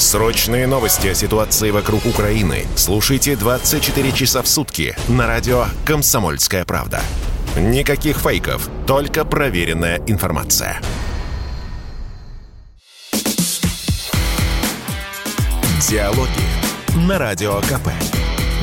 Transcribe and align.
Срочные 0.00 0.66
новости 0.66 1.08
о 1.08 1.14
ситуации 1.14 1.70
вокруг 1.70 2.06
Украины 2.06 2.66
слушайте 2.74 3.36
24 3.36 4.12
часа 4.12 4.40
в 4.40 4.48
сутки 4.48 4.96
на 5.08 5.26
радио 5.26 5.66
«Комсомольская 5.84 6.64
правда». 6.64 7.02
Никаких 7.54 8.16
фейков, 8.16 8.70
только 8.86 9.26
проверенная 9.26 10.00
информация. 10.06 10.80
Диалоги 15.86 16.30
на 17.06 17.18
Радио 17.18 17.60
КП. 17.60 17.90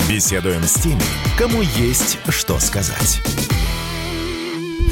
Беседуем 0.10 0.64
с 0.64 0.74
теми, 0.74 1.04
кому 1.38 1.62
есть 1.62 2.18
что 2.30 2.58
сказать. 2.60 3.22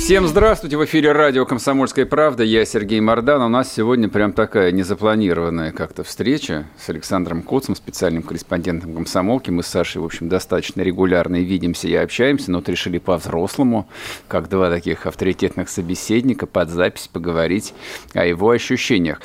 Всем 0.05 0.27
здравствуйте! 0.27 0.77
В 0.77 0.85
эфире 0.85 1.13
радио 1.13 1.47
«Комсомольская 1.47 2.05
правда». 2.05 2.43
Я 2.43 2.63
Сергей 2.63 2.99
Мордан. 2.99 3.41
У 3.41 3.47
нас 3.47 3.73
сегодня 3.73 4.07
прям 4.07 4.33
такая 4.33 4.71
незапланированная 4.71 5.71
как-то 5.71 6.03
встреча 6.03 6.67
с 6.77 6.87
Александром 6.89 7.41
Коцем, 7.41 7.75
специальным 7.75 8.21
корреспондентом 8.21 8.93
комсомолки. 8.93 9.49
Мы 9.49 9.63
с 9.63 9.67
Сашей, 9.67 10.03
в 10.03 10.05
общем, 10.05 10.29
достаточно 10.29 10.83
регулярно 10.83 11.37
и 11.37 11.43
видимся 11.43 11.87
и 11.87 11.95
общаемся, 11.95 12.51
но 12.51 12.59
вот 12.59 12.69
решили 12.69 12.99
по-взрослому, 12.99 13.87
как 14.27 14.47
два 14.47 14.69
таких 14.69 15.07
авторитетных 15.07 15.69
собеседника, 15.69 16.45
под 16.45 16.69
запись 16.69 17.09
поговорить 17.11 17.73
о 18.13 18.27
его 18.27 18.51
ощущениях. 18.51 19.23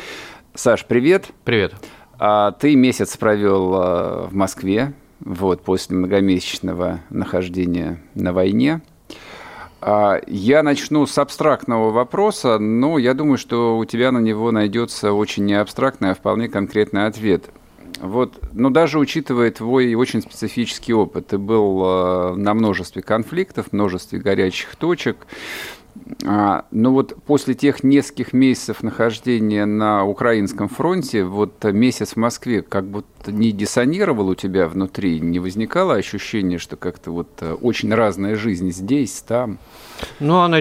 Саш, 0.55 0.87
привет! 0.87 1.27
Привет! 1.45 1.75
А 2.19 2.53
ты 2.53 2.75
месяц 2.75 3.19
провел 3.19 3.75
а, 3.75 4.29
в 4.29 4.35
Москве, 4.35 4.95
вот, 5.21 5.63
после 5.63 5.99
многомесячного 5.99 7.01
нахождения 7.11 8.03
на 8.15 8.33
войне. 8.33 8.81
А, 9.81 10.21
я 10.27 10.63
начну 10.63 11.07
с 11.07 11.17
абстрактного 11.19 11.91
вопроса, 11.91 12.59
но 12.59 12.99
я 12.99 13.15
думаю, 13.15 13.39
что 13.39 13.79
у 13.79 13.85
тебя 13.85 14.13
на 14.13 14.19
него 14.19 14.51
найдется 14.51 15.13
очень 15.13 15.45
не 15.45 15.55
абстрактный, 15.55 16.11
а 16.11 16.15
вполне 16.15 16.49
конкретный 16.49 17.07
ответ. 17.07 17.51
Вот, 18.01 18.39
но 18.53 18.71
даже 18.71 18.99
учитывая 18.99 19.51
твой 19.51 19.95
очень 19.95 20.23
специфический 20.23 20.95
опыт, 20.95 21.29
ты 21.29 21.39
был 21.39 22.35
на 22.35 22.55
множестве 22.55 23.03
конфликтов, 23.03 23.73
множестве 23.73 24.19
горячих 24.19 24.75
точек, 24.77 25.27
а, 26.27 26.67
но 26.71 26.93
вот 26.93 27.17
после 27.25 27.55
тех 27.55 27.83
нескольких 27.83 28.33
месяцев 28.33 28.83
нахождения 28.83 29.65
на 29.65 30.05
украинском 30.05 30.69
фронте, 30.69 31.25
вот 31.25 31.65
месяц 31.65 32.13
в 32.13 32.17
Москве 32.17 32.63
как 32.63 32.87
будто 32.87 33.33
не 33.33 33.53
диссонировал 33.53 34.29
у 34.29 34.35
тебя 34.35 34.69
внутри, 34.69 35.21
не 35.21 35.39
возникало 35.39 35.95
ощущение, 35.95 36.59
что 36.59 36.77
как-то 36.77 37.11
вот 37.11 37.29
э, 37.41 37.53
очень 37.53 37.95
разная 37.95 38.37
жизнь 38.37 38.71
здесь, 38.71 39.23
там? 39.27 39.59
Ну, 40.19 40.41
она, 40.41 40.59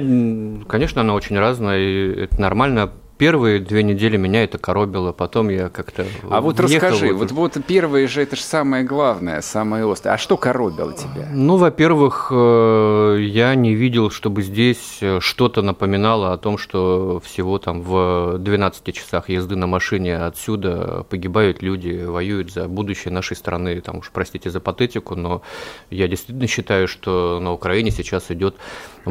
конечно, 0.68 1.02
она 1.02 1.14
очень 1.14 1.38
разная, 1.38 1.80
и 1.80 2.22
это 2.22 2.40
нормально 2.40 2.92
первые 3.20 3.60
две 3.60 3.84
недели 3.84 4.16
меня 4.16 4.46
это 4.46 4.58
коробило, 4.58 5.12
потом 5.12 5.50
я 5.50 5.70
как-то 5.70 6.06
А 6.32 6.40
вот 6.40 6.60
расскажи, 6.60 7.14
вот, 7.14 7.32
вот 7.32 7.58
первые 7.68 8.08
же, 8.08 8.22
это 8.22 8.38
же 8.38 8.42
самое 8.42 8.86
главное, 8.86 9.42
самое 9.42 9.92
острое. 9.92 10.16
А 10.16 10.18
что 10.18 10.38
коробило 10.38 10.94
тебя? 10.94 11.28
Ну, 11.32 11.58
во-первых, 11.58 12.30
э, 12.32 13.18
я 13.20 13.54
не 13.56 13.76
видел, 13.76 14.10
чтобы 14.10 14.42
здесь 14.42 15.00
э, 15.02 15.20
что-то 15.20 15.62
напоминало 15.62 16.32
о 16.32 16.38
том, 16.38 16.58
что 16.58 17.22
всего 17.24 17.60
там 17.60 17.82
в 17.82 18.38
12 18.40 18.96
часах 18.96 19.30
езды 19.30 19.58
на 19.58 19.68
машине 19.68 20.18
отсюда 20.18 21.06
погибают 21.10 21.62
люди, 21.62 22.06
воюют 22.06 22.54
за 22.54 22.70
будущее 22.70 23.14
нашей 23.14 23.36
страны. 23.36 23.82
Там 23.82 23.98
уж 23.98 24.12
простите 24.14 24.50
за 24.50 24.62
патетику, 24.62 25.16
но 25.16 25.42
я 25.90 26.08
действительно 26.08 26.48
считаю, 26.48 26.88
что 26.88 27.40
на 27.42 27.52
Украине 27.52 27.92
сейчас 27.92 28.32
идет 28.32 28.56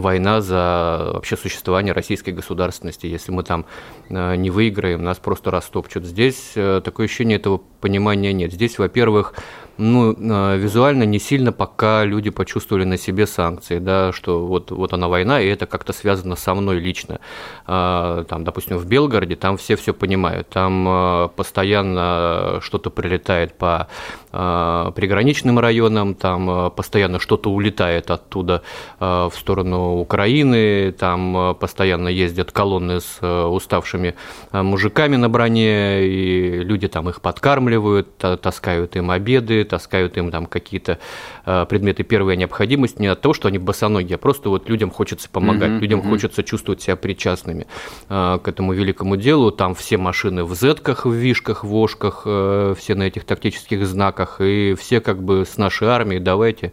война 0.01 0.41
за 0.41 1.11
вообще 1.15 1.37
существование 1.37 1.93
российской 1.93 2.31
государственности. 2.31 3.07
Если 3.07 3.33
мы 3.33 3.43
там 3.43 3.67
Э, 4.11 4.37
не 4.37 4.51
выиграем, 4.51 5.03
нас 5.05 5.19
просто 5.19 5.51
растопчут. 5.51 6.05
Здесь 6.05 6.53
э, 6.55 6.81
такое 6.85 7.07
ощущение 7.07 7.37
этого 7.37 7.61
понимания 7.81 8.33
нет. 8.33 8.53
Здесь, 8.53 8.79
во-первых, 8.79 9.35
ну, 9.79 10.13
э, 10.13 10.57
визуально 10.59 11.05
не 11.05 11.21
сильно 11.21 11.53
пока 11.53 12.05
люди 12.05 12.31
почувствовали 12.31 12.85
на 12.85 12.99
себе 12.99 13.27
санкции, 13.27 13.79
да, 13.79 14.13
что 14.13 14.45
вот, 14.45 14.73
вот 14.73 14.93
она 14.93 15.09
война, 15.09 15.41
и 15.41 15.47
это 15.47 15.67
как-то 15.67 15.93
связано 15.93 16.35
со 16.37 16.55
мной 16.55 16.81
лично. 16.81 17.21
А, 17.67 18.25
там, 18.25 18.45
допустим, 18.45 18.77
в 18.77 18.87
Белгороде, 18.87 19.37
там 19.37 19.57
все 19.57 19.77
все 19.77 19.95
понимают, 19.95 20.49
там 20.49 20.87
э, 20.89 21.29
постоянно 21.37 22.59
что-то 22.61 22.91
прилетает 22.91 23.55
по 23.55 23.89
приграничным 24.31 25.59
районам, 25.59 26.15
там 26.15 26.71
постоянно 26.73 27.19
что-то 27.19 27.51
улетает 27.51 28.11
оттуда 28.11 28.63
в 29.01 29.33
сторону 29.35 30.01
Украины, 30.01 30.93
там 30.93 31.57
постоянно 31.59 32.09
ездят 32.09 32.53
колонны 32.53 33.01
с 33.01 33.27
уставшими 33.27 34.15
мужиками 34.53 35.17
на 35.17 35.31
броне, 35.31 36.07
и 36.07 36.63
люди 36.63 36.89
там 36.89 37.09
их 37.09 37.23
подкармливают, 37.23 38.19
таскают 38.19 38.97
им 38.97 39.11
обеды, 39.11 39.65
таскают 39.69 40.17
им 40.17 40.31
там 40.31 40.47
какие-то 40.47 40.99
э, 41.47 41.67
предметы 41.69 42.03
первой 42.03 42.37
необходимости, 42.37 43.01
не 43.01 43.07
от 43.07 43.21
того, 43.21 43.35
что 43.35 43.49
они 43.49 43.59
босоногие, 43.59 44.17
а 44.17 44.19
просто 44.19 44.49
вот 44.49 44.69
людям 44.69 44.91
хочется 44.91 45.29
помогать, 45.31 45.71
mm-hmm, 45.71 45.79
людям 45.81 46.01
mm-hmm. 46.01 46.11
хочется 46.11 46.43
чувствовать 46.43 46.83
себя 46.83 46.97
причастными 46.97 47.67
э, 48.09 48.39
к 48.43 48.49
этому 48.49 48.73
великому 48.73 49.17
делу. 49.17 49.51
Там 49.51 49.75
все 49.75 49.97
машины 49.97 50.45
в 50.45 50.55
зетках, 50.55 51.07
в 51.07 51.13
вишках, 51.13 51.65
в 51.65 51.75
ошках, 51.75 52.23
э, 52.25 52.75
все 52.77 52.95
на 52.95 53.05
этих 53.05 53.25
тактических 53.25 53.87
знаках, 53.87 54.41
и 54.41 54.75
все 54.79 55.01
как 55.01 55.23
бы 55.23 55.45
с 55.45 55.57
нашей 55.57 55.89
армией 55.89 56.21
давайте 56.21 56.73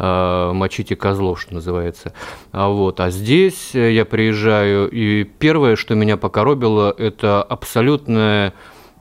мочите 0.00 0.94
козлов, 0.94 1.40
что 1.40 1.54
называется. 1.54 2.12
А, 2.52 2.68
вот. 2.68 3.00
а 3.00 3.10
здесь 3.10 3.74
я 3.74 4.04
приезжаю, 4.04 4.88
и 4.88 5.24
первое, 5.24 5.74
что 5.74 5.96
меня 5.96 6.16
покоробило, 6.16 6.94
это 6.96 7.42
абсолютное 7.42 8.54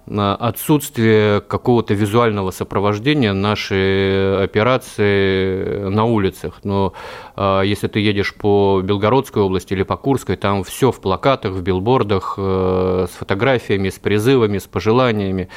отсутствие 0.10 1.42
какого-то 1.42 1.94
визуального 1.94 2.52
сопровождения 2.52 3.34
нашей 3.34 4.44
операции 4.44 5.90
на 5.90 6.06
улицах. 6.06 6.62
Но 6.64 6.94
а, 7.40 7.62
если 7.62 7.88
ты 7.88 8.00
едешь 8.00 8.34
по 8.34 8.82
Белгородской 8.84 9.44
области 9.44 9.74
или 9.74 9.84
по 9.84 9.96
Курской, 9.96 10.36
там 10.38 10.64
все 10.64 10.92
в 10.92 11.00
плакатах, 11.00 11.52
в 11.52 11.62
билбордах, 11.62 12.34
э, 12.38 13.06
с 13.08 13.16
фотографиями, 13.16 13.90
с 13.90 14.00
призывами, 14.00 14.58
с 14.58 14.66
пожеланиями. 14.66 15.50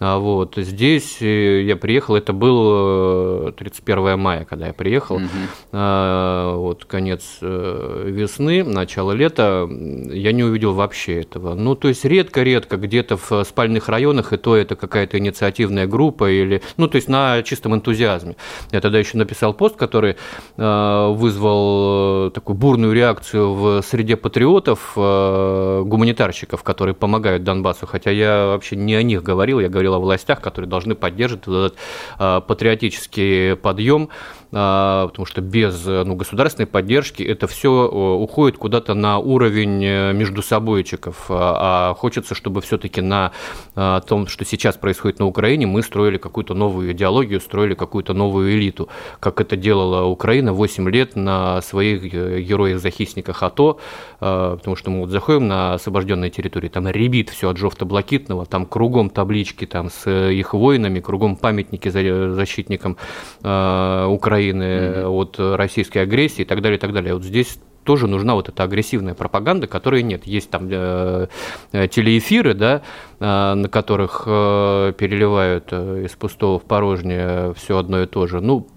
А 0.00 0.18
вот 0.18 0.54
здесь 0.56 1.18
э, 1.20 1.62
я 1.62 1.76
приехал, 1.76 2.16
это 2.16 2.32
был 2.32 3.52
31 3.52 3.98
э, 3.98 4.16
мая, 4.16 4.44
когда 4.44 4.66
я 4.66 4.72
приехал, 4.72 5.16
угу. 5.16 5.26
вот 5.72 6.84
конец 6.86 7.38
весны, 7.40 8.64
начало 8.64 9.12
лета, 9.12 9.68
я 9.70 10.32
не 10.32 10.42
увидел 10.42 10.74
вообще 10.74 11.20
этого. 11.20 11.54
Ну, 11.54 11.76
то 11.76 11.88
есть 11.88 12.04
редко-редко 12.04 12.76
где-то 12.76 13.16
в 13.16 13.44
спальных 13.44 13.88
районах, 13.88 13.97
и 13.98 14.36
то 14.36 14.56
это 14.56 14.76
какая-то 14.76 15.18
инициативная 15.18 15.86
группа 15.86 16.30
или, 16.30 16.62
ну, 16.76 16.88
то 16.88 16.96
есть 16.96 17.08
на 17.08 17.42
чистом 17.42 17.74
энтузиазме. 17.74 18.36
Я 18.72 18.80
тогда 18.80 18.98
еще 18.98 19.18
написал 19.18 19.54
пост, 19.54 19.76
который 19.76 20.16
вызвал 20.56 22.30
такую 22.30 22.56
бурную 22.56 22.92
реакцию 22.92 23.54
в 23.54 23.82
среде 23.82 24.16
патриотов, 24.16 24.92
гуманитарщиков, 24.94 26.62
которые 26.62 26.94
помогают 26.94 27.44
Донбассу, 27.44 27.86
хотя 27.86 28.10
я 28.10 28.46
вообще 28.46 28.76
не 28.76 28.94
о 28.94 29.02
них 29.02 29.22
говорил, 29.22 29.60
я 29.60 29.68
говорил 29.68 29.94
о 29.94 29.98
властях, 29.98 30.40
которые 30.40 30.68
должны 30.68 30.94
поддерживать 30.94 31.42
этот 31.42 31.76
э, 32.18 32.40
патриотический 32.46 33.56
подъем 33.56 34.08
потому 34.50 35.26
что 35.26 35.40
без 35.40 35.84
ну, 35.84 36.14
государственной 36.14 36.66
поддержки 36.66 37.22
это 37.22 37.46
все 37.46 37.86
уходит 37.88 38.58
куда-то 38.58 38.94
на 38.94 39.18
уровень 39.18 39.84
э, 39.84 40.12
между 40.12 40.42
собойчиков, 40.42 41.26
а, 41.28 41.90
а 41.90 41.94
хочется, 41.94 42.34
чтобы 42.34 42.62
все-таки 42.62 43.00
на 43.00 43.32
том, 43.74 44.26
что 44.26 44.44
сейчас 44.44 44.76
происходит 44.76 45.18
на 45.18 45.26
Украине, 45.26 45.66
мы 45.66 45.82
строили 45.82 46.18
какую-то 46.18 46.54
новую 46.54 46.92
идеологию, 46.92 47.40
строили 47.40 47.74
какую-то 47.74 48.14
новую 48.14 48.52
элиту, 48.52 48.88
как 49.20 49.40
это 49.40 49.56
делала 49.56 50.04
Украина 50.06 50.52
8 50.52 50.88
лет 50.90 51.16
на 51.16 51.60
своих 51.60 52.12
э, 52.14 52.40
героях-захисниках 52.40 53.42
АТО, 53.42 53.78
потому 54.18 54.76
что 54.76 54.90
мы 54.90 55.00
вот 55.00 55.10
заходим 55.10 55.48
на 55.48 55.74
освобожденные 55.74 56.30
территории, 56.30 56.68
там 56.68 56.88
ребит 56.88 57.30
все 57.30 57.50
от 57.50 57.56
жовто-блакитного, 57.56 58.46
там 58.46 58.66
кругом 58.66 59.10
таблички 59.10 59.66
там 59.66 59.90
с 59.90 60.10
их 60.10 60.54
воинами, 60.54 61.00
кругом 61.00 61.36
памятники 61.36 61.88
защитникам. 61.88 62.96
Украины, 63.40 64.37
Украины 64.38 64.62
mm-hmm. 64.62 65.06
от 65.08 65.38
российской 65.58 65.98
агрессии 65.98 66.42
и 66.42 66.44
так 66.44 66.62
далее, 66.62 66.78
и 66.78 66.80
так 66.80 66.92
далее. 66.92 67.14
Вот 67.14 67.24
здесь 67.24 67.58
тоже 67.84 68.06
нужна 68.06 68.34
вот 68.34 68.48
эта 68.48 68.62
агрессивная 68.62 69.14
пропаганда, 69.14 69.66
которой 69.66 70.02
нет. 70.02 70.26
Есть 70.26 70.50
там 70.50 70.68
э, 70.70 71.28
э 71.72 71.88
телеэфиры, 71.88 72.54
да, 72.54 72.82
э, 73.18 73.54
на 73.54 73.68
которых 73.68 74.24
э, 74.26 74.92
переливают 74.96 75.68
э, 75.70 76.04
из 76.04 76.12
пустого 76.12 76.58
в 76.58 76.64
порожнее 76.64 77.54
все 77.54 77.78
одно 77.78 78.02
и 78.02 78.06
то 78.06 78.26
же. 78.26 78.40
Ну, 78.40 78.68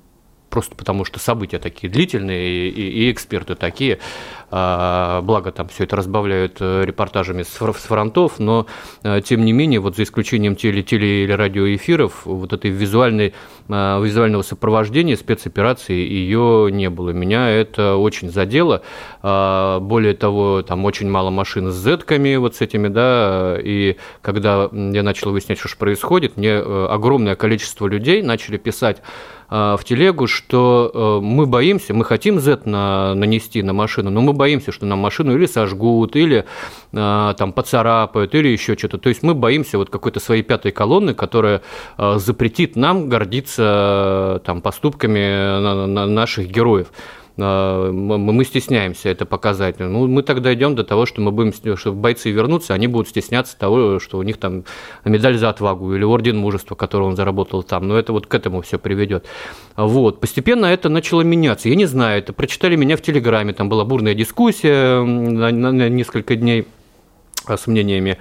просто 0.49 0.75
потому 0.75 1.05
что 1.05 1.19
события 1.19 1.59
такие 1.59 1.91
длительные 1.91 2.49
и, 2.49 2.69
и, 2.69 3.05
и 3.05 3.11
эксперты 3.11 3.55
такие. 3.55 3.99
А, 4.53 5.21
благо 5.21 5.51
там 5.51 5.69
все 5.69 5.85
это 5.85 5.95
разбавляют 5.95 6.57
э, 6.59 6.83
репортажами 6.85 7.43
с 7.43 7.47
фронтов, 7.47 8.37
но 8.37 8.67
э, 9.01 9.21
тем 9.23 9.45
не 9.45 9.53
менее, 9.53 9.79
вот 9.79 9.95
за 9.95 10.03
исключением 10.03 10.57
теле, 10.57 10.83
теле 10.83 11.23
или 11.23 11.31
радиоэфиров, 11.31 12.25
вот 12.25 12.51
этой 12.51 12.69
визуальной, 12.69 13.33
а, 13.69 14.01
визуального 14.01 14.41
сопровождения 14.41 15.15
спецоперации 15.15 15.93
ее 15.93 16.69
не 16.69 16.89
было. 16.89 17.11
Меня 17.11 17.47
это 17.49 17.95
очень 17.95 18.29
задело. 18.29 18.81
А, 19.21 19.79
более 19.79 20.15
того, 20.15 20.63
там 20.63 20.83
очень 20.83 21.09
мало 21.09 21.29
машин 21.29 21.71
с 21.71 21.75
зетками, 21.75 22.35
вот 22.35 22.57
с 22.57 22.61
этими, 22.61 22.89
да, 22.89 23.57
и 23.57 23.95
когда 24.21 24.69
я 24.73 25.03
начал 25.03 25.31
выяснять, 25.31 25.59
что 25.59 25.69
же 25.69 25.77
происходит, 25.77 26.35
мне 26.35 26.49
э, 26.49 26.87
огромное 26.89 27.35
количество 27.35 27.87
людей 27.87 28.21
начали 28.21 28.57
писать 28.57 29.01
в 29.49 29.81
телегу, 29.83 30.27
что 30.27 31.19
мы 31.21 31.45
боимся, 31.45 31.93
мы 31.93 32.05
хотим 32.05 32.39
Z 32.39 32.61
на, 32.63 33.13
нанести 33.15 33.61
на 33.61 33.73
машину, 33.73 34.09
но 34.09 34.21
мы 34.21 34.31
боимся, 34.41 34.71
что 34.71 34.87
нам 34.87 34.97
машину 34.97 35.35
или 35.35 35.45
сожгут, 35.45 36.15
или 36.15 36.45
э, 36.93 37.33
там 37.37 37.53
поцарапают, 37.53 38.33
или 38.33 38.47
еще 38.47 38.75
что-то. 38.75 38.97
То 38.97 39.09
есть 39.09 39.21
мы 39.21 39.35
боимся 39.35 39.77
вот 39.77 39.91
какой-то 39.91 40.19
своей 40.19 40.41
пятой 40.41 40.71
колонны, 40.71 41.13
которая 41.13 41.61
э, 41.97 42.17
запретит 42.17 42.75
нам 42.75 43.07
гордиться 43.07 43.63
э, 43.63 44.39
там 44.43 44.61
поступками 44.61 46.07
наших 46.07 46.47
героев. 46.47 46.87
А, 47.37 47.91
мы 47.91 48.43
стесняемся 48.45 49.09
это 49.09 49.25
показать. 49.25 49.79
Ну, 49.79 50.07
мы 50.07 50.23
тогда 50.23 50.53
идем 50.53 50.75
до 50.75 50.83
того, 50.83 51.05
что 51.05 51.21
мы 51.21 51.31
будем, 51.31 51.53
что 51.77 51.93
бойцы 51.93 52.31
вернутся, 52.31 52.73
они 52.73 52.87
будут 52.87 53.09
стесняться 53.09 53.57
того, 53.57 53.99
что 53.99 54.17
у 54.17 54.23
них 54.23 54.37
там 54.37 54.63
медаль 55.05 55.37
за 55.37 55.49
отвагу 55.49 55.93
или 55.95 56.03
орден 56.03 56.37
мужества, 56.37 56.75
который 56.75 57.03
он 57.03 57.15
заработал 57.15 57.63
там. 57.63 57.87
Но 57.87 57.97
это 57.97 58.13
вот 58.13 58.27
к 58.27 58.33
этому 58.33 58.61
все 58.61 58.77
приведет. 58.77 59.25
Вот. 59.75 60.19
Постепенно 60.19 60.65
это 60.65 60.89
начало 60.89 61.21
меняться. 61.21 61.69
Я 61.69 61.75
не 61.75 61.85
знаю, 61.85 62.19
это 62.19 62.33
прочитали 62.33 62.75
меня 62.75 62.97
в 62.97 63.01
Телеграме, 63.01 63.53
там 63.53 63.69
была 63.69 63.85
бурная 63.85 64.13
дискуссия 64.13 65.01
на, 65.01 65.51
на 65.51 65.89
несколько 65.89 66.35
дней 66.35 66.67
с 67.47 67.67
мнениями 67.67 68.17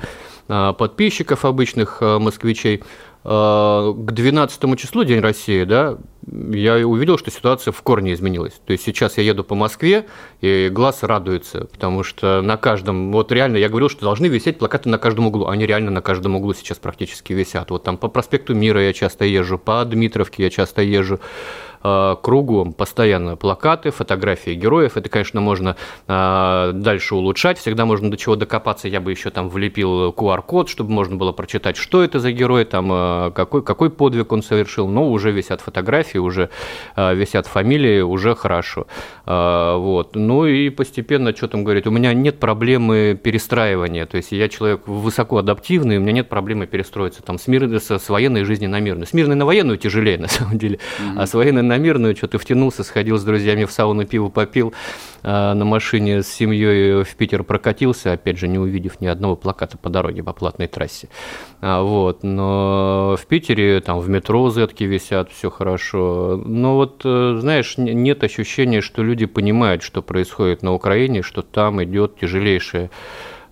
а, 0.48 0.72
подписчиков 0.72 1.44
обычных 1.44 1.98
а, 2.00 2.18
москвичей. 2.18 2.82
К 3.22 3.94
12 3.94 4.78
числу, 4.78 5.04
День 5.04 5.20
России, 5.20 5.64
да, 5.64 5.98
я 6.26 6.86
увидел, 6.86 7.18
что 7.18 7.30
ситуация 7.30 7.72
в 7.72 7.82
корне 7.82 8.14
изменилась. 8.14 8.54
То 8.64 8.72
есть 8.72 8.84
сейчас 8.84 9.18
я 9.18 9.24
еду 9.24 9.44
по 9.44 9.54
Москве, 9.54 10.06
и 10.40 10.70
глаз 10.72 11.02
радуется, 11.02 11.66
потому 11.66 12.02
что 12.02 12.40
на 12.40 12.56
каждом, 12.56 13.12
вот 13.12 13.30
реально, 13.30 13.58
я 13.58 13.68
говорил, 13.68 13.90
что 13.90 14.02
должны 14.02 14.26
висеть 14.26 14.58
плакаты 14.58 14.88
на 14.88 14.96
каждом 14.96 15.26
углу, 15.26 15.48
они 15.48 15.66
реально 15.66 15.90
на 15.90 16.00
каждом 16.00 16.36
углу 16.36 16.54
сейчас 16.54 16.78
практически 16.78 17.34
висят. 17.34 17.70
Вот 17.70 17.84
там 17.84 17.98
по 17.98 18.08
проспекту 18.08 18.54
Мира 18.54 18.82
я 18.82 18.92
часто 18.94 19.26
езжу, 19.26 19.58
по 19.58 19.84
Дмитровке 19.84 20.44
я 20.44 20.50
часто 20.50 20.80
езжу, 20.80 21.20
Э, 21.20 21.69
кругом 21.82 22.72
постоянно 22.72 23.36
плакаты, 23.36 23.90
фотографии 23.90 24.52
героев. 24.52 24.96
Это, 24.96 25.08
конечно, 25.08 25.40
можно 25.40 25.76
э, 26.06 26.70
дальше 26.74 27.14
улучшать. 27.14 27.58
Всегда 27.58 27.86
можно 27.86 28.10
до 28.10 28.16
чего 28.16 28.36
докопаться. 28.36 28.88
Я 28.88 29.00
бы 29.00 29.10
еще 29.10 29.30
там 29.30 29.48
влепил 29.48 30.10
QR-код, 30.10 30.68
чтобы 30.68 30.90
можно 30.92 31.16
было 31.16 31.32
прочитать, 31.32 31.76
что 31.76 32.02
это 32.02 32.18
за 32.20 32.32
герой, 32.32 32.64
там, 32.64 32.90
э, 32.92 33.30
какой, 33.34 33.62
какой 33.62 33.90
подвиг 33.90 34.32
он 34.32 34.42
совершил. 34.42 34.88
Но 34.88 35.08
уже 35.10 35.30
висят 35.30 35.60
фотографии, 35.60 36.18
уже 36.18 36.50
висят 36.96 37.46
фамилии, 37.46 38.00
уже 38.00 38.34
хорошо. 38.34 38.86
Вот. 39.26 40.14
Ну 40.14 40.46
и 40.46 40.70
постепенно, 40.70 41.34
что 41.34 41.48
там 41.48 41.64
говорить, 41.64 41.86
у 41.86 41.90
меня 41.90 42.12
нет 42.14 42.38
проблемы 42.38 43.18
перестраивания. 43.22 44.06
То 44.06 44.16
есть 44.16 44.32
я 44.32 44.48
человек 44.48 44.86
высоко 44.86 45.38
адаптивный, 45.38 45.98
у 45.98 46.00
меня 46.00 46.12
нет 46.12 46.28
проблемы 46.28 46.66
перестроиться 46.66 47.22
там, 47.22 47.38
с, 47.38 47.46
мир... 47.46 47.80
с 47.80 48.08
военной 48.08 48.44
жизни 48.44 48.66
на 48.66 48.80
мирную. 48.80 49.06
С 49.06 49.12
мирной 49.12 49.36
на 49.36 49.46
военную 49.46 49.78
тяжелее, 49.78 50.18
на 50.26 50.28
самом 50.28 50.58
деле, 50.58 50.76
mm-hmm. 50.76 51.14
а 51.16 51.26
с 51.26 51.34
военной 51.34 51.62
на 51.70 51.78
мирную, 51.78 52.16
что-то 52.16 52.38
втянулся, 52.38 52.82
сходил 52.82 53.16
с 53.16 53.22
друзьями 53.22 53.64
в 53.64 53.70
сауну, 53.70 54.04
пиво 54.04 54.28
попил, 54.28 54.74
а, 55.22 55.54
на 55.54 55.64
машине 55.64 56.22
с 56.22 56.28
семьей 56.28 57.04
в 57.04 57.14
Питер 57.16 57.44
прокатился, 57.44 58.12
опять 58.12 58.38
же, 58.38 58.48
не 58.48 58.58
увидев 58.58 59.00
ни 59.00 59.06
одного 59.06 59.36
плаката 59.36 59.78
по 59.78 59.88
дороге 59.88 60.24
по 60.24 60.32
платной 60.32 60.66
трассе. 60.66 61.08
А, 61.60 61.82
вот. 61.82 62.24
Но 62.24 63.16
в 63.20 63.26
Питере 63.26 63.80
там 63.80 64.00
в 64.00 64.08
метро 64.08 64.50
зетки 64.50 64.82
висят, 64.84 65.30
все 65.30 65.48
хорошо. 65.48 66.42
Но 66.44 66.74
вот, 66.74 67.02
э, 67.04 67.38
знаешь, 67.40 67.74
нет 67.78 68.24
ощущения, 68.24 68.80
что 68.80 69.02
люди 69.02 69.26
понимают, 69.26 69.82
что 69.82 70.02
происходит 70.02 70.62
на 70.62 70.72
Украине, 70.72 71.22
что 71.22 71.42
там 71.42 71.82
идет 71.84 72.18
тяжелейшая 72.18 72.90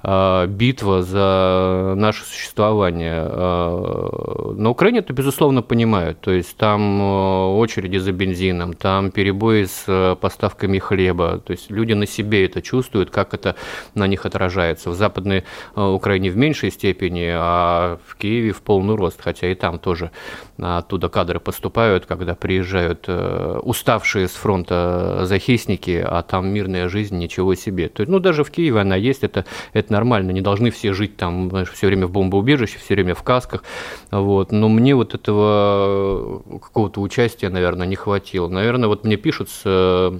битва 0.02 1.02
за 1.02 1.94
наше 1.96 2.24
существование. 2.24 3.26
А, 3.28 4.52
на 4.56 4.70
Украине 4.70 5.00
это, 5.00 5.12
безусловно, 5.12 5.62
понимают. 5.62 6.20
То 6.20 6.30
есть 6.30 6.56
там 6.56 7.00
а, 7.02 7.56
очереди 7.56 7.98
за 7.98 8.12
бензином, 8.12 8.74
там 8.74 9.10
перебои 9.10 9.64
с 9.64 10.16
поставками 10.20 10.78
хлеба. 10.78 11.38
То 11.38 11.52
есть 11.52 11.70
люди 11.70 11.94
на 11.94 12.06
себе 12.06 12.46
это 12.46 12.62
чувствуют, 12.62 13.10
как 13.10 13.34
это 13.34 13.56
на 13.94 14.06
них 14.06 14.24
отражается. 14.24 14.90
В 14.90 14.94
Западной 14.94 15.44
Украине 15.74 16.30
в 16.30 16.36
меньшей 16.36 16.70
степени, 16.70 17.28
а 17.32 17.98
в 18.06 18.16
Киеве 18.16 18.52
в 18.52 18.62
полный 18.62 18.94
рост, 18.94 19.20
хотя 19.20 19.50
и 19.50 19.54
там 19.54 19.78
тоже 19.78 20.10
оттуда 20.60 21.08
кадры 21.08 21.40
поступают, 21.40 22.06
когда 22.06 22.34
приезжают 22.34 23.04
э, 23.06 23.60
уставшие 23.62 24.26
с 24.26 24.32
фронта 24.32 25.20
захисники, 25.24 26.04
а 26.04 26.22
там 26.22 26.48
мирная 26.48 26.88
жизнь, 26.88 27.16
ничего 27.16 27.54
себе. 27.54 27.88
То 27.88 28.00
есть, 28.02 28.10
ну, 28.10 28.18
даже 28.18 28.44
в 28.44 28.50
Киеве 28.50 28.80
она 28.80 28.96
есть, 28.96 29.22
это, 29.22 29.44
это 29.72 29.87
нормально, 29.90 30.32
не 30.32 30.40
должны 30.40 30.70
все 30.70 30.92
жить 30.92 31.16
там, 31.16 31.50
знаешь, 31.50 31.70
все 31.70 31.86
время 31.86 32.06
в 32.06 32.10
бомбоубежище, 32.10 32.78
все 32.78 32.94
время 32.94 33.14
в 33.14 33.22
касках, 33.22 33.64
вот. 34.10 34.52
Но 34.52 34.68
мне 34.68 34.94
вот 34.94 35.14
этого 35.14 36.42
э, 36.46 36.58
какого-то 36.58 37.00
участия, 37.00 37.48
наверное, 37.48 37.86
не 37.86 37.96
хватило. 37.96 38.48
Наверное, 38.48 38.88
вот 38.88 39.04
мне 39.04 39.16
пишут 39.16 39.50
с 39.50 39.62
Э, 39.68 40.18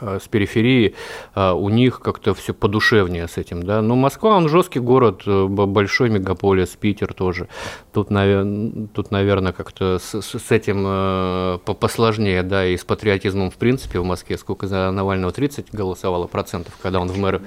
с 0.00 0.28
периферии, 0.28 0.94
э, 1.34 1.50
у 1.52 1.68
них 1.68 2.00
как-то 2.00 2.34
все 2.34 2.54
подушевнее 2.54 3.28
с 3.28 3.36
этим, 3.36 3.62
да. 3.62 3.82
Но 3.82 3.96
Москва, 3.96 4.36
он 4.36 4.48
жесткий 4.48 4.80
город, 4.80 5.22
э, 5.26 5.46
большой 5.46 6.10
мегаполис, 6.10 6.70
Питер 6.70 7.12
тоже. 7.14 7.48
Тут, 7.92 8.10
наверное, 8.10 8.88
тут, 8.92 9.10
наверное 9.10 9.52
как-то 9.52 9.98
с, 9.98 10.20
с 10.20 10.50
этим 10.50 11.60
посложнее, 11.64 12.42
да, 12.42 12.66
и 12.66 12.76
с 12.76 12.84
патриотизмом 12.84 13.50
в 13.50 13.56
принципе 13.56 14.00
в 14.00 14.04
Москве. 14.04 14.38
Сколько 14.38 14.66
за 14.66 14.90
Навального 14.90 15.32
30 15.32 15.72
голосовало 15.72 16.26
процентов, 16.26 16.74
когда 16.82 17.00
он 17.00 17.08
в 17.08 17.18
мэры? 17.18 17.40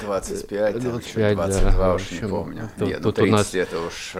25, 0.00 0.80
25 0.80 1.36
22, 1.36 1.72
да. 1.72 1.94
уж 1.94 2.10
не 2.10 2.28
помню. 2.28 2.70
Тут, 2.78 2.88
Нет, 2.88 3.00
ну, 3.02 3.12
тут 3.12 3.22
у 3.24 3.26
нас 3.26 3.54
это 3.54 3.76
уж 3.80 4.14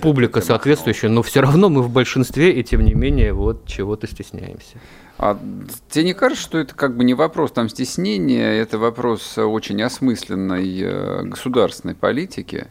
публика 0.00 0.40
соответствующая, 0.40 1.08
но 1.08 1.22
все 1.22 1.40
равно 1.40 1.68
мы 1.68 1.82
в 1.82 1.90
большинстве, 1.90 2.52
и 2.52 2.62
тем 2.62 2.84
не 2.84 2.94
менее 2.94 3.32
вот 3.32 3.66
чего-то 3.66 4.06
стесняемся. 4.06 4.78
А 5.16 5.38
тебе 5.90 6.04
не 6.04 6.14
кажется, 6.14 6.42
что 6.42 6.58
это 6.58 6.74
как 6.74 6.96
бы 6.96 7.04
не 7.04 7.14
вопрос 7.14 7.52
там 7.52 7.68
стеснения, 7.68 8.50
это 8.50 8.78
вопрос 8.78 9.38
очень 9.38 9.80
осмысленной 9.82 10.80
э, 10.80 11.22
государственной 11.22 11.94
политики? 11.94 12.68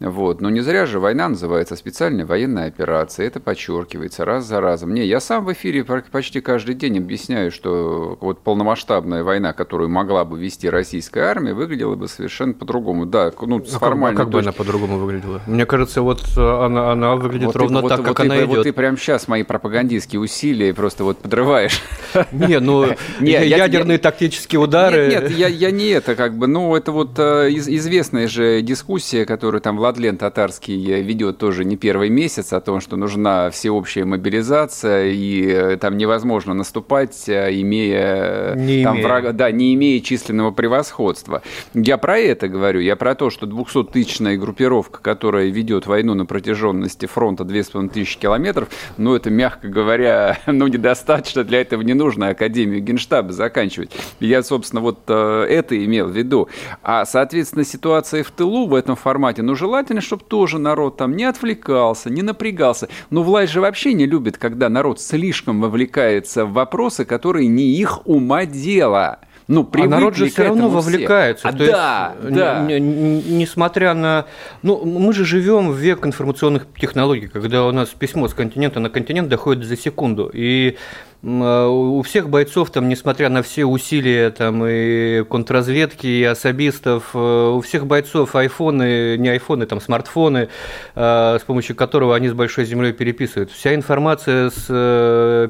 Вот. 0.00 0.40
Но 0.40 0.48
не 0.48 0.60
зря 0.60 0.86
же 0.86 0.98
война 0.98 1.28
называется 1.28 1.76
специальная 1.76 2.24
военная 2.24 2.68
операция. 2.68 3.26
Это 3.26 3.38
подчеркивается 3.38 4.24
раз 4.24 4.46
за 4.46 4.60
разом. 4.60 4.94
Не, 4.94 5.04
я 5.04 5.20
сам 5.20 5.44
в 5.44 5.52
эфире 5.52 5.84
почти 5.84 6.40
каждый 6.40 6.74
день 6.74 6.98
объясняю, 6.98 7.52
что 7.52 8.16
вот 8.20 8.40
полномасштабная 8.40 9.22
война, 9.22 9.52
которую 9.52 9.90
могла 9.90 10.24
бы 10.24 10.38
вести 10.38 10.70
российская 10.70 11.24
армия, 11.24 11.52
выглядела 11.52 11.96
бы 11.96 12.08
совершенно 12.08 12.54
по-другому. 12.54 13.04
Да, 13.04 13.30
ну, 13.42 13.62
с 13.64 13.74
а 13.74 13.78
формальной 13.78 14.16
как, 14.16 14.22
а 14.22 14.24
как 14.24 14.32
бы 14.32 14.38
она 14.40 14.52
по-другому 14.52 14.98
выглядела? 14.98 15.42
Мне 15.46 15.66
кажется, 15.66 16.00
вот 16.00 16.22
э, 16.36 16.40
она, 16.40 16.92
она 16.92 17.16
выглядит 17.16 17.46
вот 17.46 17.56
ровно 17.56 17.82
ты, 17.82 17.88
так, 17.88 17.98
вот, 17.98 18.06
как 18.06 18.18
вот 18.18 18.24
она 18.24 18.36
ты, 18.36 18.44
идет. 18.44 18.56
Вот 18.56 18.62
ты 18.62 18.72
прямо 18.72 18.96
сейчас 18.96 19.28
мои 19.28 19.42
пропагандистские 19.42 20.20
усилия 20.20 20.72
просто 20.72 21.04
вот 21.04 21.18
подрываешь. 21.18 21.82
Не, 22.32 22.58
ну, 22.58 22.86
ядерные 23.20 23.98
тактические 23.98 24.60
удары. 24.60 25.08
Нет, 25.08 25.30
я 25.30 25.70
не 25.70 25.88
это 25.88 26.14
как 26.14 26.36
бы, 26.36 26.46
ну, 26.46 26.74
это 26.74 26.90
вот 26.90 27.18
э, 27.18 27.50
известная 27.50 28.28
же 28.28 28.62
дискуссия, 28.62 29.26
которую 29.26 29.60
там 29.60 29.78
Владлен 29.90 30.18
Татарский 30.18 31.02
ведет 31.02 31.38
тоже 31.38 31.64
не 31.64 31.76
первый 31.76 32.10
месяц 32.10 32.52
о 32.52 32.60
том, 32.60 32.80
что 32.80 32.96
нужна 32.96 33.50
всеобщая 33.50 34.04
мобилизация, 34.04 35.06
и 35.08 35.76
там 35.78 35.96
невозможно 35.96 36.54
наступать, 36.54 37.28
имея, 37.28 38.54
не 38.54 38.84
там, 38.84 38.94
имея. 38.94 39.06
Врага, 39.08 39.32
да, 39.32 39.50
не 39.50 39.74
имея 39.74 40.00
численного 40.00 40.52
превосходства. 40.52 41.42
Я 41.74 41.98
про 41.98 42.18
это 42.18 42.46
говорю, 42.46 42.78
я 42.78 42.94
про 42.94 43.16
то, 43.16 43.30
что 43.30 43.46
200-тысячная 43.46 44.36
группировка, 44.36 45.00
которая 45.02 45.48
ведет 45.48 45.88
войну 45.88 46.14
на 46.14 46.24
протяженности 46.24 47.06
фронта 47.06 47.42
2500 47.42 48.16
километров, 48.16 48.68
ну, 48.96 49.16
это, 49.16 49.28
мягко 49.28 49.66
говоря, 49.66 50.38
ну, 50.46 50.68
недостаточно, 50.68 51.42
для 51.42 51.62
этого 51.62 51.82
не 51.82 51.94
нужно 51.94 52.28
Академию 52.28 52.80
Генштаба 52.80 53.32
заканчивать. 53.32 53.90
Я, 54.20 54.44
собственно, 54.44 54.82
вот 54.82 55.00
э, 55.08 55.46
это 55.48 55.84
имел 55.84 56.06
в 56.06 56.16
виду. 56.16 56.48
А, 56.84 57.04
соответственно, 57.04 57.64
ситуация 57.64 58.22
в 58.22 58.30
тылу 58.30 58.68
в 58.68 58.74
этом 58.74 58.94
формате, 58.94 59.42
ну, 59.42 59.56
желательно, 59.56 59.79
чтобы 60.00 60.24
тоже 60.24 60.58
народ 60.58 60.96
там 60.96 61.16
не 61.16 61.24
отвлекался, 61.24 62.10
не 62.10 62.22
напрягался. 62.22 62.88
Но 63.10 63.22
власть 63.22 63.52
же 63.52 63.60
вообще 63.60 63.92
не 63.94 64.06
любит, 64.06 64.38
когда 64.38 64.68
народ 64.68 65.00
слишком 65.00 65.60
вовлекается 65.60 66.44
в 66.44 66.52
вопросы, 66.52 67.04
которые 67.04 67.48
не 67.48 67.76
их 67.76 68.06
ума 68.06 68.46
дело 68.46 69.20
ну, 69.50 69.68
а 69.72 69.86
народ 69.88 70.14
же 70.14 70.28
все 70.28 70.44
равно 70.44 70.68
вовлекается. 70.68 71.48
А, 71.48 71.52
то 71.52 71.66
да, 71.66 72.14
есть, 72.22 72.34
да. 72.34 72.62
Несмотря 72.68 73.94
на... 73.94 74.26
Ну, 74.62 74.84
мы 74.84 75.12
же 75.12 75.24
живем 75.24 75.72
в 75.72 75.76
век 75.76 76.06
информационных 76.06 76.68
технологий, 76.80 77.26
когда 77.26 77.66
у 77.66 77.72
нас 77.72 77.88
письмо 77.88 78.28
с 78.28 78.34
континента 78.34 78.78
на 78.78 78.90
континент 78.90 79.28
доходит 79.28 79.64
за 79.64 79.76
секунду. 79.76 80.30
И 80.32 80.76
у 81.22 82.00
всех 82.02 82.30
бойцов, 82.30 82.70
там, 82.70 82.88
несмотря 82.88 83.28
на 83.28 83.42
все 83.42 83.66
усилия 83.66 84.30
там, 84.30 84.64
и 84.66 85.22
контрразведки, 85.24 86.06
и 86.06 86.24
особистов, 86.24 87.10
э, 87.12 87.52
у 87.54 87.60
всех 87.60 87.86
бойцов 87.86 88.34
айфоны, 88.34 89.18
не 89.18 89.28
айфоны, 89.28 89.66
там, 89.66 89.82
смартфоны, 89.82 90.48
э, 90.94 91.38
с 91.38 91.42
помощью 91.42 91.76
которого 91.76 92.16
они 92.16 92.28
с 92.30 92.32
большой 92.32 92.64
землей 92.64 92.92
переписывают. 92.92 93.50
Вся 93.50 93.74
информация 93.74 94.48
с 94.48 94.66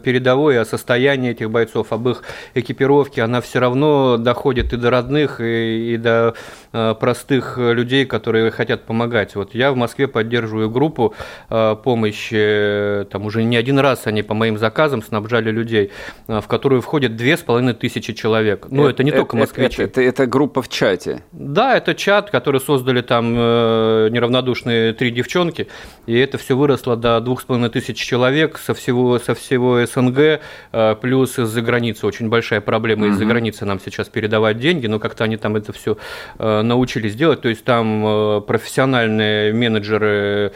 передовой 0.03 0.59
о 0.59 0.65
состоянии 0.65 1.31
этих 1.31 1.51
бойцов, 1.51 1.93
об 1.93 2.09
их 2.09 2.25
экипировке, 2.55 3.23
она 3.23 3.41
все 3.41 3.61
равно 3.61 4.17
доходит 4.17 4.73
и 4.73 4.77
до 4.77 4.91
родных, 4.91 5.41
и, 5.41 5.95
и 5.95 5.97
до 5.97 6.35
простых 6.73 7.59
людей, 7.59 8.07
которые 8.07 8.51
хотят 8.53 8.85
помогать. 8.85 9.35
Вот 9.35 9.55
я 9.55 9.73
в 9.73 9.77
Москве 9.77 10.07
поддерживаю 10.07 10.71
группу 10.71 11.15
помощи, 11.49 13.07
там 13.11 13.27
уже 13.27 13.43
не 13.43 13.57
один 13.57 13.81
раз 13.81 14.07
они 14.07 14.23
по 14.23 14.35
моим 14.35 14.57
заказам 14.57 15.03
снабжали 15.03 15.51
людей 15.51 15.60
людей, 15.61 15.91
а, 16.27 16.41
в 16.41 16.49
которую 16.49 16.81
входит 16.81 17.17
две 17.17 17.37
с 17.37 17.41
половиной 17.41 17.75
тысячи 17.75 18.13
человек. 18.13 18.67
Ну, 18.71 18.83
это, 18.83 18.91
это 18.91 19.05
не 19.05 19.11
это, 19.11 19.19
только 19.21 19.37
москвичи. 19.37 19.83
Это, 19.83 20.01
это, 20.01 20.03
это 20.03 20.27
группа 20.27 20.63
в 20.63 20.69
чате. 20.69 21.23
Да, 21.33 21.77
это 21.77 21.95
чат, 21.95 22.31
который 22.31 22.61
создали 22.61 23.03
там 23.03 23.35
э, 23.37 24.09
неравнодушные 24.11 24.93
три 24.93 25.11
девчонки, 25.11 25.69
и 26.07 26.19
это 26.19 26.39
все 26.39 26.57
выросло 26.57 26.97
до 26.97 27.21
двух 27.21 27.43
с 27.43 27.45
половиной 27.45 27.71
тысяч 27.71 27.97
человек 27.97 28.59
со 28.59 28.75
всего, 28.75 29.19
со 29.19 29.35
всего 29.35 29.85
СНГ, 29.85 30.41
э, 30.73 30.97
плюс 31.01 31.39
из-за 31.39 31.63
границы. 31.63 32.07
Очень 32.07 32.29
большая 32.29 32.61
проблема 32.61 33.09
из-за 33.09 33.25
границы 33.25 33.65
нам 33.65 33.81
сейчас 33.81 34.09
передавать 34.09 34.59
деньги, 34.59 34.87
но 34.87 34.99
как-то 34.99 35.25
они 35.25 35.37
там 35.37 35.57
это 35.57 35.73
все 35.73 35.97
э, 36.39 36.63
научились 36.63 37.15
делать. 37.15 37.41
То 37.41 37.49
есть 37.49 37.65
там 37.65 38.05
э, 38.07 38.41
профессиональные 38.41 39.53
менеджеры 39.53 40.53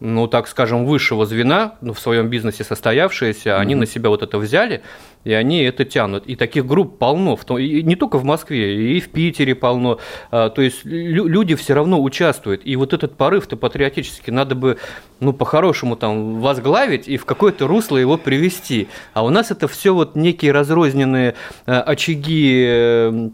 ну, 0.00 0.26
так 0.26 0.48
скажем, 0.48 0.86
высшего 0.86 1.26
звена, 1.26 1.74
ну, 1.80 1.92
в 1.92 2.00
своем 2.00 2.28
бизнесе 2.28 2.64
состоявшиеся, 2.64 3.50
mm-hmm. 3.50 3.56
они 3.56 3.74
на 3.74 3.86
себя 3.86 4.08
вот 4.08 4.22
это 4.22 4.38
взяли, 4.38 4.82
и 5.24 5.32
они 5.32 5.62
это 5.62 5.84
тянут. 5.84 6.26
И 6.26 6.36
таких 6.36 6.66
групп 6.66 6.98
полно, 6.98 7.36
в 7.36 7.44
том, 7.44 7.58
и 7.58 7.82
не 7.82 7.96
только 7.96 8.18
в 8.18 8.24
Москве, 8.24 8.96
и 8.96 9.00
в 9.00 9.08
Питере 9.08 9.54
полно. 9.54 9.98
А, 10.30 10.50
то 10.50 10.60
есть 10.60 10.84
люди 10.84 11.54
все 11.54 11.74
равно 11.74 12.02
участвуют. 12.02 12.62
И 12.64 12.76
вот 12.76 12.92
этот 12.92 13.16
порыв-то 13.16 13.56
патриотический 13.56 14.32
надо 14.32 14.54
бы, 14.54 14.78
ну, 15.20 15.32
по-хорошему 15.32 15.96
там 15.96 16.40
возглавить 16.40 17.08
и 17.08 17.16
в 17.16 17.24
какое-то 17.24 17.66
русло 17.66 17.96
его 17.96 18.18
привести. 18.18 18.88
А 19.14 19.24
у 19.24 19.30
нас 19.30 19.50
это 19.50 19.68
все 19.68 19.94
вот 19.94 20.16
некие 20.16 20.52
разрозненные 20.52 21.34
а, 21.66 21.80
очаги 21.80 22.54
Э, 22.54 23.28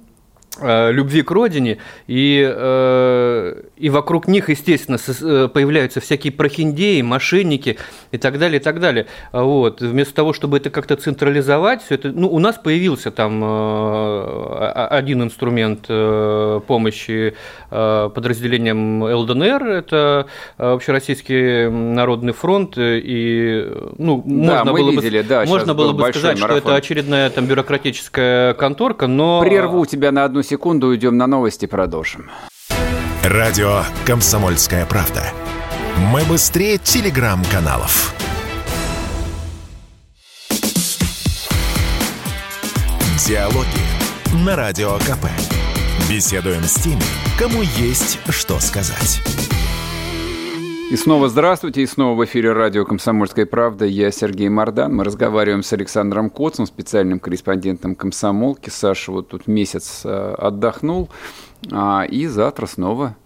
любви 0.58 1.22
к 1.22 1.30
родине, 1.30 1.78
и, 2.06 2.44
э, 2.44 3.62
и 3.76 3.88
вокруг 3.88 4.26
них, 4.26 4.48
естественно, 4.48 4.98
э, 4.98 5.48
появляются 5.48 6.00
всякие 6.00 6.32
прохиндеи, 6.32 7.02
мошенники 7.02 7.78
и 8.10 8.18
так 8.18 8.38
далее, 8.38 8.60
и 8.60 8.62
так 8.62 8.80
далее. 8.80 9.06
Вот. 9.32 9.80
Вместо 9.80 10.14
того, 10.14 10.32
чтобы 10.32 10.56
это 10.56 10.70
как-то 10.70 10.96
централизовать, 10.96 11.84
все 11.84 11.94
это, 11.94 12.10
ну, 12.10 12.28
у 12.28 12.38
нас 12.40 12.58
появился 12.58 13.10
там 13.10 13.42
один 13.44 15.22
инструмент 15.22 15.86
помощи 15.86 17.34
подразделениям 17.70 19.02
ЛДНР, 19.02 19.64
это 19.64 20.26
Общероссийский 20.58 21.70
народный 21.70 22.32
фронт, 22.32 22.74
и 22.76 23.66
ну, 23.98 24.22
да, 24.26 24.64
можно 24.64 24.72
было 24.72 24.90
видели, 24.90 25.22
бы, 25.22 25.28
да, 25.28 25.44
можно 25.46 25.74
было 25.74 25.92
бы 25.92 26.02
сказать, 26.10 26.40
марафон. 26.40 26.60
что 26.60 26.68
это 26.68 26.76
очередная 26.76 27.30
там 27.30 27.46
бюрократическая 27.46 28.54
конторка, 28.54 29.06
но... 29.06 29.40
Прерву 29.40 29.86
тебя 29.86 30.12
на 30.12 30.24
одну 30.24 30.39
секунду, 30.42 30.88
уйдем 30.88 31.16
на 31.16 31.26
новости, 31.26 31.66
продолжим. 31.66 32.30
Радио 33.22 33.82
«Комсомольская 34.06 34.86
правда». 34.86 35.22
Мы 36.12 36.22
быстрее 36.22 36.78
телеграм-каналов. 36.78 38.14
Диалоги 43.26 43.66
на 44.44 44.56
Радио 44.56 44.96
КП. 44.98 45.26
Беседуем 46.08 46.64
с 46.64 46.74
теми, 46.74 47.02
кому 47.38 47.62
есть 47.62 48.18
что 48.30 48.58
сказать. 48.58 49.20
И 50.90 50.96
снова 50.96 51.28
здравствуйте, 51.28 51.82
и 51.82 51.86
снова 51.86 52.18
в 52.18 52.24
эфире 52.24 52.52
радио 52.52 52.84
«Комсомольская 52.84 53.46
правда». 53.46 53.84
Я 53.84 54.10
Сергей 54.10 54.48
Мордан. 54.48 54.92
Мы 54.92 55.04
разговариваем 55.04 55.62
с 55.62 55.72
Александром 55.72 56.30
Коцем, 56.30 56.66
специальным 56.66 57.20
корреспондентом 57.20 57.94
«Комсомолки». 57.94 58.70
Саша 58.70 59.12
вот 59.12 59.28
тут 59.28 59.46
месяц 59.46 60.02
э, 60.04 60.34
отдохнул, 60.36 61.08
а, 61.70 62.02
и 62.02 62.26
завтра 62.26 62.66
снова 62.66 63.16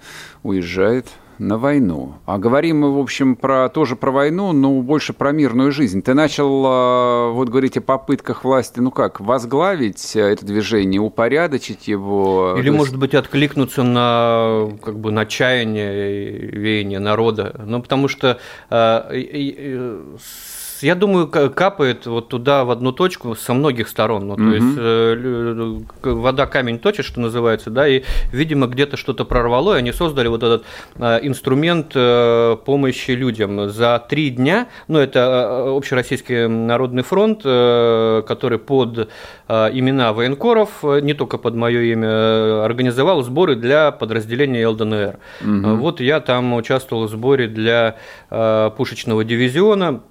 уезжает 0.42 1.06
на 1.38 1.58
войну. 1.58 2.14
А 2.26 2.38
говорим 2.38 2.80
мы, 2.80 2.94
в 2.94 2.98
общем, 2.98 3.36
про, 3.36 3.68
тоже 3.68 3.96
про 3.96 4.10
войну, 4.10 4.52
но 4.52 4.80
больше 4.80 5.12
про 5.12 5.32
мирную 5.32 5.72
жизнь. 5.72 6.02
Ты 6.02 6.14
начал 6.14 6.64
а, 6.66 7.30
вот 7.30 7.48
говорить 7.48 7.76
о 7.76 7.80
попытках 7.80 8.44
власти, 8.44 8.80
ну 8.80 8.90
как, 8.90 9.20
возглавить 9.20 10.16
это 10.16 10.44
движение, 10.44 11.00
упорядочить 11.00 11.88
его? 11.88 12.56
Или, 12.58 12.70
может 12.70 12.96
быть, 12.98 13.14
откликнуться 13.14 13.82
на, 13.82 14.70
как 14.82 14.98
бы, 14.98 15.10
на 15.10 15.26
чаяние, 15.26 16.30
веяние 16.36 16.98
народа. 16.98 17.60
Ну, 17.64 17.82
потому 17.82 18.08
что 18.08 18.38
а, 18.70 19.10
я 20.84 20.94
думаю, 20.94 21.28
капает 21.28 22.06
вот 22.06 22.28
туда 22.28 22.64
в 22.64 22.70
одну 22.70 22.92
точку 22.92 23.34
со 23.34 23.54
многих 23.54 23.88
сторон. 23.88 24.28
Ну, 24.28 24.36
то 24.36 24.42
угу. 24.42 24.50
есть 24.50 24.76
э, 24.78 25.80
вода 26.02 26.46
камень 26.46 26.78
точит, 26.78 27.06
что 27.06 27.20
называется, 27.20 27.70
да, 27.70 27.88
и, 27.88 28.02
видимо, 28.32 28.66
где-то 28.66 28.96
что-то 28.96 29.24
прорвало, 29.24 29.74
и 29.74 29.78
они 29.78 29.92
создали 29.92 30.28
вот 30.28 30.42
этот 30.42 30.64
э, 30.96 31.20
инструмент 31.22 31.92
э, 31.94 32.56
помощи 32.64 33.12
людям. 33.12 33.70
За 33.70 34.04
три 34.06 34.30
дня, 34.30 34.68
ну, 34.86 34.98
это 34.98 35.74
Общероссийский 35.74 36.48
народный 36.48 37.02
фронт, 37.02 37.42
который 37.42 38.58
под 38.58 39.08
имена 39.48 40.12
военкоров, 40.12 40.82
не 40.82 41.14
только 41.14 41.38
под 41.38 41.54
мое 41.54 41.80
имя, 41.80 42.64
организовал 42.64 43.22
сборы 43.22 43.56
для 43.56 43.90
подразделения 43.90 44.66
ЛДНР. 44.68 45.18
Угу. 45.40 45.76
Вот 45.76 46.00
я 46.00 46.20
там 46.20 46.52
участвовал 46.54 47.06
в 47.06 47.10
сборе 47.10 47.48
для 47.48 47.96
пушечного 48.76 49.24
дивизиона, 49.24 50.02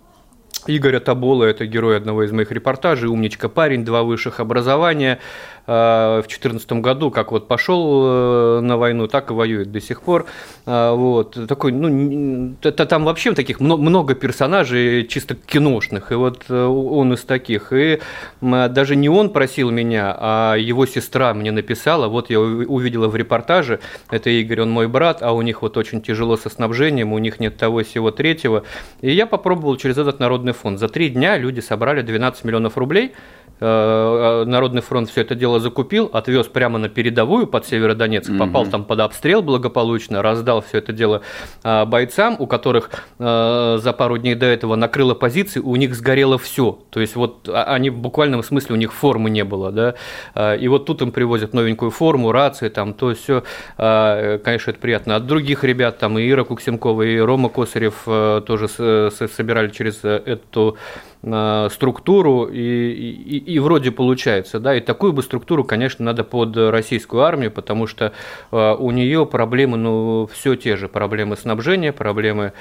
Игоря 0.68 1.00
Табола, 1.00 1.46
это 1.46 1.66
герой 1.66 1.98
одного 1.98 2.24
из 2.24 2.32
моих 2.32 2.52
репортажей, 2.52 3.10
умничка 3.10 3.50
парень, 3.50 3.84
два 3.84 4.04
высших 4.04 4.40
образования, 4.40 5.20
в 5.66 6.24
2014 6.28 6.74
году, 6.74 7.10
как 7.10 7.32
вот 7.32 7.48
пошел 7.48 8.04
э, 8.06 8.60
на 8.62 8.78
войну, 8.78 9.08
так 9.08 9.32
и 9.32 9.34
воюет 9.34 9.72
до 9.72 9.80
сих 9.80 10.02
пор. 10.02 10.26
Э, 10.66 10.92
вот. 10.94 11.48
Такой, 11.48 11.72
ну, 11.72 12.56
это, 12.62 12.86
там 12.86 13.06
вообще 13.06 13.34
таких 13.34 13.62
много 13.62 14.14
персонажей 14.14 15.08
чисто 15.08 15.36
киношных, 15.36 16.12
и 16.12 16.16
вот 16.16 16.52
он 16.52 17.14
из 17.14 17.22
таких. 17.22 17.72
И 17.72 18.00
даже 18.42 18.96
не 18.96 19.08
он 19.08 19.30
просил 19.30 19.72
меня, 19.72 20.16
а 20.20 20.56
его 20.56 20.86
сестра 20.86 21.34
мне 21.34 21.52
написала, 21.52 22.08
вот 22.08 22.30
я 22.30 22.40
увидела 22.42 23.08
в 23.08 23.16
репортаже, 23.16 23.80
это 24.10 24.30
Игорь, 24.30 24.62
он 24.62 24.70
мой 24.70 24.88
брат, 24.88 25.22
а 25.22 25.32
у 25.32 25.42
них 25.42 25.62
вот 25.62 25.78
очень 25.78 26.02
тяжело 26.02 26.36
со 26.36 26.50
снабжением, 26.50 27.14
у 27.14 27.18
них 27.20 27.40
нет 27.40 27.56
того 27.58 27.84
всего 27.84 28.12
третьего. 28.12 28.64
И 29.02 29.12
я 29.12 29.26
попробовал 29.26 29.78
через 29.78 29.98
этот 29.98 30.20
народный 30.20 30.54
фонд. 30.54 30.80
За 30.80 30.90
три 30.90 31.10
дня 31.10 31.38
люди 31.38 31.62
собрали 31.62 32.02
12 32.02 32.44
миллионов 32.44 32.78
рублей, 32.78 33.14
Э, 33.43 33.43
Народный 33.60 34.82
фронт 34.82 35.10
все 35.10 35.22
это 35.22 35.36
дело 35.36 35.60
закупил, 35.60 36.10
отвез 36.12 36.48
прямо 36.48 36.80
на 36.80 36.90
передовую 36.90 37.48
под 37.48 37.66
Северодонецк, 37.66 38.30
угу. 38.30 38.40
попал 38.40 38.66
там 38.66 38.84
под 38.84 39.00
обстрел 39.00 39.42
благополучно, 39.42 40.22
раздал 40.22 40.62
все 40.62 40.80
это 40.80 40.92
дело 40.92 41.22
э, 41.64 41.86
бойцам, 41.86 42.36
у 42.40 42.48
которых 42.48 42.92
э, 43.20 43.80
за 43.82 43.94
пару 43.94 44.18
дней 44.18 44.36
до 44.36 44.46
этого 44.46 44.76
накрыло 44.76 45.14
позиции, 45.14 45.60
у 45.60 45.76
них 45.76 45.96
сгорело 45.96 46.38
все. 46.38 46.80
То 46.90 47.00
есть 47.00 47.16
вот 47.16 47.48
а, 47.48 47.64
они 47.64 47.90
в 47.90 47.98
буквальном 47.98 48.44
смысле 48.44 48.76
у 48.76 48.78
них 48.78 48.94
формы 48.94 49.30
не 49.30 49.44
было, 49.44 49.72
да. 49.72 50.56
И 50.56 50.68
вот 50.68 50.86
тут 50.86 51.02
им 51.02 51.12
привозят 51.12 51.54
новенькую 51.54 51.92
форму, 51.92 52.32
рации, 52.32 52.70
там, 52.70 52.94
то 52.94 53.14
все, 53.14 53.44
конечно, 53.78 54.72
это 54.72 54.80
приятно. 54.80 55.16
От 55.16 55.26
других 55.26 55.64
ребят, 55.64 56.00
там 56.00 56.18
и 56.18 56.30
Ира 56.30 56.44
Куксенкова, 56.44 57.04
и 57.04 57.18
Рома 57.18 57.50
Косарев 57.50 58.04
тоже 58.46 58.68
собирали 58.68 59.70
через 59.70 60.04
эту 60.04 60.78
структуру, 61.24 62.50
и, 62.52 62.60
и, 62.60 63.38
и 63.54 63.60
вроде 63.60 63.92
получается, 63.92 64.60
да, 64.60 64.76
и 64.76 64.82
такую 64.82 65.14
бы 65.14 65.24
структуру, 65.24 65.64
конечно, 65.64 66.04
надо 66.04 66.26
под 66.26 66.58
российскую 66.58 67.24
армию, 67.24 67.50
потому 67.50 67.88
что 67.88 68.12
э, 68.52 68.76
у 68.78 68.92
нее 68.92 69.26
проблемы, 69.26 69.78
ну, 69.78 70.30
все 70.32 70.56
те 70.56 70.76
же, 70.76 70.90
проблемы 70.90 71.38
снабжения, 71.38 71.94
проблемы 71.94 72.52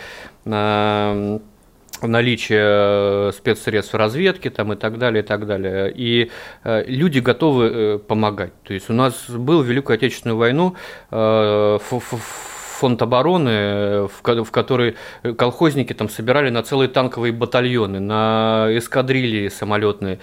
э, 0.44 1.38
наличие 2.02 3.32
спецсредств 3.32 3.94
разведки 3.94 4.48
там, 4.48 4.72
и 4.72 4.76
так 4.76 4.98
далее, 4.98 5.22
и 5.22 5.26
так 5.26 5.46
далее. 5.46 5.92
И 5.94 6.30
э, 6.64 6.84
люди 6.86 7.18
готовы 7.18 7.64
э, 7.66 7.98
помогать. 7.98 8.52
То 8.62 8.74
есть 8.74 8.90
у 8.90 8.92
нас 8.92 9.28
был 9.28 9.62
в 9.62 9.66
Великую 9.66 9.94
Отечественную 9.94 10.36
войну 10.36 10.76
фонд 12.82 13.00
обороны, 13.00 14.08
в, 14.08 14.44
в 14.44 14.50
который 14.50 14.96
колхозники 15.38 15.92
там 15.92 16.08
собирали 16.08 16.50
на 16.50 16.62
целые 16.64 16.88
танковые 16.88 17.32
батальоны, 17.32 18.00
на 18.00 18.66
эскадрильи 18.70 19.48
самолетные. 19.48 20.18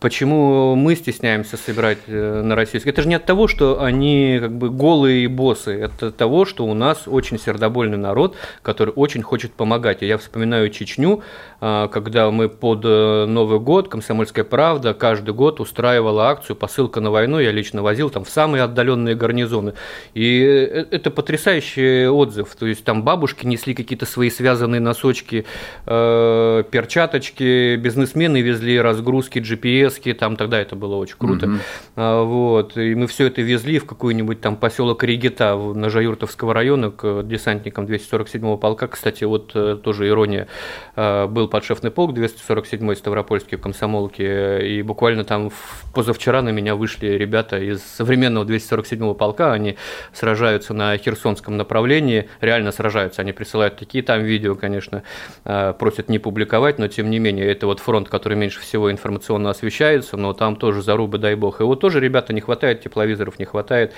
Почему 0.00 0.74
мы 0.74 0.96
стесняемся 0.96 1.56
собирать 1.56 1.98
э, 2.08 2.42
на 2.42 2.54
российский? 2.54 2.90
Это 2.90 3.00
же 3.00 3.08
не 3.08 3.14
от 3.14 3.24
того, 3.24 3.48
что 3.48 3.82
они 3.82 4.38
как 4.38 4.52
бы 4.52 4.68
голые 4.68 5.28
боссы, 5.28 5.72
это 5.72 6.08
от 6.08 6.16
того, 6.16 6.44
что 6.44 6.66
у 6.66 6.74
нас 6.74 7.04
очень 7.06 7.38
сердобольный 7.38 7.96
народ, 7.96 8.36
который 8.60 8.92
очень 8.94 9.22
хочет 9.22 9.52
помогать. 9.52 10.02
И 10.02 10.06
я 10.06 10.18
вспоминаю 10.18 10.68
Чечню, 10.68 11.22
а, 11.60 11.88
когда 11.88 12.30
мы 12.30 12.50
под 12.50 12.84
э, 12.84 13.24
Новый 13.26 13.60
год, 13.60 13.88
«Комсомольская 13.88 14.44
правда» 14.44 14.92
каждый 14.92 15.32
год 15.32 15.60
устраивала 15.60 16.28
акцию 16.28 16.56
«Посылка 16.56 17.00
на 17.00 17.10
войну», 17.10 17.38
я 17.38 17.50
лично 17.50 17.82
возил 17.82 18.10
там 18.10 18.24
в 18.24 18.28
самые 18.28 18.64
отдаленные 18.64 19.14
гарнизоны. 19.14 19.72
И 20.12 20.42
э, 20.42 20.84
это 20.90 21.10
потрясающий 21.10 22.08
отзыв, 22.08 22.54
то 22.56 22.66
есть 22.66 22.84
там 22.84 23.04
бабушки 23.04 23.46
несли 23.46 23.72
какие-то 23.74 24.04
свои 24.04 24.28
связанные 24.28 24.80
носочки, 24.80 25.46
перчаточки, 25.86 27.76
бизнесмены 27.76 28.40
везли 28.42 28.80
разгрузки, 28.80 29.38
GPS, 29.38 29.83
Советские, 29.84 30.14
там 30.14 30.36
тогда 30.36 30.58
это 30.58 30.76
было 30.76 30.96
очень 30.96 31.16
круто. 31.18 31.46
Угу. 31.46 32.24
Вот, 32.24 32.76
и 32.78 32.94
мы 32.94 33.06
все 33.06 33.26
это 33.26 33.42
везли 33.42 33.78
в 33.78 33.84
какой-нибудь 33.84 34.40
там 34.40 34.56
поселок 34.56 35.04
Ригита 35.04 35.54
на 35.56 35.90
Жаюртовского 35.90 36.54
района 36.54 36.90
к 36.90 37.22
десантникам 37.22 37.84
247-го 37.84 38.56
полка. 38.56 38.86
Кстати, 38.86 39.24
вот 39.24 39.52
э, 39.54 39.76
тоже 39.82 40.08
ирония, 40.08 40.48
э, 40.96 41.26
был 41.26 41.48
подшефный 41.48 41.90
полк 41.90 42.12
247-й 42.12 42.96
Ставропольский 42.96 43.58
в 43.58 43.60
комсомолке, 43.60 44.66
и 44.66 44.82
буквально 44.82 45.24
там 45.24 45.50
позавчера 45.92 46.40
на 46.40 46.48
меня 46.48 46.76
вышли 46.76 47.08
ребята 47.08 47.58
из 47.58 47.82
современного 47.82 48.44
247-го 48.44 49.14
полка, 49.14 49.52
они 49.52 49.76
сражаются 50.14 50.72
на 50.72 50.96
Херсонском 50.96 51.58
направлении, 51.58 52.28
реально 52.40 52.72
сражаются, 52.72 53.20
они 53.20 53.32
присылают 53.32 53.76
такие 53.76 54.02
там 54.02 54.22
видео, 54.22 54.54
конечно, 54.54 55.02
э, 55.44 55.74
просят 55.78 56.08
не 56.08 56.18
публиковать, 56.18 56.78
но 56.78 56.88
тем 56.88 57.10
не 57.10 57.18
менее, 57.18 57.46
это 57.46 57.66
вот 57.66 57.80
фронт, 57.80 58.08
который 58.08 58.38
меньше 58.38 58.60
всего 58.60 58.90
информационно 58.90 59.50
освещает, 59.50 59.73
освещается, 59.74 60.16
но 60.16 60.32
там 60.32 60.56
тоже 60.56 60.82
зарубы, 60.82 61.18
дай 61.18 61.34
бог. 61.34 61.60
И 61.60 61.64
вот 61.64 61.80
тоже, 61.80 62.00
ребята, 62.00 62.32
не 62.32 62.40
хватает 62.40 62.82
тепловизоров, 62.82 63.38
не 63.38 63.44
хватает 63.44 63.92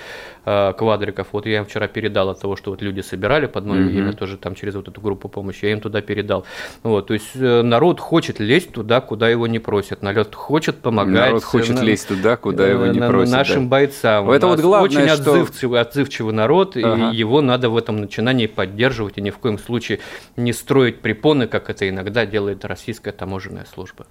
э, 0.45 0.73
квадриков. 0.77 1.27
Вот 1.31 1.45
я 1.45 1.59
им 1.59 1.65
вчера 1.65 1.87
передал 1.87 2.29
от 2.29 2.41
того, 2.41 2.55
что 2.55 2.71
вот 2.71 2.81
люди 2.81 3.01
собирали 3.01 3.45
под 3.45 3.65
мое 3.65 3.81
mm-hmm. 3.81 3.97
имя, 3.97 4.13
тоже 4.13 4.37
там 4.37 4.55
через 4.55 4.75
вот 4.75 4.87
эту 4.87 5.01
группу 5.01 5.29
помощи, 5.29 5.65
я 5.65 5.71
им 5.71 5.81
туда 5.81 6.01
передал. 6.01 6.45
Вот, 6.83 7.07
то 7.07 7.13
есть 7.13 7.31
э, 7.35 7.61
народ 7.61 7.99
хочет 7.99 8.39
лезть 8.39 8.71
туда, 8.71 9.01
куда 9.01 9.29
его 9.29 9.47
не 9.47 9.59
просят. 9.59 10.01
Народ 10.01 10.35
хочет 10.35 10.77
помогать. 10.77 11.27
Народ 11.27 11.43
хочет 11.43 11.75
на, 11.75 11.83
лезть 11.83 12.07
туда, 12.07 12.37
куда 12.37 12.67
его 12.67 12.87
не 12.87 12.99
на, 12.99 13.09
просят. 13.09 13.33
Нашим 13.33 13.63
да. 13.63 13.69
бойцам. 13.69 14.29
Это 14.31 14.47
вот 14.47 14.59
главное, 14.59 14.89
очень 14.89 15.07
что... 15.09 15.33
отзывчивый, 15.33 15.79
отзывчивый 15.79 16.33
народ, 16.33 16.75
ага. 16.75 17.11
и 17.11 17.15
его 17.15 17.41
надо 17.41 17.69
в 17.69 17.77
этом 17.77 17.97
начинании 17.97 18.47
поддерживать, 18.47 19.17
и 19.17 19.21
ни 19.21 19.29
в 19.29 19.37
коем 19.37 19.59
случае 19.59 19.99
не 20.35 20.53
строить 20.53 21.01
препоны, 21.01 21.47
как 21.47 21.69
это 21.69 21.87
иногда 21.87 22.25
делает 22.25 22.65
российская 22.65 23.11
таможенная 23.11 23.65
служба. 23.73 24.07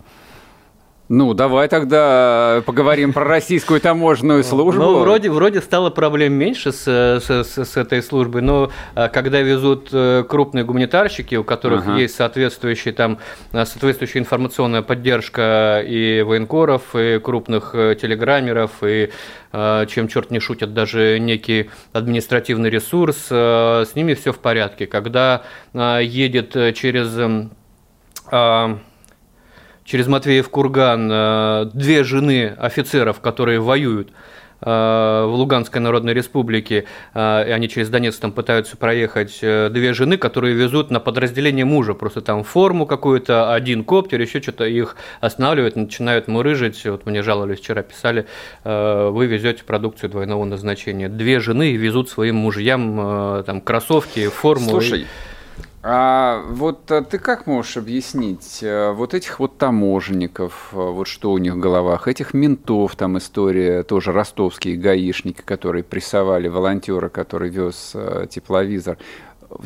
Ну, 1.08 1.34
давай 1.34 1.68
тогда 1.68 2.64
поговорим 2.66 3.12
про 3.12 3.25
российскую 3.25 3.80
таможенную 3.80 4.42
службу. 4.42 4.82
Ну, 4.82 4.98
вроде, 4.98 5.30
вроде 5.30 5.60
стало 5.60 5.90
проблем 5.90 6.32
меньше 6.32 6.72
с, 6.72 6.84
с, 6.84 7.44
с 7.44 7.76
этой 7.76 8.02
службой, 8.02 8.42
но 8.42 8.72
а, 8.96 9.08
когда 9.08 9.40
везут 9.40 9.90
э, 9.92 10.25
крупные 10.28 10.64
гуманитарщики, 10.64 11.36
у 11.36 11.44
которых 11.44 11.86
ага. 11.86 11.98
есть 11.98 12.16
соответствующая, 12.16 12.90
там, 12.90 13.18
а, 13.52 13.64
соответствующая 13.66 14.18
информационная 14.18 14.82
поддержка 14.82 15.80
и 15.86 16.22
военкоров, 16.22 16.96
и 16.96 17.20
крупных 17.20 17.76
э, 17.76 17.94
телеграммеров, 18.00 18.82
и 18.82 19.10
а, 19.52 19.86
чем 19.86 20.08
черт 20.08 20.32
не 20.32 20.40
шутят, 20.40 20.75
даже 20.75 21.20
некий 21.20 21.70
административный 21.92 22.68
ресурс, 22.68 23.26
с 23.28 23.90
ними 23.94 24.14
все 24.14 24.32
в 24.32 24.38
порядке. 24.40 24.86
Когда 24.86 25.42
едет 25.72 26.75
через 26.75 27.16
через 29.86 30.06
Матвеев 30.08 30.50
курган 30.50 31.08
э, 31.10 31.70
две 31.72 32.04
жены 32.04 32.54
офицеров, 32.58 33.20
которые 33.20 33.60
воюют 33.60 34.10
э, 34.60 34.66
в 34.66 35.32
Луганской 35.32 35.80
Народной 35.80 36.12
Республике, 36.12 36.84
э, 37.14 37.49
и 37.49 37.50
они 37.52 37.68
через 37.68 37.88
Донецк 37.88 38.20
там 38.20 38.32
пытаются 38.32 38.76
проехать, 38.76 39.38
две 39.40 39.92
жены, 39.94 40.18
которые 40.18 40.54
везут 40.54 40.90
на 40.90 41.00
подразделение 41.00 41.64
мужа, 41.64 41.94
просто 41.94 42.20
там 42.20 42.42
форму 42.42 42.84
какую-то, 42.84 43.54
один 43.54 43.84
коптер, 43.84 44.20
еще 44.20 44.42
что-то, 44.42 44.64
их 44.64 44.96
останавливают, 45.20 45.76
начинают 45.76 46.26
мурыжить, 46.26 46.84
вот 46.84 47.06
мне 47.06 47.22
жаловались, 47.22 47.60
вчера 47.60 47.82
писали, 47.82 48.26
вы 48.64 49.26
везете 49.26 49.62
продукцию 49.64 50.10
двойного 50.10 50.44
назначения. 50.44 51.08
Две 51.08 51.38
жены 51.38 51.76
везут 51.76 52.10
своим 52.10 52.36
мужьям 52.36 53.44
там 53.44 53.60
кроссовки, 53.60 54.28
форму. 54.28 54.70
Слушай, 54.70 55.02
и... 55.02 55.06
А 55.88 56.42
вот 56.49 56.90
а 56.90 57.02
ты 57.02 57.20
как 57.20 57.46
можешь 57.46 57.76
объяснить 57.76 58.58
э, 58.60 58.90
вот 58.90 59.14
этих 59.14 59.38
вот 59.38 59.56
таможенников, 59.56 60.70
э, 60.72 60.76
вот 60.76 61.06
что 61.06 61.30
у 61.30 61.38
них 61.38 61.54
в 61.54 61.60
головах, 61.60 62.08
этих 62.08 62.34
ментов, 62.34 62.96
там 62.96 63.18
история, 63.18 63.84
тоже 63.84 64.10
ростовские 64.10 64.76
гаишники, 64.78 65.42
которые 65.42 65.84
прессовали 65.84 66.49
волонтера, 66.49 67.08
который 67.08 67.50
вез 67.50 67.92
э, 67.94 68.26
тепловизор 68.28 68.99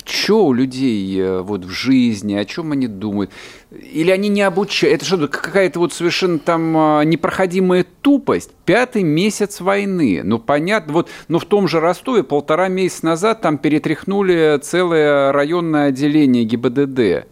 что 0.04 0.46
у 0.46 0.52
людей 0.52 1.20
э, 1.20 1.40
вот 1.40 1.64
в 1.64 1.70
жизни, 1.70 2.34
о 2.34 2.44
чем 2.44 2.72
они 2.72 2.86
думают? 2.86 3.30
Или 3.70 4.10
они 4.10 4.28
не 4.28 4.42
обучают? 4.42 4.96
Это 4.96 5.04
что, 5.04 5.28
какая-то 5.28 5.78
вот 5.78 5.92
совершенно 5.92 6.38
там 6.38 6.76
а, 6.76 7.02
непроходимая 7.02 7.86
тупость? 8.02 8.50
Пятый 8.64 9.02
месяц 9.02 9.60
войны. 9.60 10.22
Ну, 10.22 10.38
понятно, 10.38 10.92
вот, 10.92 11.08
но 11.28 11.38
в 11.38 11.44
том 11.44 11.68
же 11.68 11.80
Ростове 11.80 12.22
полтора 12.22 12.68
месяца 12.68 13.06
назад 13.06 13.40
там 13.40 13.58
перетряхнули 13.58 14.58
целое 14.62 15.32
районное 15.32 15.88
отделение 15.88 16.44
ГИБДД. 16.44 17.26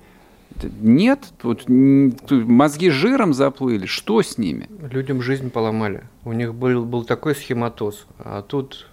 Нет, 0.80 1.20
тут 1.40 1.64
мозги 1.68 2.90
жиром 2.90 3.32
заплыли. 3.34 3.86
Что 3.86 4.22
с 4.22 4.38
ними? 4.38 4.68
Людям 4.90 5.22
жизнь 5.22 5.50
поломали. 5.50 6.04
У 6.24 6.32
них 6.32 6.54
был, 6.54 6.84
был 6.84 7.04
такой 7.04 7.34
схематоз, 7.34 8.06
а 8.18 8.42
тут 8.42 8.88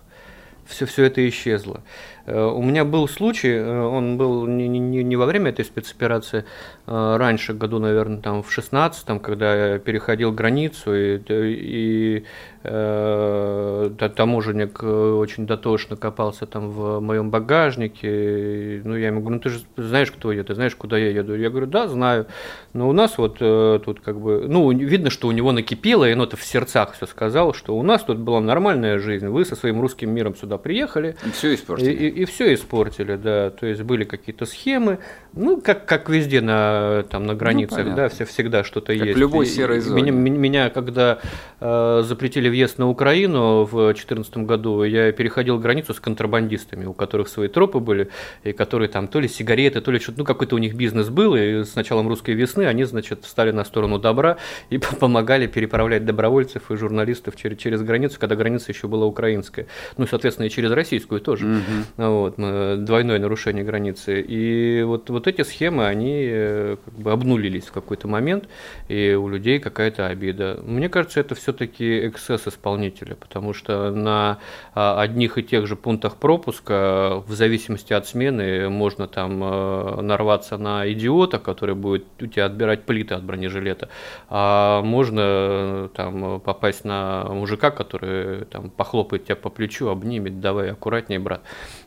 все, 0.68 0.86
все 0.86 1.06
это 1.06 1.28
исчезло. 1.28 1.82
Э, 2.26 2.46
у 2.46 2.62
меня 2.62 2.86
был 2.86 3.08
случай, 3.08 3.52
э, 3.52 3.82
он 3.82 4.18
был 4.18 4.48
не, 4.48 4.68
не, 4.68 5.04
не 5.04 5.16
во 5.16 5.26
время 5.26 5.52
этой 5.52 5.66
спецоперации, 5.66 6.46
а 6.88 7.18
раньше, 7.18 7.54
году, 7.54 7.80
наверное, 7.80 8.22
там 8.22 8.44
в 8.44 8.52
16 8.52 9.22
когда 9.22 9.74
я 9.74 9.80
переходил 9.80 10.32
границу, 10.32 10.96
и, 10.96 11.20
и 11.28 12.26
э, 12.64 14.10
таможенник 14.16 14.84
очень 14.84 15.46
дотошно 15.46 15.96
копался 15.96 16.46
там 16.46 16.70
в 16.70 17.00
моем 17.00 17.30
багажнике. 17.30 18.78
И, 18.78 18.82
ну, 18.84 18.96
я 18.96 19.08
ему 19.08 19.22
говорю, 19.22 19.36
ну 19.36 19.42
ты 19.42 19.50
же 19.50 19.60
знаешь, 19.78 20.12
кто 20.12 20.32
я, 20.32 20.44
ты 20.44 20.56
знаешь, 20.56 20.76
куда 20.76 20.98
я 20.98 21.10
еду? 21.10 21.36
Я 21.36 21.50
говорю, 21.50 21.68
да, 21.68 21.88
знаю. 21.88 22.28
Но 22.74 22.90
у 22.90 22.92
нас 22.92 23.18
вот 23.18 23.38
тут 23.38 24.00
как 24.02 24.20
бы, 24.20 24.46
ну, 24.48 24.72
видно, 24.72 25.10
что 25.10 25.28
у 25.28 25.32
него 25.32 25.52
накипело, 25.52 26.10
и 26.10 26.14
он 26.14 26.22
это 26.22 26.38
в 26.38 26.44
сердцах 26.44 26.94
все 26.94 27.06
сказал, 27.06 27.54
что 27.54 27.76
у 27.76 27.84
нас 27.84 28.04
тут 28.04 28.18
была 28.18 28.42
нормальная 28.42 29.00
жизнь, 29.00 29.28
вы 29.28 29.46
со 29.46 29.56
своим 29.56 29.82
русским 29.82 30.12
миром 30.12 30.36
сюда 30.36 30.58
приехали. 30.58 31.16
Все 31.34 31.54
испортили. 31.54 31.92
И, 31.92 32.15
и, 32.22 32.26
все 32.26 32.54
испортили, 32.54 33.16
да. 33.16 33.50
То 33.50 33.66
есть 33.66 33.82
были 33.82 34.04
какие-то 34.04 34.46
схемы, 34.46 35.00
ну, 35.34 35.62
как, 35.62 35.86
как 35.86 36.10
везде 36.10 36.42
на, 36.42 37.04
там, 37.10 37.26
на 37.26 37.36
границах, 37.36 37.86
ну, 37.86 37.96
да, 37.96 38.10
все, 38.10 38.26
всегда 38.26 38.64
что-то 38.64 38.94
есть. 38.94 39.16
В 39.16 39.20
любой 39.20 39.46
серой 39.46 39.80
зоне. 39.80 40.12
Меня, 40.12 40.38
меня 40.38 40.70
когда 40.70 41.20
запретили 41.60 42.50
въезд 42.50 42.78
на 42.78 42.90
Украину 42.90 43.64
в 43.64 43.72
2014 43.72 44.38
году, 44.38 44.84
я 44.84 45.12
переходил 45.12 45.60
границу 45.60 45.94
с 45.94 46.00
контрабандистами, 46.00 46.86
у 46.86 46.94
которых 46.94 47.28
свои 47.28 47.48
тропы 47.48 47.80
были, 47.80 48.10
и 48.44 48.52
которые 48.52 48.90
там 48.90 49.08
то 49.08 49.20
ли 49.20 49.28
сигареты, 49.28 49.82
то 49.82 49.92
ли 49.92 50.00
что-то, 50.00 50.20
ну, 50.20 50.26
какой-то 50.26 50.56
у 50.56 50.60
них 50.60 50.76
бизнес 50.76 51.10
был, 51.10 51.36
и 51.36 51.64
с 51.64 51.76
началом 51.76 52.08
русской 52.08 52.32
весны 52.32 52.64
они, 52.64 52.84
значит, 52.84 53.24
встали 53.24 53.52
на 53.52 53.64
сторону 53.64 54.00
добра 54.00 54.38
и 54.70 54.78
помогали 55.00 55.48
переправлять 55.48 56.06
добровольцев 56.06 56.72
и 56.72 56.76
журналистов 56.76 57.36
через, 57.36 57.58
через 57.58 57.82
границу, 57.82 58.20
когда 58.20 58.36
граница 58.36 58.72
еще 58.72 58.88
была 58.88 59.06
украинская. 59.06 59.68
Ну, 59.98 60.08
соответственно, 60.08 60.48
и 60.48 60.50
через 60.50 60.72
российскую 60.72 61.22
тоже. 61.22 61.46
Угу. 61.46 62.06
Вот, 62.06 62.36
двойное 62.36 63.20
нарушение 63.20 63.64
границы. 63.64 64.22
И 64.22 64.84
вот, 64.84 65.10
вот 65.10 65.28
эти 65.28 65.44
схемы, 65.44 65.86
они 65.86 66.26
э, 66.28 66.78
как 66.84 66.94
бы 66.94 67.12
обнулились 67.12 67.66
в 67.66 67.72
какой-то 67.72 68.08
момент, 68.08 68.48
и 68.88 69.14
у 69.14 69.28
людей 69.28 69.60
какая-то 69.60 70.08
обида. 70.08 70.60
Мне 70.64 70.90
кажется, 70.90 71.20
это 71.20 71.36
все-таки 71.46 72.08
эксцесс 72.08 72.48
исполнителя, 72.48 73.16
потому 73.16 73.54
что 73.54 73.92
на 73.92 74.40
а, 74.74 75.00
одних 75.00 75.38
и 75.38 75.44
тех 75.44 75.68
же 75.68 75.76
пунктах 75.76 76.18
пропуска, 76.18 77.24
в 77.28 77.34
зависимости 77.34 77.94
от 77.94 78.08
смены, 78.08 78.68
можно 78.70 79.08
там 79.08 79.44
э, 79.44 80.02
нарваться 80.02 80.58
на 80.58 80.92
идиота, 80.92 81.38
который 81.38 81.76
будет 81.76 82.06
у 82.20 82.26
тебя 82.26 82.46
отбирать 82.46 82.86
плиты 82.86 83.14
от 83.14 83.24
бронежилета, 83.24 83.90
а 84.28 84.82
можно 84.82 85.22
э, 85.22 85.90
там 85.94 86.40
попасть 86.40 86.84
на 86.84 87.26
мужика, 87.26 87.70
который 87.70 88.46
там 88.46 88.72
похлопает 88.72 89.26
тебя 89.26 89.36
по 89.36 89.52
плечу, 89.52 89.90
обнимет, 89.90 90.40
давай 90.40 90.72
аккуратнее, 90.72 91.20
брат 91.20 91.42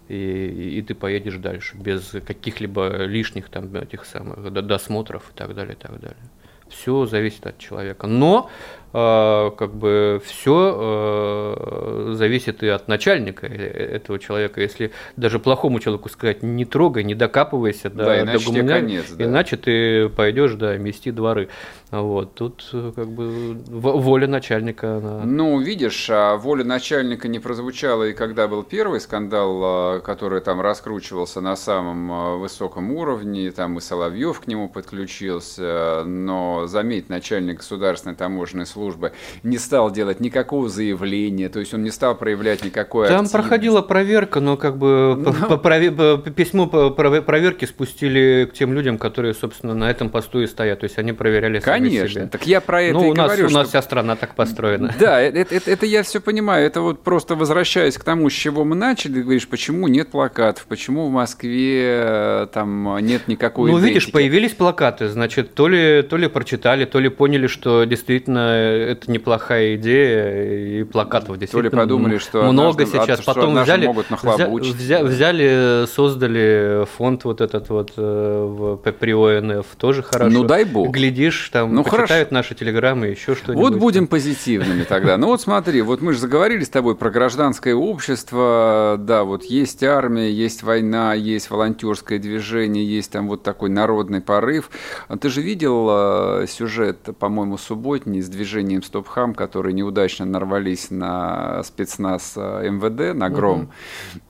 и, 0.09 0.79
и 0.79 0.83
ты 0.83 0.95
поедешь 0.95 1.37
дальше 1.37 1.77
без 1.77 2.15
каких-либо 2.25 3.05
лишних 3.07 3.49
там 3.49 3.75
этих 3.75 4.05
самых 4.05 4.53
досмотров 4.53 5.31
и 5.31 5.37
так 5.37 5.53
далее, 5.57 5.75
и 5.75 5.77
так 5.77 5.99
далее. 6.01 6.23
Все 6.69 7.07
зависит 7.07 7.47
от 7.47 7.59
человека. 7.59 8.07
Но 8.07 8.51
как 8.93 9.75
бы 9.75 10.21
все 10.25 10.75
а, 10.77 12.13
зависит 12.15 12.63
и 12.63 12.69
от 12.69 12.89
начальника 12.89 13.47
э, 13.47 13.97
этого 13.97 14.19
человека. 14.19 14.63
Если 14.63 14.93
даже 15.17 15.39
плохому 15.39 15.79
человеку 15.79 16.09
сказать 16.09 16.43
не 16.43 16.65
трогай, 16.65 17.05
не 17.05 17.15
докапывайся 17.15 17.91
да, 17.91 18.05
до, 18.07 18.23
иначе 18.23 18.51
до 18.51 18.67
конец, 18.67 19.11
да. 19.11 19.25
иначе 19.25 19.57
ты 19.59 20.09
пойдешь 20.09 20.55
да, 20.55 20.77
мести 20.79 21.11
дворы. 21.11 21.49
Вот. 21.91 22.35
Тут 22.35 22.67
э, 22.73 22.93
как 22.97 23.09
бы 23.09 23.59
воля 23.69 24.27
начальника. 24.27 24.97
Она... 24.97 25.21
Ну, 25.25 25.61
видишь, 25.61 26.09
а 26.11 26.37
воля 26.37 26.65
начальника 26.65 27.29
не 27.29 27.41
прозвучала 27.41 28.05
и 28.05 28.15
когда 28.15 28.49
был 28.49 28.63
первый 28.63 29.01
скандал, 29.01 30.01
который 30.01 30.41
там 30.41 30.63
раскручивался 30.63 31.43
на 31.43 31.57
самом 31.57 32.41
высоком 32.41 32.91
уровне, 32.93 33.51
там 33.51 33.77
и 33.77 33.81
Соловьев 33.83 34.41
к 34.41 34.47
нему 34.47 34.71
подключился, 34.71 36.05
но 36.07 36.67
заметь, 36.67 37.11
начальник 37.11 37.59
государственной 37.59 38.17
таможенной 38.17 38.65
службы 38.65 38.78
службы 38.79 39.13
не 39.43 39.59
стал 39.59 39.91
делать 39.91 40.21
никакого 40.21 40.69
заявления, 40.69 41.49
то 41.49 41.59
есть 41.59 41.75
он 41.75 41.83
не 41.83 41.91
стал 41.91 42.15
проявлять 42.15 42.65
никакой 42.65 43.09
Там 43.09 43.25
активности. 43.25 43.37
проходила 43.37 43.83
проверка, 43.83 44.41
но 44.41 44.57
как 44.57 44.79
бы 44.79 45.17
но... 45.19 45.33
Ну. 45.33 45.49
По, 45.49 45.57
по, 45.57 46.31
письмо 46.31 46.67
по 46.67 46.91
проверке 46.91 47.67
спустили 47.67 48.49
к 48.51 48.55
тем 48.55 48.73
людям, 48.73 48.99
которые, 48.99 49.35
собственно, 49.35 49.75
на 49.75 49.91
этом 49.91 50.11
посту 50.11 50.41
и 50.41 50.47
стоят, 50.47 50.81
то 50.81 50.85
есть 50.85 50.99
они 50.99 51.13
проверяли 51.13 51.59
сами 51.59 51.89
Конечно, 51.89 52.09
себя. 52.09 52.29
так 52.29 52.47
я 52.47 52.61
про 52.61 52.83
это 52.83 52.95
ну, 52.95 53.07
и 53.07 53.11
у 53.11 53.15
нас, 53.15 53.27
говорю. 53.27 53.49
У 53.49 53.51
нас 53.51 53.69
вся 53.69 53.83
страна 53.83 54.15
так 54.15 54.35
построена. 54.35 54.95
Да, 54.99 55.21
это, 55.21 55.55
это, 55.55 55.71
это 55.71 55.87
я 55.87 56.03
все 56.03 56.21
понимаю, 56.21 56.67
это 56.67 56.81
вот 56.81 57.03
просто 57.03 57.35
возвращаясь 57.35 57.99
к 57.99 58.05
тому, 58.05 58.31
с 58.31 58.33
чего 58.33 58.65
мы 58.65 58.77
начали, 58.77 59.23
говоришь, 59.23 59.49
почему 59.49 59.89
нет 59.89 60.11
плакатов, 60.11 60.67
почему 60.67 61.09
в 61.09 61.11
Москве 61.11 61.83
э, 62.05 62.47
там 62.53 62.99
нет 63.01 63.27
никакой 63.27 63.71
Ну, 63.73 63.79
видишь, 63.79 64.11
появились 64.13 64.53
плакаты, 64.53 65.09
значит, 65.09 65.55
то 65.55 65.67
ли, 65.67 66.03
то 66.03 66.17
ли 66.17 66.29
прочитали, 66.29 66.85
то 66.85 67.01
ли 67.01 67.09
поняли, 67.09 67.49
что 67.49 67.85
действительно 67.85 68.68
это 68.69 69.11
неплохая 69.11 69.77
идея, 69.77 70.81
и 70.81 70.85
плакатов 70.85 71.39
действительно 71.39 71.71
То 71.71 71.77
ли 71.77 71.83
подумали, 71.83 72.19
что 72.19 72.43
много 72.53 72.83
однажды, 72.83 72.87
сейчас. 72.87 73.21
Что 73.21 73.35
Потом 73.35 73.63
взяли, 73.63 73.87
могут 73.87 74.07
взя, 74.67 75.03
взяли, 75.03 75.87
создали 75.87 76.87
фонд 76.97 77.25
вот 77.25 77.41
этот 77.41 77.69
вот 77.69 77.93
э, 77.97 78.77
при 78.99 79.13
ОНФ, 79.13 79.67
тоже 79.77 80.03
хорошо. 80.03 80.31
Ну 80.31 80.45
дай 80.45 80.65
бог. 80.65 80.91
Глядишь, 80.91 81.51
там 81.53 81.75
ну, 81.75 81.83
почитают 81.83 82.29
хорошо. 82.29 82.35
наши 82.35 82.55
телеграммы, 82.55 83.07
еще 83.07 83.35
что-нибудь. 83.35 83.71
Вот 83.71 83.79
будем 83.79 84.07
позитивными 84.07 84.85
тогда. 84.85 85.17
Ну 85.17 85.29
вот 85.29 85.41
смотри, 85.41 85.83
вот 85.83 86.01
мы 86.01 86.13
же 86.13 86.19
заговорили 86.19 86.65
с 86.65 86.69
тобой 86.69 86.97
про 86.97 87.11
гражданское 87.11 87.75
общество, 87.75 88.97
да, 88.99 89.25
вот 89.25 89.45
есть 89.45 89.83
армия, 89.83 90.31
есть 90.31 90.63
война, 90.63 91.15
есть 91.15 91.51
волонтерское 91.51 92.19
движение, 92.19 92.85
есть 92.85 93.11
там 93.13 93.29
вот 93.29 93.43
такой 93.43 93.71
народный 93.71 94.21
порыв. 94.21 94.71
Ты 95.21 95.29
же 95.29 95.41
видел 95.41 95.89
э, 95.91 96.47
сюжет, 96.49 96.99
по-моему, 97.19 97.59
субботний 97.59 98.21
с 98.21 98.29
движением 98.29 98.58
движением 98.59 98.83
Стопхам, 98.83 99.35
которые 99.35 99.73
неудачно 99.73 100.25
нарвались 100.25 100.91
на 100.91 101.63
спецназ 101.63 102.35
э, 102.37 102.69
МВД, 102.71 103.17
на 103.17 103.31
Гром. 103.31 103.71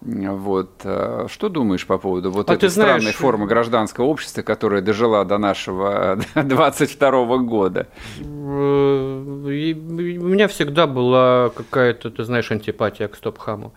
Угу. 0.02 0.36
Вот. 0.36 0.70
Э, 0.84 1.26
что 1.28 1.48
думаешь 1.48 1.86
по 1.86 1.98
поводу 1.98 2.30
вот 2.30 2.50
а 2.50 2.54
этой 2.54 2.70
странной 2.70 3.00
знаешь... 3.00 3.16
формы 3.16 3.46
гражданского 3.46 4.04
общества, 4.04 4.42
которая 4.42 4.82
дожила 4.82 5.24
до 5.24 5.38
нашего 5.38 6.18
22 6.34 7.38
года? 7.38 7.86
Э, 8.20 8.24
у 8.24 10.28
меня 10.28 10.48
всегда 10.48 10.86
была 10.86 11.50
какая-то, 11.50 12.10
ты 12.10 12.24
знаешь, 12.24 12.50
антипатия 12.50 13.08
к 13.08 13.16
Стопхаму. 13.16 13.72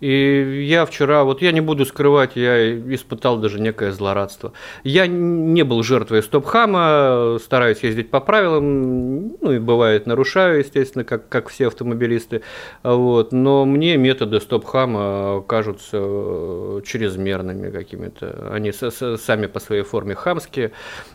И 0.00 0.66
я 0.68 0.84
вчера, 0.86 1.24
вот 1.24 1.40
я 1.40 1.52
не 1.52 1.60
буду 1.60 1.84
скрывать, 1.86 2.32
я 2.34 2.74
испытал 2.94 3.38
даже 3.38 3.60
некое 3.60 3.92
злорадство. 3.92 4.52
Я 4.82 5.06
не 5.06 5.62
был 5.62 5.82
жертвой 5.82 6.22
стопхама, 6.22 7.38
стараюсь 7.42 7.82
ездить 7.82 8.10
по 8.10 8.20
правилам, 8.20 9.36
ну 9.40 9.52
и 9.52 9.58
бывает 9.58 10.06
нарушаю, 10.06 10.58
естественно, 10.58 11.04
как, 11.04 11.28
как 11.28 11.48
все 11.48 11.68
автомобилисты. 11.68 12.42
Вот. 12.82 13.32
Но 13.32 13.64
мне 13.64 13.96
методы 13.96 14.40
стопхама 14.40 15.42
кажутся 15.46 16.82
чрезмерными 16.84 17.70
какими-то. 17.70 18.50
Они 18.52 18.72
сами 18.72 19.46
по 19.46 19.60
своей 19.60 19.82
форме 19.82 20.14
хамские. 20.14 20.72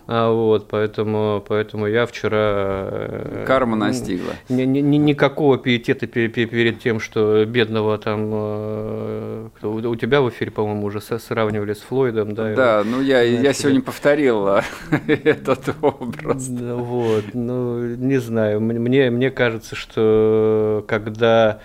А 0.07 0.31
вот, 0.31 0.67
поэтому, 0.69 1.43
поэтому 1.47 1.87
я 1.87 2.05
вчера... 2.05 2.87
Э, 2.91 3.43
Карма 3.45 3.75
настигла. 3.75 4.33
Ни, 4.47 4.63
ни, 4.63 4.97
никакого 4.97 5.57
пиетета 5.57 6.07
перед 6.07 6.79
тем, 6.79 6.99
что 6.99 7.45
бедного 7.45 7.97
там 7.97 8.29
э, 8.33 8.68
кто, 9.55 9.71
у 9.71 9.95
тебя 9.95 10.21
в 10.21 10.29
эфире, 10.29 10.51
по-моему, 10.51 10.85
уже 10.85 11.01
сравнивали 11.01 11.73
с 11.73 11.81
Флойдом, 11.81 12.33
да? 12.33 12.55
Да, 12.55 12.83
ну 12.85 13.01
я, 13.01 13.21
я 13.21 13.53
сегодня 13.53 13.81
повторил 13.81 14.47
а, 14.47 14.63
этот 15.07 15.75
образ. 15.81 16.47
Вот, 16.49 17.25
ну, 17.33 17.95
не 17.95 18.17
знаю, 18.19 18.61
мне, 18.61 19.09
мне 19.09 19.31
кажется, 19.31 19.75
что 19.75 20.83
когда 20.87 21.61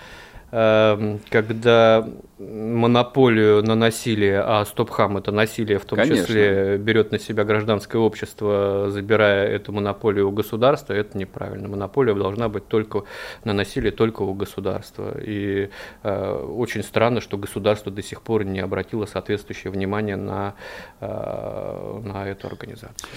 Эм, 0.56 1.18
когда 1.30 2.08
монополию 2.50 3.62
на 3.62 3.74
насилие, 3.74 4.40
а 4.40 4.64
Стопхам 4.64 5.16
это 5.16 5.32
насилие 5.32 5.78
в 5.78 5.84
том 5.84 5.98
Конечно. 5.98 6.26
числе 6.26 6.78
берет 6.78 7.12
на 7.12 7.18
себя 7.18 7.44
гражданское 7.44 7.98
общество, 7.98 8.86
забирая 8.90 9.48
эту 9.48 9.72
монополию 9.72 10.28
у 10.28 10.32
государства, 10.32 10.92
это 10.92 11.16
неправильно. 11.16 11.68
Монополия 11.68 12.14
должна 12.14 12.48
быть 12.48 12.68
только 12.68 13.04
на 13.44 13.52
насилие 13.52 13.92
только 13.92 14.22
у 14.22 14.34
государства. 14.34 15.14
И 15.20 15.70
э, 16.02 16.32
очень 16.32 16.82
странно, 16.82 17.20
что 17.20 17.36
государство 17.36 17.90
до 17.90 18.02
сих 18.02 18.22
пор 18.22 18.44
не 18.44 18.60
обратило 18.60 19.06
соответствующее 19.06 19.70
внимание 19.70 20.16
на, 20.16 20.54
э, 21.00 22.00
на 22.04 22.28
эту 22.28 22.46
организацию. 22.46 23.08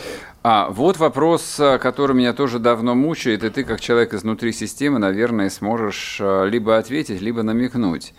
А 0.43 0.69
вот 0.69 0.97
вопрос, 0.97 1.59
который 1.81 2.15
меня 2.15 2.33
тоже 2.33 2.59
давно 2.59 2.95
мучает, 2.95 3.43
и 3.43 3.49
ты 3.49 3.63
как 3.63 3.79
человек 3.79 4.13
изнутри 4.13 4.51
системы, 4.51 4.99
наверное, 4.99 5.49
сможешь 5.49 6.17
э, 6.19 6.47
либо 6.47 6.77
ответить, 6.77 7.21
либо 7.21 7.43
намекнуть. 7.43 8.13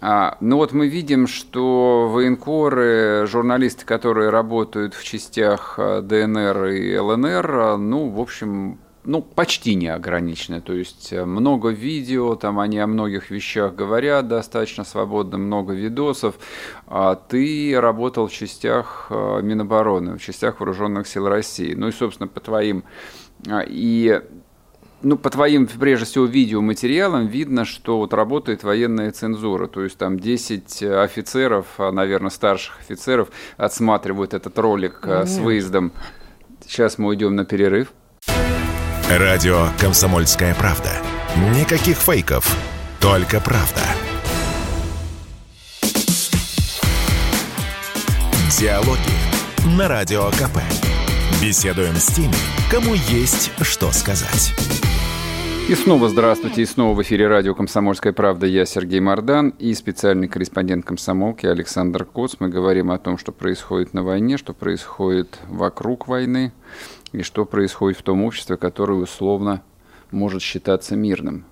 А, 0.00 0.38
ну 0.40 0.56
вот 0.56 0.72
мы 0.72 0.88
видим, 0.88 1.26
что 1.26 2.08
военкоры, 2.08 3.26
журналисты, 3.26 3.84
которые 3.84 4.30
работают 4.30 4.94
в 4.94 5.04
частях 5.04 5.74
э, 5.78 6.00
ДНР 6.00 6.66
и 6.68 6.96
ЛНР, 6.96 7.50
э, 7.50 7.76
ну, 7.76 8.08
в 8.08 8.18
общем, 8.18 8.78
ну, 9.04 9.20
почти 9.20 9.74
не 9.74 9.88
ограничены. 9.88 10.62
То 10.62 10.72
есть 10.72 11.12
э, 11.12 11.26
много 11.26 11.68
видео, 11.68 12.34
там 12.34 12.60
они 12.60 12.78
о 12.78 12.86
многих 12.86 13.30
вещах 13.30 13.74
говорят 13.74 14.26
достаточно 14.26 14.84
свободно, 14.84 15.36
много 15.36 15.74
видосов. 15.74 16.36
А 16.86 17.14
ты 17.14 17.78
работал 17.78 18.28
в 18.28 18.32
частях 18.32 19.08
Минобороны, 19.10 20.16
в 20.16 20.22
частях 20.22 20.60
Вооруженных 20.60 21.08
сил 21.08 21.28
России. 21.28 21.74
Ну 21.74 21.88
и, 21.88 21.92
собственно, 21.92 22.26
по 22.26 22.40
твоим 22.40 22.84
и 23.66 24.20
ну, 25.02 25.16
по 25.16 25.30
твоим, 25.30 25.66
прежде 25.66 26.04
всего, 26.04 26.26
видеоматериалам 26.26 27.26
видно, 27.26 27.64
что 27.64 27.98
вот 27.98 28.12
работает 28.12 28.62
военная 28.62 29.10
цензура. 29.10 29.66
То 29.66 29.82
есть 29.82 29.98
там 29.98 30.18
10 30.18 30.82
офицеров, 30.82 31.66
а, 31.78 31.90
наверное, 31.90 32.30
старших 32.30 32.80
офицеров 32.80 33.28
отсматривают 33.56 34.34
этот 34.34 34.58
ролик 34.58 35.00
Нет. 35.04 35.28
с 35.28 35.38
выездом. 35.38 35.92
Сейчас 36.66 36.98
мы 36.98 37.08
уйдем 37.08 37.34
на 37.34 37.44
перерыв. 37.44 37.92
Радио 39.08 39.66
«Комсомольская 39.80 40.54
правда». 40.54 40.90
Никаких 41.58 41.96
фейков, 41.96 42.56
только 43.00 43.40
правда. 43.40 43.80
Диалоги 48.58 49.76
на 49.76 49.88
Радио 49.88 50.28
КП. 50.30 50.58
Беседуем 51.42 51.96
с 51.96 52.06
теми, 52.08 52.34
кому 52.70 52.94
есть 52.94 53.50
что 53.62 53.90
сказать. 53.92 54.52
И 55.70 55.74
снова 55.76 56.08
здравствуйте, 56.08 56.62
и 56.62 56.66
снова 56.66 56.96
в 56.96 57.02
эфире 57.02 57.28
радио 57.28 57.54
«Комсомольская 57.54 58.12
правда». 58.12 58.44
Я 58.44 58.66
Сергей 58.66 58.98
Мордан 58.98 59.50
и 59.50 59.72
специальный 59.74 60.26
корреспондент 60.26 60.84
комсомолки 60.84 61.46
Александр 61.46 62.04
Коц. 62.04 62.34
Мы 62.40 62.48
говорим 62.48 62.90
о 62.90 62.98
том, 62.98 63.16
что 63.16 63.30
происходит 63.30 63.94
на 63.94 64.02
войне, 64.02 64.36
что 64.36 64.52
происходит 64.52 65.38
вокруг 65.46 66.08
войны 66.08 66.52
и 67.12 67.22
что 67.22 67.44
происходит 67.44 68.00
в 68.00 68.02
том 68.02 68.24
обществе, 68.24 68.56
которое 68.56 68.98
условно 68.98 69.62
может 70.10 70.42
считаться 70.42 70.96
мирным. 70.96 71.44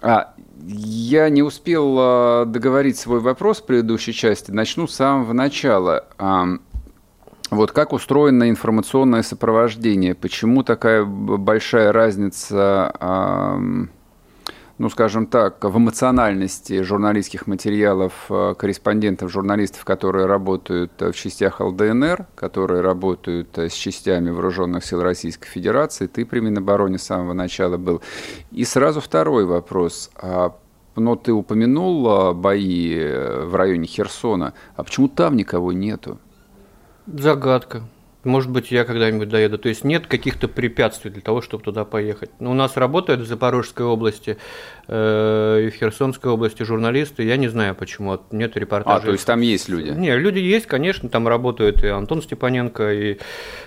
А, 0.00 0.32
я 0.64 1.28
не 1.28 1.42
успел 1.42 1.96
а, 1.98 2.44
договорить 2.44 2.98
свой 2.98 3.18
вопрос 3.18 3.62
в 3.62 3.66
предыдущей 3.66 4.12
части. 4.12 4.52
Начну 4.52 4.86
с 4.86 4.94
самого 4.94 5.32
начала. 5.32 6.06
Вот 7.52 7.70
как 7.70 7.92
устроено 7.92 8.48
информационное 8.48 9.22
сопровождение? 9.22 10.14
Почему 10.14 10.62
такая 10.62 11.04
большая 11.04 11.92
разница, 11.92 12.90
ну, 14.78 14.88
скажем 14.88 15.26
так, 15.26 15.62
в 15.62 15.76
эмоциональности 15.76 16.80
журналистских 16.80 17.46
материалов 17.46 18.14
а, 18.30 18.54
корреспондентов, 18.54 19.30
журналистов, 19.30 19.84
которые 19.84 20.24
работают 20.24 20.92
в 20.98 21.12
частях 21.12 21.60
ЛДНР, 21.60 22.26
которые 22.34 22.80
работают 22.80 23.56
с 23.58 23.72
частями 23.74 24.30
вооруженных 24.30 24.82
сил 24.82 25.02
Российской 25.02 25.46
Федерации? 25.46 26.06
Ты 26.06 26.24
при 26.24 26.40
Минобороне 26.40 26.96
с 26.96 27.02
самого 27.02 27.34
начала 27.34 27.76
был. 27.76 28.00
И 28.50 28.64
сразу 28.64 29.02
второй 29.02 29.44
вопрос. 29.44 30.10
А 30.16 30.56
но 30.96 31.16
ты 31.16 31.32
упомянул 31.32 32.34
бои 32.34 32.94
э, 32.94 33.44
в 33.44 33.54
районе 33.54 33.86
Херсона. 33.86 34.54
А 34.74 34.84
почему 34.84 35.08
там 35.08 35.36
никого 35.36 35.72
нету? 35.72 36.18
Загадка. 37.06 37.82
Может 38.24 38.50
быть, 38.50 38.70
я 38.70 38.84
когда-нибудь 38.84 39.28
доеду. 39.28 39.58
То 39.58 39.68
есть 39.68 39.82
нет 39.84 40.06
каких-то 40.06 40.46
препятствий 40.46 41.10
для 41.10 41.22
того, 41.22 41.42
чтобы 41.42 41.64
туда 41.64 41.84
поехать. 41.84 42.30
Но 42.38 42.46
ну, 42.46 42.50
у 42.52 42.54
нас 42.54 42.76
работают 42.76 43.20
в 43.20 43.26
Запорожской 43.26 43.84
области 43.84 44.38
э, 44.86 45.64
и 45.66 45.70
в 45.70 45.74
Херсонской 45.74 46.30
области 46.30 46.62
журналисты. 46.62 47.24
Я 47.24 47.36
не 47.36 47.48
знаю, 47.48 47.74
почему 47.74 48.20
нет 48.30 48.56
репортажей. 48.56 49.02
А, 49.02 49.04
то 49.04 49.12
есть 49.12 49.26
там 49.26 49.40
есть 49.40 49.68
люди? 49.68 49.90
Не, 49.90 50.16
люди 50.16 50.38
есть, 50.38 50.66
конечно. 50.66 51.08
Там 51.08 51.26
работают 51.26 51.82
и 51.82 51.88
Антон 51.88 52.22
Степаненко, 52.22 52.92
и 52.92 53.18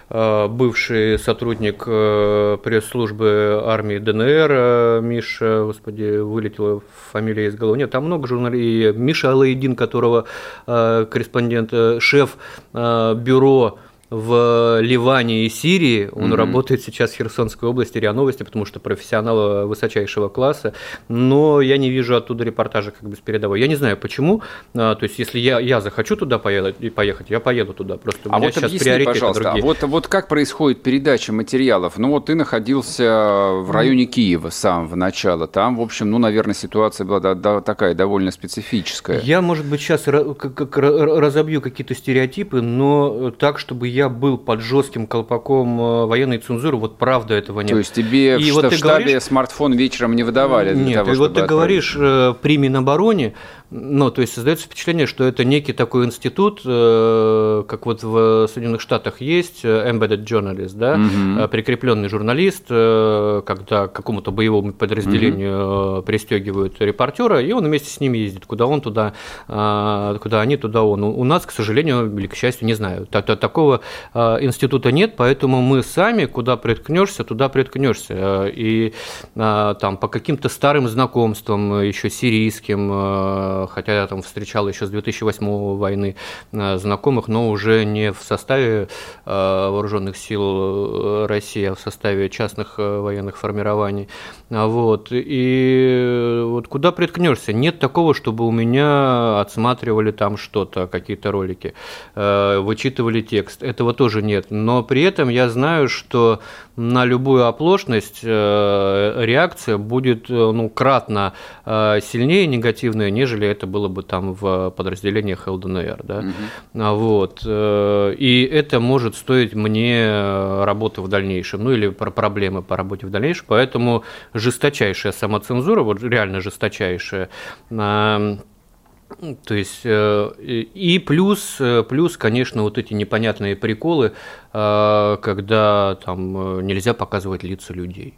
э, 0.09 0.47
бывший 0.47 1.19
сотрудник 1.19 1.83
э, 1.85 2.57
пресс-службы 2.63 3.61
армии 3.65 3.97
ДНР 3.97 4.51
э, 4.51 4.99
Миша, 5.01 5.63
господи, 5.65 6.17
вылетела 6.17 6.81
фамилия 7.11 7.47
из 7.47 7.55
головы. 7.55 7.77
Нет, 7.77 7.91
там 7.91 8.05
много 8.05 8.27
журналистов. 8.27 8.95
Миша 8.95 9.31
Алаидин, 9.31 9.75
которого 9.75 10.25
э, 10.65 11.05
корреспондент, 11.09 11.69
э, 11.73 11.99
шеф 11.99 12.37
э, 12.73 13.15
бюро 13.15 13.79
в 14.15 14.80
Ливане 14.82 15.45
и 15.45 15.49
Сирии. 15.49 16.10
Он 16.12 16.32
mm-hmm. 16.32 16.36
работает 16.36 16.82
сейчас 16.82 17.12
в 17.12 17.15
Херсонской 17.15 17.67
области 17.67 17.97
РИА 17.97 18.13
Новости, 18.13 18.43
потому 18.43 18.65
что 18.65 18.80
профессионал 18.80 19.67
высочайшего 19.67 20.30
класса. 20.30 20.73
Но 21.10 21.62
я 21.62 21.78
не 21.78 21.89
вижу 21.89 22.15
оттуда 22.15 22.43
репортажа 22.43 22.91
как 22.91 23.10
бы 23.10 23.15
с 23.15 23.19
передовой. 23.19 23.60
Я 23.60 23.67
не 23.67 23.75
знаю 23.75 23.97
почему. 23.97 24.41
А, 24.73 24.95
то 24.95 25.04
есть, 25.04 25.19
если 25.19 25.39
я, 25.39 25.60
я 25.60 25.82
захочу 25.82 26.15
туда 26.15 26.39
поехать, 26.39 27.30
я 27.30 27.39
поеду 27.39 27.73
туда. 27.73 27.97
Просто 27.97 28.30
а 28.30 28.39
вот 28.39 28.54
сейчас 28.54 28.63
объясни, 28.65 29.04
пожалуйста, 29.04 29.43
другие. 29.43 29.63
А 29.63 29.65
вот, 29.65 29.84
вот 29.84 30.08
как 30.08 30.28
происходит 30.28 30.82
передача 30.82 31.34
материалов? 31.34 31.97
Ну 31.97 32.12
вот 32.12 32.28
ты 32.28 32.36
находился 32.36 33.51
в 33.54 33.71
районе 33.71 34.06
Киева 34.06 34.49
с 34.49 34.56
самого 34.56 34.95
начала. 34.95 35.47
Там, 35.47 35.75
в 35.75 35.82
общем, 35.82 36.10
ну, 36.10 36.19
наверное, 36.19 36.56
ситуация 36.56 37.06
была 37.06 37.19
да, 37.19 37.34
да, 37.36 37.62
такая 37.62 37.93
довольно 37.93 38.32
специфическая. 38.32 39.19
Я, 39.21 39.41
может 39.41 39.65
быть, 39.65 39.82
сейчас 39.82 40.08
разобью 40.08 41.62
какие-то 41.62 41.95
стереотипы, 41.95 42.62
но 42.62 43.32
так, 43.32 43.60
чтобы 43.60 43.88
я 43.88 44.04
был 44.09 44.37
под 44.37 44.61
жестким 44.61 45.07
колпаком 45.07 45.79
э, 45.79 46.05
военной 46.05 46.37
цензуры, 46.37 46.77
вот 46.77 46.97
правда 46.97 47.33
этого 47.33 47.61
нет. 47.61 47.71
То 47.71 47.77
есть 47.77 47.93
тебе 47.93 48.37
и 48.39 48.51
в, 48.51 48.55
вот 48.55 48.65
в 48.65 48.77
штабе 48.77 49.03
говоришь... 49.05 49.23
смартфон 49.23 49.73
вечером 49.73 50.15
не 50.15 50.23
выдавали? 50.23 50.73
Для 50.73 50.83
нет, 50.83 50.95
того, 50.95 51.13
и 51.13 51.17
вот 51.17 51.33
ты 51.33 51.41
отправить. 51.41 51.49
говоришь 51.49 51.95
э, 51.99 52.33
при 52.41 52.57
Минобороне, 52.57 53.33
ну, 53.71 54.12
то 54.12 54.21
есть 54.21 54.34
создается 54.34 54.65
впечатление, 54.65 55.08
что 55.08 55.23
это 55.23 55.43
некий 55.43 55.73
такой 55.73 56.06
институт, 56.06 56.62
э, 56.65 57.63
как 57.67 57.86
вот 57.86 58.04
в 58.04 58.47
Соединенных 58.47 58.80
Штатах 58.80 59.21
есть 59.21 59.62
э, 59.63 59.89
embedded 59.91 60.23
journalist, 60.23 60.75
да, 60.75 60.93
угу. 60.93 61.47
прикрепленный 61.49 62.08
журналист, 62.08 62.67
когда 62.67 63.88
какому-то 63.88 64.32
боевому 64.32 64.71
подразделению 64.73 65.97
угу. 65.97 66.04
пристегивают 66.04 66.80
репортера, 66.80 67.41
и 67.41 67.51
он 67.51 67.65
вместе 67.65 67.89
с 67.89 67.99
ним 67.99 68.13
ездит, 68.13 68.45
куда 68.45 68.67
он 68.67 68.82
туда, 68.82 69.13
куда 69.47 70.41
они, 70.41 70.58
туда 70.58 70.84
он. 70.84 71.04
У 71.04 71.23
нас, 71.23 71.45
к 71.45 71.51
сожалению, 71.51 72.15
или 72.17 72.28
к 72.28 72.36
счастью, 72.36 72.67
не 72.67 72.73
знаю, 72.73 73.08
такого 73.08 73.82
института 74.13 74.91
нет, 74.91 75.15
поэтому 75.17 75.62
мы 75.62 75.84
сами, 75.84 76.25
куда 76.25 76.58
приткнешься, 76.58 77.23
туда 77.23 77.49
приткнешься. 77.49 78.45
И 78.47 78.93
там 79.36 79.97
по 79.97 80.08
каким-то 80.08 80.49
старым 80.49 80.88
знакомствам, 80.88 81.82
еще 81.82 82.10
сирийским, 82.10 83.54
хотя 83.69 84.01
я 84.01 84.07
там 84.07 84.21
встречал 84.21 84.67
еще 84.67 84.85
с 84.85 84.89
2008 84.89 85.77
войны 85.77 86.15
э, 86.51 86.77
знакомых, 86.77 87.27
но 87.27 87.49
уже 87.49 87.85
не 87.85 88.11
в 88.11 88.19
составе 88.21 88.87
э, 89.25 89.69
вооруженных 89.69 90.17
сил 90.17 90.41
э, 90.43 91.25
России, 91.27 91.65
а 91.65 91.75
в 91.75 91.79
составе 91.79 92.29
частных 92.29 92.77
военных 92.77 93.37
формирований. 93.37 94.09
А 94.49 94.67
вот. 94.67 95.07
И 95.11 96.41
вот 96.45 96.67
куда 96.67 96.91
приткнешься? 96.91 97.53
Нет 97.53 97.79
такого, 97.79 98.13
чтобы 98.13 98.45
у 98.47 98.51
меня 98.51 99.39
отсматривали 99.39 100.11
там 100.11 100.37
что-то, 100.37 100.87
какие-то 100.87 101.31
ролики, 101.31 101.73
вычитывали 102.15 103.21
текст. 103.21 103.63
Этого 103.63 103.93
тоже 103.93 104.21
нет. 104.21 104.47
Но 104.49 104.83
при 104.83 105.03
этом 105.03 105.29
я 105.29 105.49
знаю, 105.49 105.89
что 105.89 106.41
на 106.75 107.05
любую 107.05 107.45
оплошность 107.45 108.23
реакция 108.23 109.77
будет 109.77 110.29
ну, 110.29 110.69
кратно 110.69 111.33
сильнее 111.65 112.47
негативная, 112.47 113.09
нежели 113.09 113.44
нежели 113.45 113.51
это 113.51 113.67
было 113.67 113.88
бы 113.88 114.03
там 114.03 114.34
в 114.34 114.71
подразделениях 114.71 115.47
ЛДНР. 115.47 116.03
Да? 116.03 116.19
Угу. 116.19 116.95
Вот. 116.95 117.41
Э, 117.45 118.13
и 118.17 118.43
это 118.43 118.79
может 118.79 119.15
стоить 119.15 119.53
мне 119.53 120.63
работы 120.63 121.01
в 121.01 121.08
дальнейшем, 121.08 121.63
ну 121.63 121.71
или 121.71 121.89
проблемы 121.89 122.62
по 122.62 122.75
работе 122.75 123.08
в 123.08 123.10
дальнейшем. 123.10 123.45
Поэтому 123.47 124.03
жесточайшая 124.34 125.13
самоцензура, 125.13 125.84
вот 125.84 126.01
реально 126.03 126.41
жесточайшая, 126.41 127.29
то 127.69 129.53
есть 129.53 129.81
э, 129.84 130.31
и 130.39 130.99
плюс, 130.99 131.62
плюс, 131.89 132.17
конечно, 132.17 132.63
вот 132.63 132.77
эти 132.77 132.93
непонятные 132.93 133.55
приколы, 133.55 134.13
когда 134.51 135.97
там 136.03 136.65
нельзя 136.65 136.93
показывать 136.93 137.43
лица 137.43 137.73
людей 137.73 138.15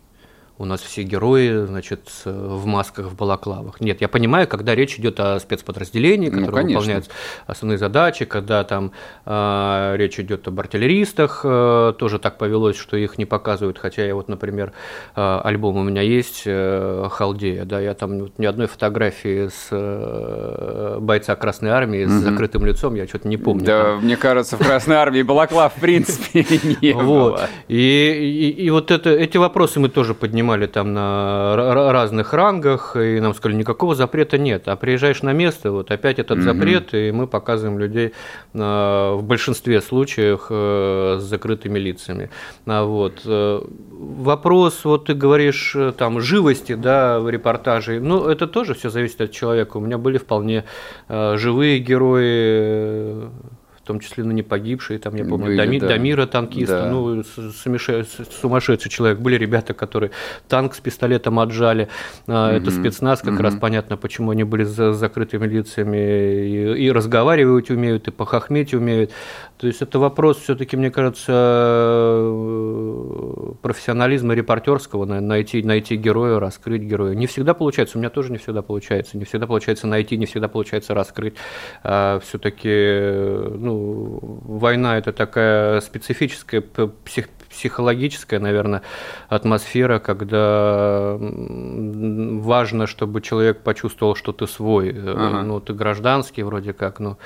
у 0.60 0.65
нас 0.65 0.82
все 0.82 1.04
герои, 1.04 1.65
значит, 1.65 2.10
в 2.26 2.65
масках, 2.65 3.08
в 3.08 3.15
балаклавах. 3.15 3.80
Нет, 3.80 4.02
я 4.02 4.08
понимаю, 4.08 4.48
когда 4.48 4.74
речь 4.74 4.98
идет 4.98 5.20
о 5.20 5.39
спецподразделении, 5.39 6.30
которые 6.30 6.65
ну, 6.65 6.70
выполняют 6.70 7.10
основные 7.46 7.78
задачи, 7.78 8.26
когда 8.26 8.63
там 8.63 8.91
э, 9.26 9.93
речь 9.98 10.20
идет 10.20 10.48
об 10.48 10.60
артиллеристах, 10.60 11.41
э, 11.43 11.93
тоже 12.00 12.17
так 12.17 12.39
повелось, 12.39 12.76
что 12.76 12.98
их 12.98 13.20
не 13.20 13.26
показывают, 13.26 13.78
хотя 13.78 14.04
я 14.04 14.15
вот, 14.15 14.30
например, 14.30 14.74
э, 15.15 15.39
альбом 15.43 15.78
у 15.78 15.84
меня 15.84 16.02
есть 16.02 16.43
э, 16.46 17.08
«Халдея», 17.12 17.65
да, 17.65 17.80
я 17.80 17.93
там 17.93 18.20
вот, 18.20 18.39
ни 18.39 18.46
одной 18.46 18.65
фотографии 18.67 19.50
с 19.50 19.67
э, 19.70 20.98
бойца 21.00 21.36
Красной 21.36 21.70
Армии 21.70 22.06
с 22.06 22.12
закрытым 22.12 22.65
лицом, 22.65 22.96
я 22.96 23.08
что-то 23.08 23.28
не 23.28 23.38
помню. 23.38 23.65
Да, 23.65 23.84
там. 23.84 24.04
мне 24.04 24.17
кажется, 24.17 24.58
в 24.58 24.65
Красной 24.65 24.96
Армии 24.96 25.22
балаклав 25.22 25.76
в 25.76 25.80
принципе 25.80 26.46
не 26.82 26.93
было. 26.93 27.48
И 27.67 28.67
вот 28.72 28.89
эти 28.89 29.38
вопросы 29.38 29.80
мы 29.80 29.89
тоже 29.89 30.15
поднимаем 30.15 30.47
поднимали 30.48 30.68
там 30.68 30.94
на 30.94 31.56
разных 31.94 32.34
рангах, 32.34 32.96
и 32.96 33.20
нам 33.20 33.34
сказали, 33.34 33.58
никакого 33.58 33.96
запрета 33.96 34.38
нет. 34.38 34.68
А 34.68 34.76
приезжаешь 34.76 35.22
на 35.24 35.34
место, 35.34 35.72
вот 35.72 35.92
опять 35.92 36.20
этот 36.20 36.40
запрет, 36.42 36.94
и 36.94 37.12
мы 37.12 37.28
показываем 37.28 37.80
людей 37.80 38.14
а, 38.54 39.16
в 39.16 39.24
большинстве 39.24 39.82
случаев 39.82 40.48
э, 40.50 41.18
с 41.20 41.24
закрытыми 41.24 41.80
лицами. 41.80 42.30
А 42.66 42.84
вот. 42.84 43.22
Э, 43.26 43.62
вопрос, 43.92 44.86
вот 44.86 45.06
ты 45.06 45.14
говоришь, 45.14 45.76
э, 45.76 45.92
там, 45.98 46.22
живости, 46.22 46.76
да, 46.76 47.20
в 47.20 47.30
репортаже, 47.30 48.00
ну, 48.00 48.28
это 48.28 48.48
тоже 48.48 48.74
все 48.74 48.90
зависит 48.90 49.22
от 49.22 49.32
человека. 49.32 49.78
У 49.78 49.82
меня 49.82 49.98
были 49.98 50.18
вполне 50.18 50.64
живые 51.10 51.80
герои, 51.80 53.30
в 53.88 53.88
том 53.88 54.02
числе, 54.02 54.26
ну, 54.26 54.32
не 54.32 54.43
погибшие, 54.43 55.00
там, 55.00 55.15
я 55.15 55.23
помню, 55.23 55.45
Были, 55.45 55.56
Дами, 55.56 55.80
да. 55.80 55.88
Дамира 55.88 56.26
танкиста, 56.26 56.82
да. 56.82 56.91
ну, 56.91 57.23
сумасшедший 57.23 58.91
человек. 58.91 59.19
Были 59.19 59.38
ребята, 59.38 59.73
которые 59.73 60.12
танк 60.50 60.76
с 60.76 60.82
пистолетом 60.82 61.39
отжали, 61.39 61.88
угу. 62.28 62.36
это 62.36 62.69
спецназ, 62.69 63.21
как 63.21 63.36
угу. 63.36 63.43
раз 63.43 63.56
понятно, 63.56 63.95
почему 63.95 64.32
они 64.32 64.43
были 64.43 64.65
с 64.65 64.93
закрытыми 64.93 65.47
лицами, 65.47 65.97
и, 65.97 66.88
и 66.88 66.91
разговаривать 66.91 67.69
умеют, 67.69 68.10
и 68.10 68.12
похохметь 68.12 68.73
умеют. 68.73 69.12
То 69.58 69.67
есть 69.67 69.82
это 69.82 70.00
вопрос 70.00 70.38
все-таки, 70.38 70.76
мне 70.76 70.91
кажется, 70.91 71.32
э, 71.34 73.54
профессионализма 73.62 74.34
репортерского, 74.34 75.06
найти, 75.06 75.63
найти 75.63 75.95
героя, 75.95 76.41
раскрыть 76.41 76.82
героя. 76.82 77.15
Не 77.15 77.26
всегда 77.26 77.54
получается, 77.54 77.97
у 77.97 78.02
меня 78.02 78.10
тоже 78.10 78.34
не 78.34 78.38
всегда 78.38 78.62
получается, 78.62 79.17
не 79.17 79.23
всегда 79.23 79.47
получается 79.47 79.88
найти, 79.88 80.17
не 80.17 80.26
всегда 80.26 80.50
получается 80.50 80.93
раскрыть. 80.93 81.36
А 81.84 82.19
все-таки, 82.19 82.69
ну, 82.69 83.77
ну, 83.78 84.20
война 84.44 84.98
это 84.98 85.13
такая 85.13 85.82
специфическая 85.82 86.62
псих, 86.62 87.30
психологическая, 87.50 88.40
наверное, 88.40 88.82
атмосфера, 89.30 90.00
когда 90.00 91.18
важно, 91.18 92.88
чтобы 92.88 93.22
человек 93.22 93.62
почувствовал, 93.62 94.16
что 94.16 94.32
ты 94.32 94.48
свой. 94.48 94.90
Э, 94.90 95.13
ага. 95.18 95.44
Ну, 95.44 95.60
ты 95.60 95.74
гражданский 95.74 96.44
вроде 96.44 96.74
как, 96.74 97.00
но 97.00 97.18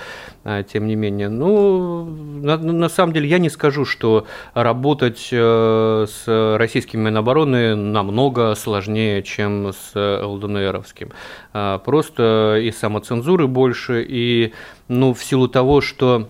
а, 0.44 0.64
тем 0.64 0.88
не 0.88 0.96
менее. 0.96 1.30
Ну, 1.30 2.06
на, 2.06 2.58
на 2.58 2.90
самом 2.90 3.14
деле 3.14 3.28
я 3.28 3.40
не 3.40 3.50
скажу, 3.50 3.84
что 3.84 4.26
работать 4.54 5.30
э, 5.32 6.06
с 6.08 6.58
российским 6.58 7.02
Минобороны 7.02 7.76
намного 7.76 8.56
сложнее, 8.56 9.24
чем 9.24 9.74
с 9.74 9.92
ЛДНРовским. 9.96 11.12
А, 11.54 11.80
просто 11.80 12.60
и 12.62 12.72
самоцензуры 12.72 13.48
больше, 13.48 14.06
и 14.08 14.54
ну, 14.88 15.14
в 15.14 15.24
силу 15.24 15.48
того, 15.48 15.82
что 15.82 16.28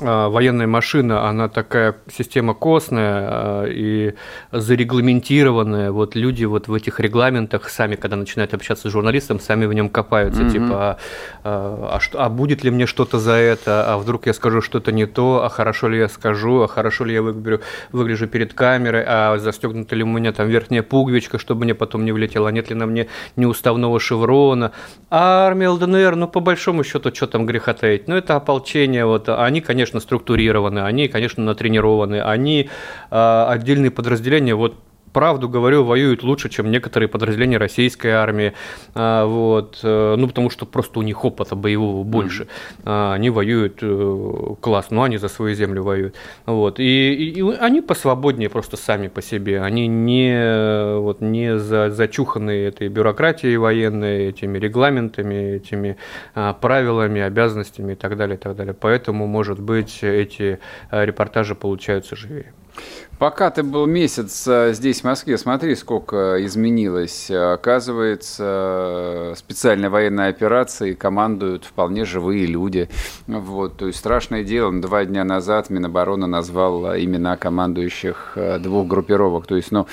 военная 0.00 0.66
машина, 0.66 1.28
она 1.28 1.48
такая 1.48 1.96
система 2.12 2.54
костная 2.54 3.28
а, 3.30 3.64
и 3.66 4.14
зарегламентированная. 4.50 5.92
Вот 5.92 6.16
люди 6.16 6.44
вот 6.44 6.66
в 6.66 6.74
этих 6.74 6.98
регламентах 6.98 7.68
сами, 7.68 7.94
когда 7.94 8.16
начинают 8.16 8.54
общаться 8.54 8.88
с 8.88 8.92
журналистом, 8.92 9.38
сами 9.38 9.66
в 9.66 9.72
нем 9.72 9.88
копаются. 9.88 10.42
Mm-hmm. 10.42 10.50
Типа, 10.50 10.98
а, 11.44 11.90
а, 11.92 12.00
что, 12.00 12.24
а 12.24 12.28
будет 12.28 12.64
ли 12.64 12.70
мне 12.70 12.86
что-то 12.86 13.20
за 13.20 13.34
это? 13.34 13.92
А 13.92 13.98
вдруг 13.98 14.26
я 14.26 14.34
скажу 14.34 14.62
что-то 14.62 14.90
не 14.90 15.06
то? 15.06 15.44
А 15.44 15.48
хорошо 15.48 15.88
ли 15.88 15.98
я 15.98 16.08
скажу? 16.08 16.62
А 16.62 16.68
хорошо 16.68 17.04
ли 17.04 17.14
я 17.14 17.22
выгляжу, 17.22 17.62
выгляжу 17.92 18.26
перед 18.26 18.52
камерой? 18.52 19.04
А 19.06 19.38
застегнута 19.38 19.94
ли 19.94 20.02
у 20.02 20.08
меня 20.08 20.32
там 20.32 20.48
верхняя 20.48 20.82
пуговичка, 20.82 21.38
чтобы 21.38 21.64
мне 21.64 21.74
потом 21.74 22.04
не 22.04 22.10
влетело? 22.10 22.48
А 22.48 22.52
нет 22.52 22.68
ли 22.68 22.74
на 22.74 22.86
мне 22.86 23.06
неуставного 23.36 24.00
шеврона? 24.00 24.72
А 25.08 25.46
армия 25.46 25.68
ЛДНР, 25.68 26.16
ну, 26.16 26.26
по 26.26 26.40
большому 26.40 26.82
счету, 26.82 27.14
что 27.14 27.28
там 27.28 27.46
греха 27.46 27.74
таить? 27.74 28.08
Ну, 28.08 28.16
это 28.16 28.34
ополчение. 28.34 29.06
Вот. 29.06 29.28
Они, 29.28 29.60
конечно, 29.60 29.83
конечно, 29.84 30.00
структурированы, 30.00 30.78
они, 30.78 31.08
конечно, 31.08 31.44
натренированы, 31.44 32.22
они 32.22 32.70
э, 33.10 33.44
отдельные 33.48 33.90
подразделения, 33.90 34.54
вот 34.54 34.76
правду 35.14 35.48
говорю, 35.48 35.84
воюют 35.84 36.22
лучше, 36.22 36.50
чем 36.50 36.70
некоторые 36.70 37.08
подразделения 37.08 37.56
российской 37.56 38.08
армии. 38.08 38.52
А, 38.94 39.24
вот, 39.24 39.80
э, 39.82 40.16
ну, 40.18 40.26
потому 40.28 40.50
что 40.50 40.66
просто 40.66 40.98
у 40.98 41.02
них 41.02 41.24
опыта 41.24 41.54
боевого 41.56 42.02
больше. 42.02 42.48
Mm-hmm. 42.82 43.14
Они 43.14 43.30
воюют 43.30 43.78
э, 43.80 44.54
классно, 44.60 44.96
но 44.96 45.02
они 45.04 45.16
за 45.16 45.28
свою 45.28 45.54
землю 45.54 45.82
воюют. 45.82 46.16
Вот, 46.44 46.80
и, 46.80 47.14
и, 47.14 47.38
и 47.38 47.56
они 47.60 47.80
посвободнее 47.80 48.50
просто 48.50 48.76
сами 48.76 49.08
по 49.08 49.22
себе. 49.22 49.62
Они 49.62 49.86
не, 49.86 50.98
вот, 50.98 51.20
не 51.20 51.58
за, 51.58 51.90
зачуханные 51.90 52.66
этой 52.68 52.88
бюрократией 52.88 53.56
военной, 53.56 54.28
этими 54.28 54.58
регламентами, 54.58 55.56
этими 55.56 55.96
а, 56.34 56.52
правилами, 56.52 57.20
обязанностями 57.20 57.92
и 57.92 57.96
так 57.96 58.16
далее, 58.16 58.36
и 58.36 58.40
так 58.40 58.56
далее. 58.56 58.74
Поэтому, 58.74 59.26
может 59.26 59.60
быть, 59.60 60.00
эти 60.02 60.58
репортажи 60.90 61.54
получаются 61.54 62.16
живее. 62.16 62.52
Пока 63.18 63.50
ты 63.50 63.62
был 63.62 63.86
месяц 63.86 64.46
э, 64.48 64.72
здесь, 64.74 65.02
в 65.02 65.04
Москве, 65.04 65.38
смотри, 65.38 65.76
сколько 65.76 66.44
изменилось. 66.44 67.30
Оказывается, 67.30 69.34
специальной 69.36 69.88
военной 69.88 70.28
операции 70.28 70.94
командуют 70.94 71.64
вполне 71.64 72.04
живые 72.04 72.46
люди. 72.46 72.88
Вот, 73.26 73.76
то 73.76 73.86
есть 73.86 73.98
страшное 73.98 74.42
дело. 74.42 74.72
Два 74.80 75.04
дня 75.04 75.24
назад 75.24 75.70
Минобороны 75.70 76.26
назвал 76.26 76.96
имена 76.96 77.36
командующих 77.36 78.32
э, 78.34 78.58
двух 78.58 78.88
группировок. 78.88 79.46
То 79.46 79.56
есть, 79.56 79.70
ну, 79.70 79.86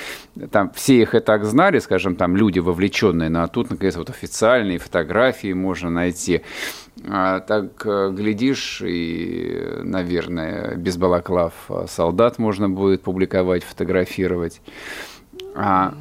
там 0.51 0.71
все 0.73 1.01
их 1.01 1.13
и 1.13 1.19
так 1.19 1.45
знали, 1.45 1.79
скажем, 1.79 2.15
там 2.15 2.35
люди 2.35 2.59
вовлеченные, 2.59 3.29
но 3.29 3.47
тут, 3.47 3.69
наконец, 3.69 3.97
вот 3.97 4.09
официальные 4.09 4.79
фотографии 4.79 5.53
можно 5.53 5.89
найти. 5.89 6.41
А 7.07 7.39
так 7.39 7.85
э, 7.85 8.11
глядишь, 8.11 8.81
и, 8.85 9.79
наверное, 9.83 10.75
без 10.75 10.97
балаклав 10.97 11.53
а, 11.69 11.87
солдат 11.87 12.37
можно 12.37 12.69
будет 12.69 13.01
публиковать, 13.01 13.63
фотографировать. 13.63 14.61
А 15.55 15.93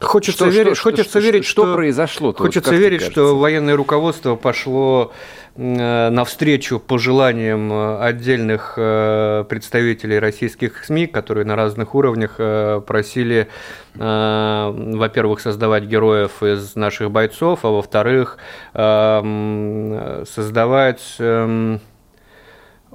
Хочется 0.00 0.44
что, 0.44 0.54
верить, 0.54 0.76
что, 0.76 0.82
хочется 0.90 1.10
что, 1.10 1.18
верить, 1.18 1.44
что, 1.44 1.64
что 1.64 1.74
произошло. 1.74 2.32
Хочется 2.32 2.70
вот, 2.70 2.76
верить, 2.76 3.02
что 3.02 3.36
военное 3.36 3.74
руководство 3.74 4.36
пошло 4.36 5.12
э, 5.56 6.08
навстречу 6.10 6.78
пожеланиям 6.78 7.72
э, 7.72 7.98
отдельных 8.00 8.74
э, 8.76 9.44
представителей 9.48 10.20
российских 10.20 10.84
СМИ, 10.84 11.08
которые 11.08 11.44
на 11.44 11.56
разных 11.56 11.96
уровнях 11.96 12.36
просили, 12.86 13.48
во-первых, 13.94 15.40
создавать 15.40 15.84
героев 15.84 16.42
из 16.44 16.76
наших 16.76 17.10
бойцов, 17.10 17.64
а 17.64 17.68
во-вторых, 17.68 18.38
создавать 20.32 21.02
эм, 21.18 21.80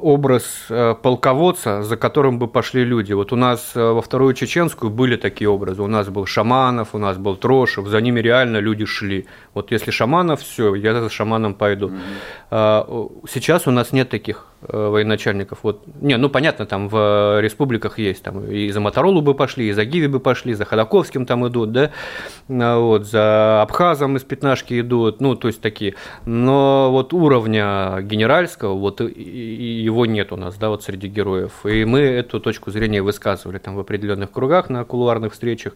образ 0.04 0.66
э, 0.70 0.96
полководца, 1.02 1.84
за 1.84 1.98
которым 1.98 2.40
бы 2.40 2.48
пошли 2.48 2.86
люди. 2.86 3.14
Вот 3.14 3.34
у 3.34 3.36
нас 3.36 3.72
э, 3.76 3.80
во 3.80 4.02
Вторую 4.02 4.34
Чеченскую 4.34 4.92
были 4.92 5.16
такие 5.16 5.50
образы. 5.50 5.82
У 5.82 5.88
нас 5.88 6.10
был 6.10 6.26
Шаманов, 6.26 6.90
у 6.94 6.98
нас 6.98 7.18
был 7.18 7.36
Трошев, 7.36 7.88
за 7.88 8.02
ними 8.02 8.20
реально 8.20 8.58
люди 8.58 8.86
шли. 8.86 9.26
Вот 9.54 9.72
если 9.72 9.92
Шаманов, 9.92 10.42
все, 10.42 10.76
я 10.76 10.94
за 10.94 11.10
Шаманом 11.10 11.54
пойду. 11.54 11.92
Mm-hmm. 12.52 13.28
Сейчас 13.30 13.68
у 13.68 13.72
нас 13.72 13.94
нет 13.94 14.10
таких 14.10 14.53
военачальников. 14.68 15.60
Вот. 15.64 15.84
Не, 16.02 16.18
ну 16.18 16.30
понятно, 16.30 16.66
там 16.66 16.88
в 16.88 17.40
республиках 17.42 18.00
есть, 18.00 18.24
там 18.24 18.46
и 18.46 18.70
за 18.72 18.80
Моторолу 18.80 19.22
бы 19.22 19.34
пошли, 19.34 19.68
и 19.68 19.72
за 19.72 19.86
Гиви 19.86 20.08
бы 20.08 20.20
пошли, 20.20 20.54
за 20.54 20.66
Ходаковским 20.66 21.26
там 21.26 21.48
идут, 21.48 21.72
да, 21.72 21.92
а 22.50 22.80
вот, 22.80 23.06
за 23.06 23.62
Абхазом 23.62 24.18
из 24.18 24.24
Пятнашки 24.24 24.80
идут, 24.80 25.22
ну, 25.22 25.36
то 25.36 25.48
есть 25.48 25.62
такие. 25.62 25.96
Но 26.26 26.90
вот 26.92 27.14
уровня 27.14 28.00
генеральского, 28.02 28.74
вот 28.74 29.02
его 29.02 30.06
нет 30.06 30.32
у 30.32 30.38
нас, 30.38 30.56
да, 30.56 30.70
вот 30.70 30.84
среди 30.84 31.08
героев. 31.08 31.66
И 31.66 31.86
мы 31.86 32.00
эту 32.00 32.40
точку 32.40 32.72
зрения 32.72 33.02
высказывали 33.02 33.58
там 33.58 33.76
в 33.76 33.80
определенных 33.80 34.32
кругах 34.32 34.70
на 34.70 34.84
кулуарных 34.84 35.34
встречах, 35.34 35.74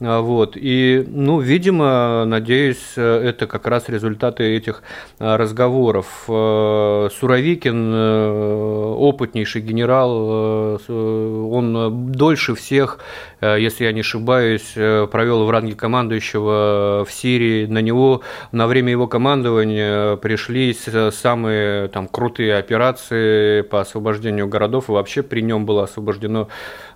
вот. 0.00 0.56
И, 0.56 1.04
ну, 1.06 1.40
видимо, 1.40 2.24
надеюсь, 2.24 2.92
это 2.96 3.46
как 3.46 3.66
раз 3.66 3.88
результаты 3.88 4.44
этих 4.56 4.82
разговоров. 5.18 6.24
Э, 6.28 7.08
Суровикин 7.12 7.84
Э, 7.94 8.23
опытнейший 8.24 9.62
генерал, 9.62 10.78
э, 10.88 11.48
он 11.50 12.12
дольше 12.12 12.54
всех, 12.54 12.98
э, 13.40 13.56
если 13.60 13.84
я 13.84 13.92
не 13.92 14.00
ошибаюсь, 14.00 14.72
провел 14.74 15.44
в 15.44 15.50
ранге 15.50 15.74
командующего 15.74 17.04
в 17.08 17.12
Сирии. 17.12 17.66
На 17.66 17.78
него 17.78 18.22
на 18.52 18.66
время 18.66 18.90
его 18.90 19.06
командования 19.06 20.16
пришлись 20.16 20.86
самые 21.12 21.88
там, 21.88 22.08
крутые 22.08 22.56
операции 22.56 23.62
по 23.62 23.80
освобождению 23.80 24.48
городов, 24.48 24.88
и 24.88 24.92
вообще 24.92 25.22
при 25.22 25.40
нем 25.42 25.66
было 25.66 25.84
освобождено 25.84 26.48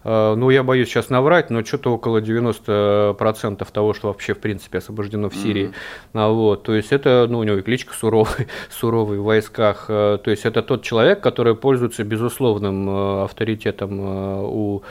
Э, 0.05 0.35
ну, 0.37 0.51
я 0.51 0.63
боюсь 0.63 0.89
сейчас 0.89 1.11
наврать, 1.11 1.51
но 1.51 1.65
что-то 1.65 1.93
около 1.93 2.21
90% 2.21 3.67
того, 3.73 3.95
что 3.95 4.09
вообще, 4.09 4.35
в 4.35 4.39
принципе, 4.39 4.79
освобождено 4.79 5.29
в 5.29 5.35
Сирии. 5.35 5.73
Mm-hmm. 6.13 6.33
Вот, 6.33 6.63
то 6.63 6.75
есть 6.75 6.93
это, 6.93 7.27
ну, 7.29 7.39
у 7.39 7.43
него 7.43 7.59
и 7.59 7.63
кличка 7.63 7.95
суровый, 7.95 8.49
суровый 8.71 9.19
в 9.19 9.25
войсках. 9.25 9.87
Э, 9.89 10.19
то 10.23 10.31
есть 10.31 10.45
это 10.45 10.63
тот 10.63 10.83
человек, 10.83 11.18
который 11.23 11.55
пользуется 11.55 12.05
безусловным 12.05 12.89
э, 12.89 13.25
авторитетом 13.25 14.01
у 14.01 14.83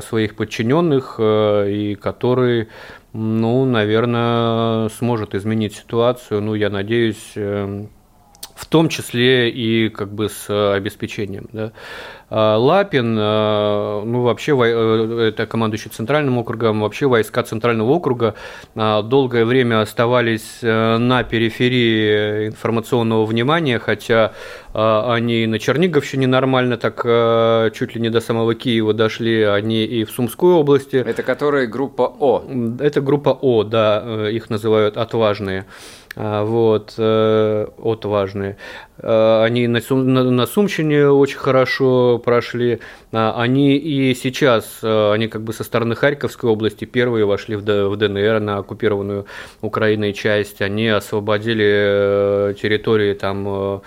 своих 0.00 0.36
подчиненных 0.36 1.18
и 1.18 1.96
который 2.00 2.68
ну, 3.12 3.64
наверное, 3.66 4.88
сможет 4.88 5.34
изменить 5.34 5.74
ситуацию. 5.74 6.40
Ну, 6.40 6.54
я 6.54 6.70
надеюсь, 6.70 7.34
в 8.62 8.66
том 8.66 8.88
числе 8.88 9.50
и 9.50 9.88
как 9.88 10.12
бы 10.14 10.28
с 10.28 10.48
обеспечением. 10.48 11.48
Да. 11.52 11.72
А, 12.30 12.56
Лапин, 12.56 13.16
а, 13.18 14.04
ну 14.04 14.22
вообще 14.22 14.52
э, 14.56 15.28
это 15.28 15.46
командующий 15.46 15.90
Центральным 15.90 16.38
округом, 16.38 16.80
вообще 16.80 17.06
войска 17.06 17.42
Центрального 17.42 17.90
округа 17.90 18.34
долгое 18.74 19.44
время 19.44 19.80
оставались 19.80 20.60
э, 20.62 20.96
на 20.96 21.24
периферии 21.24 22.48
информационного 22.48 23.26
внимания, 23.26 23.78
хотя 23.78 24.32
они 24.74 25.46
на 25.46 25.58
Черниговщине 25.58 26.26
нормально 26.26 26.78
так 26.78 27.02
чуть 27.74 27.94
ли 27.94 28.00
не 28.00 28.08
до 28.08 28.20
самого 28.22 28.54
Киева 28.54 28.94
дошли, 28.94 29.42
они 29.42 29.84
и 29.84 30.04
в 30.04 30.10
Сумской 30.10 30.52
области. 30.52 30.96
Это 30.96 31.22
которая 31.22 31.66
группа 31.66 32.02
О? 32.18 32.42
Это 32.80 33.00
группа 33.00 33.30
О, 33.30 33.64
да, 33.64 34.02
э, 34.04 34.30
их 34.32 34.50
называют 34.50 34.96
отважные. 34.96 35.66
А, 36.14 36.44
вот, 36.44 36.94
э, 36.98 37.66
отважные. 37.82 38.56
Они 39.02 39.66
на, 39.66 39.80
Сум, 39.80 40.46
Сумщине 40.46 41.08
очень 41.08 41.38
хорошо 41.38 42.18
прошли. 42.24 42.80
Они 43.10 43.76
и 43.76 44.14
сейчас, 44.14 44.78
они 44.82 45.28
как 45.28 45.42
бы 45.42 45.52
со 45.52 45.64
стороны 45.64 45.94
Харьковской 45.94 46.48
области 46.48 46.84
первые 46.84 47.26
вошли 47.26 47.56
в 47.56 47.62
ДНР 47.62 48.40
на 48.40 48.58
оккупированную 48.58 49.26
Украиной 49.60 50.12
часть. 50.12 50.62
Они 50.62 50.88
освободили 50.88 52.54
территории 52.60 53.14
там 53.14 53.82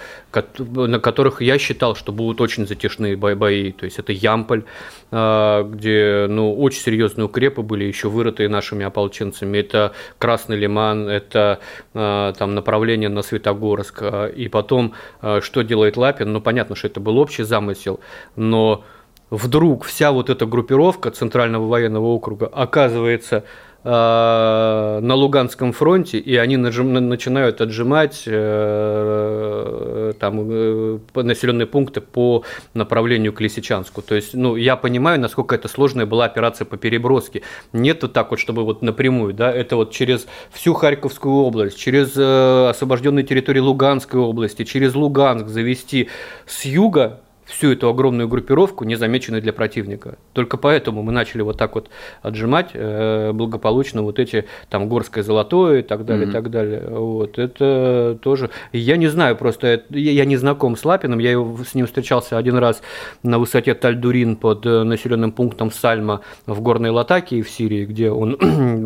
на 0.59 0.99
которых 0.99 1.41
я 1.41 1.57
считал, 1.57 1.95
что 1.95 2.11
будут 2.11 2.41
очень 2.41 2.67
затяжные 2.67 3.15
бои. 3.15 3.71
То 3.71 3.85
есть 3.85 3.99
это 3.99 4.11
Ямполь, 4.11 4.63
где 5.11 6.25
ну, 6.29 6.53
очень 6.59 6.81
серьезные 6.81 7.25
укрепы 7.25 7.61
были 7.61 7.85
еще 7.85 8.09
вырытые 8.09 8.49
нашими 8.49 8.85
ополченцами. 8.85 9.57
Это 9.59 9.93
Красный 10.17 10.57
Лиман, 10.57 11.07
это 11.07 11.59
там 11.93 12.55
направление 12.55 13.09
на 13.09 13.21
Светогорск. 13.21 14.03
И 14.35 14.47
потом, 14.49 14.93
что 15.41 15.61
делает 15.61 15.97
Лапин? 15.97 16.33
Ну, 16.33 16.41
понятно, 16.41 16.75
что 16.75 16.87
это 16.87 16.99
был 16.99 17.17
общий 17.17 17.43
замысел, 17.43 17.99
но 18.35 18.83
вдруг 19.29 19.85
вся 19.85 20.11
вот 20.11 20.29
эта 20.29 20.45
группировка 20.45 21.11
Центрального 21.11 21.67
военного 21.67 22.05
округа 22.05 22.47
оказывается 22.47 23.35
Э, 23.37 23.43
на 23.85 25.13
Луганском 25.13 25.71
фронте, 25.71 26.17
и 26.17 26.35
они 26.37 26.57
нажим, 26.57 26.91
начинают 26.93 27.61
отжимать 27.61 28.23
э, 28.25 30.13
там, 30.19 30.41
э, 30.49 30.99
населенные 31.13 31.67
пункты 31.67 32.01
по 32.01 32.43
направлению 32.73 33.31
к 33.31 33.41
Лисичанску. 33.41 34.01
То 34.01 34.15
есть, 34.15 34.33
ну, 34.33 34.55
я 34.55 34.75
понимаю, 34.75 35.19
насколько 35.19 35.53
это 35.53 35.67
сложная 35.67 36.07
была 36.07 36.25
операция 36.25 36.65
по 36.65 36.77
переброске. 36.77 37.43
Нет 37.73 38.01
вот 38.01 38.13
так 38.13 38.31
вот, 38.31 38.39
чтобы 38.39 38.63
вот 38.63 38.81
напрямую, 38.81 39.35
да, 39.35 39.51
это 39.51 39.75
вот 39.75 39.91
через 39.91 40.25
всю 40.51 40.73
Харьковскую 40.73 41.35
область, 41.35 41.77
через 41.77 42.17
освобожденные 42.17 43.23
территории 43.23 43.59
Луганской 43.59 44.19
области, 44.19 44.63
через 44.63 44.95
Луганск 44.95 45.47
завести 45.47 46.09
с 46.47 46.65
юга 46.65 47.21
всю 47.45 47.71
эту 47.71 47.89
огромную 47.89 48.27
группировку, 48.27 48.83
незамеченной 48.83 49.41
для 49.41 49.53
противника. 49.53 50.17
Только 50.33 50.57
поэтому 50.57 51.03
мы 51.03 51.11
начали 51.11 51.41
вот 51.41 51.57
так 51.57 51.75
вот 51.75 51.89
отжимать 52.21 52.71
э, 52.73 53.31
благополучно 53.33 54.01
вот 54.01 54.19
эти 54.19 54.45
там 54.69 54.89
Горское 54.89 55.23
Золотое 55.23 55.79
и 55.79 55.81
так 55.83 56.05
далее, 56.05 56.25
mm-hmm. 56.25 56.29
и 56.29 56.33
так 56.33 56.49
далее. 56.49 56.83
Вот, 56.89 57.37
это 57.37 58.17
тоже... 58.21 58.49
Я 58.71 58.97
не 58.97 59.07
знаю 59.07 59.35
просто, 59.35 59.83
я 59.89 60.25
не 60.25 60.37
знаком 60.37 60.75
с 60.75 60.83
Лапиным, 60.83 61.19
я 61.19 61.31
с 61.63 61.75
ним 61.75 61.85
встречался 61.85 62.37
один 62.37 62.57
раз 62.57 62.81
на 63.23 63.37
высоте 63.39 63.73
Тальдурин 63.75 64.35
под 64.35 64.65
э, 64.65 64.83
населенным 64.83 65.31
пунктом 65.31 65.71
Сальма 65.71 66.21
в 66.47 66.61
Горной 66.61 66.89
Латакии 66.89 67.41
в 67.41 67.49
Сирии, 67.49 67.85
где 67.85 68.09
он 68.09 68.37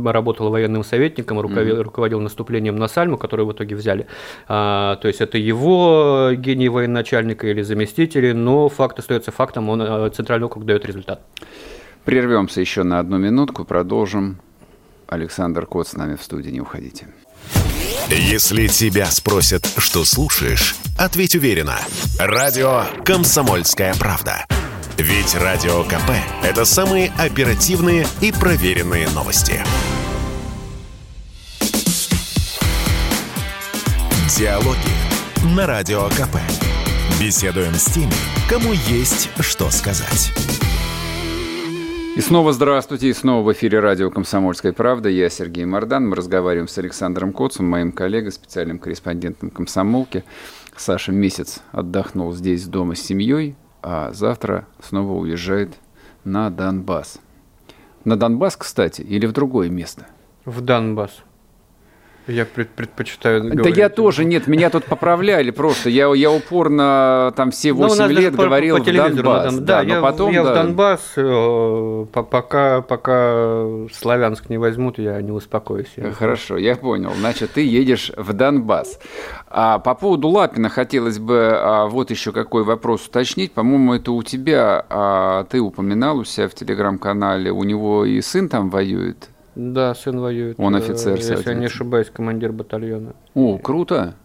работал 0.06 0.50
военным 0.50 0.84
советником, 0.84 1.40
руководил, 1.40 1.78
mm-hmm. 1.78 1.84
руководил 1.84 2.20
наступлением 2.20 2.76
на 2.76 2.88
Сальму, 2.88 3.18
которое 3.18 3.44
в 3.44 3.54
итоге 3.54 3.76
взяли. 3.76 4.08
А, 4.48 4.98
то 4.98 5.08
есть 5.08 5.22
это 5.22 5.38
его 5.38 6.32
гений 6.34 6.70
военачальника 6.70 7.48
или 7.48 7.62
заместители, 7.62 8.34
но 8.50 8.68
факт 8.68 8.98
остается 8.98 9.32
фактом, 9.32 9.70
он, 9.70 9.80
э, 9.80 10.10
Центральный 10.10 10.48
округ 10.48 10.66
дает 10.66 10.84
результат. 10.84 11.22
Прервемся 12.04 12.62
еще 12.62 12.82
на 12.82 12.98
одну 12.98 13.20
минутку, 13.20 13.64
продолжим. 13.64 14.40
Александр 15.08 15.68
Кот 15.68 15.88
с 15.88 15.94
нами 15.94 16.16
в 16.16 16.24
студии, 16.24 16.50
не 16.50 16.60
уходите. 16.60 17.08
Если 18.10 18.66
тебя 18.66 19.06
спросят, 19.06 19.68
что 19.78 20.04
слушаешь, 20.04 20.76
ответь 20.98 21.36
уверенно. 21.36 21.78
Радио 22.20 22.86
«Комсомольская 23.06 23.94
правда». 24.00 24.48
Ведь 24.98 25.36
Радио 25.36 25.84
КП– 25.84 26.10
это 26.44 26.66
самые 26.66 27.12
оперативные 27.20 28.08
и 28.20 28.32
проверенные 28.32 29.08
новости. 29.10 29.62
Диалоги 34.36 35.56
на 35.56 35.68
Радио 35.68 36.10
КП. 36.10 36.38
Беседуем 37.20 37.74
с 37.74 37.84
теми, 37.94 38.14
кому 38.50 38.72
есть 38.72 39.30
что 39.42 39.70
сказать. 39.72 40.32
И 42.16 42.22
снова 42.22 42.54
здравствуйте, 42.54 43.10
и 43.10 43.14
снова 43.14 43.44
в 43.44 43.52
эфире 43.52 43.82
радио 43.82 44.10
«Комсомольская 44.10 44.72
правда». 44.72 45.10
Я 45.10 45.30
Сергей 45.30 45.66
Мордан. 45.66 46.08
Мы 46.08 46.16
разговариваем 46.16 46.70
с 46.70 46.78
Александром 46.78 47.34
Коцем, 47.34 47.66
моим 47.70 47.92
коллегой, 47.92 48.32
специальным 48.32 48.80
корреспондентом 48.80 49.50
«Комсомолки». 49.50 50.24
Саша 50.78 51.12
месяц 51.12 51.62
отдохнул 51.74 52.32
здесь 52.32 52.66
дома 52.66 52.96
с 52.96 53.02
семьей, 53.02 53.58
а 53.82 54.14
завтра 54.14 54.66
снова 54.82 55.12
уезжает 55.20 55.76
на 56.24 56.50
Донбасс. 56.50 57.20
На 58.06 58.16
Донбасс, 58.16 58.56
кстати, 58.56 59.02
или 59.02 59.26
в 59.26 59.34
другое 59.34 59.70
место? 59.70 60.08
В 60.46 60.62
Донбасс. 60.62 61.12
Я 62.28 62.46
предпочитаю 62.46 63.42
говорить. 63.42 63.64
Да 63.64 63.70
я 63.70 63.90
тоже, 63.90 64.24
нет, 64.24 64.48
меня 64.48 64.70
тут 64.70 64.86
поправляли 64.86 65.52
просто. 65.52 65.90
Я, 65.90 66.14
я 66.14 66.32
упорно 66.32 67.34
там 67.36 67.52
все 67.52 67.74
8 67.74 68.04
ну, 68.04 68.10
лет 68.10 68.36
говорил 68.36 68.78
по, 68.78 68.84
по 68.84 68.92
в 68.92 68.94
Донбасс. 68.94 69.44
Там, 69.46 69.66
да, 69.66 69.84
да, 69.84 69.96
я, 69.96 70.02
потом, 70.02 70.32
я 70.32 70.44
да. 70.44 70.52
в 70.52 70.54
Донбасс, 70.56 71.14
э, 71.16 72.06
пока, 72.12 72.82
пока 72.82 73.66
Славянск 73.92 74.50
не 74.50 74.58
возьмут, 74.58 75.00
я 75.00 75.22
не 75.22 75.32
успокоюсь. 75.32 75.90
Я 75.96 76.12
Хорошо, 76.12 76.58
я 76.58 76.76
понял. 76.76 77.12
Значит, 77.18 77.52
ты 77.54 77.66
едешь 77.66 78.12
в 78.16 78.34
Донбасс. 78.34 79.00
А 79.48 79.80
по 79.80 79.96
поводу 79.96 80.28
Лапина 80.28 80.70
хотелось 80.70 81.18
бы 81.18 81.52
а, 81.54 81.88
вот 81.88 82.12
еще 82.12 82.32
какой 82.32 82.64
вопрос 82.64 83.08
уточнить. 83.08 83.52
По-моему, 83.54 83.96
это 83.96 84.12
у 84.12 84.22
тебя, 84.22 84.86
а, 84.90 85.46
ты 85.46 85.60
упоминал 85.60 86.20
у 86.20 86.24
себя 86.24 86.48
в 86.48 86.54
телеграм-канале, 86.54 87.52
у 87.52 87.64
него 87.64 88.06
и 88.06 88.22
сын 88.22 88.50
там 88.50 88.70
воюет. 88.70 89.30
Да, 89.56 89.94
сын 89.96 90.20
воюет. 90.20 90.60
Он 90.60 90.76
офицер, 90.76 91.16
Если 91.16 91.50
я 91.50 91.56
не 91.56 91.66
ошибаюсь, 91.66 92.10
командир 92.10 92.52
батальона. 92.52 93.14
О, 93.34 93.58
круто. 93.58 94.16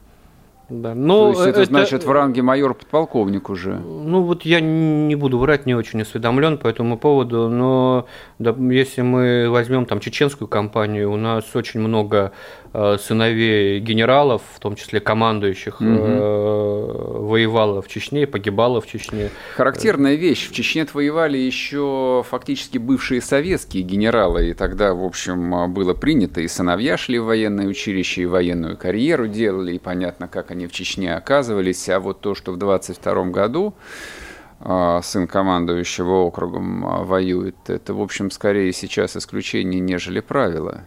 Да. 0.69 0.95
Но 0.95 1.25
То 1.25 1.29
есть 1.31 1.41
это, 1.43 1.61
это 1.63 1.71
значит 1.71 2.05
в 2.05 2.11
ранге 2.11 2.43
майор-подполковник 2.43 3.51
уже? 3.51 3.75
Ну 3.75 4.23
вот 4.23 4.43
я 4.43 4.61
не 4.61 5.15
буду 5.15 5.39
врать, 5.39 5.67
не 5.67 5.75
очень 5.75 6.03
осведомлен 6.03 6.59
по 6.59 6.69
этому 6.69 6.99
поводу, 6.99 7.49
но 7.49 8.07
да, 8.39 8.55
если 8.71 9.03
мы 9.03 9.51
возьмем 9.51 9.85
там 9.85 10.01
чеченскую 10.01 10.49
компанию, 10.49 11.13
у 11.13 11.17
нас 11.17 11.45
очень 11.55 11.81
много 11.81 12.33
Э, 12.77 12.97
сыновей 13.01 13.79
генералов, 13.79 14.43
в 14.53 14.59
том 14.59 14.75
числе 14.75 14.99
командующих, 14.99 15.81
угу. 15.81 15.87
воевало 17.29 17.81
в 17.81 17.87
Чечне, 17.87 18.27
погибало 18.27 18.81
в 18.81 18.89
Чечне. 18.89 19.31
Характерная 19.55 20.17
вещь. 20.17 20.49
В 20.51 20.53
Чечне 20.53 20.85
воевали 20.93 21.39
еще 21.39 22.25
фактически 22.29 22.79
бывшие 22.79 23.21
советские 23.21 23.85
генералы, 23.85 24.51
и 24.51 24.55
тогда, 24.55 24.93
в 24.93 25.05
общем, 25.05 25.73
было 25.73 25.95
принято, 25.95 26.41
и 26.41 26.49
сыновья 26.49 26.97
шли 26.97 27.21
в 27.21 27.27
военное 27.27 27.69
училище, 27.69 28.23
и 28.23 28.27
военную 28.27 28.77
карьеру 28.77 29.29
делали, 29.29 29.75
и 29.75 29.79
понятно, 29.79 30.27
как 30.27 30.51
они 30.51 30.64
в 30.67 30.73
Чечне 30.73 31.15
оказывались. 31.15 31.89
А 31.89 32.01
вот 32.01 32.21
то, 32.21 32.35
что 32.35 32.53
в 32.53 32.57
22 32.57 33.25
году 33.27 33.75
э, 34.61 35.01
сын 35.03 35.27
командующего 35.27 36.13
округом 36.25 37.05
воюет, 37.05 37.57
это, 37.69 37.95
в 37.95 38.01
общем, 38.01 38.31
скорее 38.31 38.73
сейчас 38.73 39.17
исключение, 39.17 39.81
нежели 39.81 40.21
правило. 40.21 40.85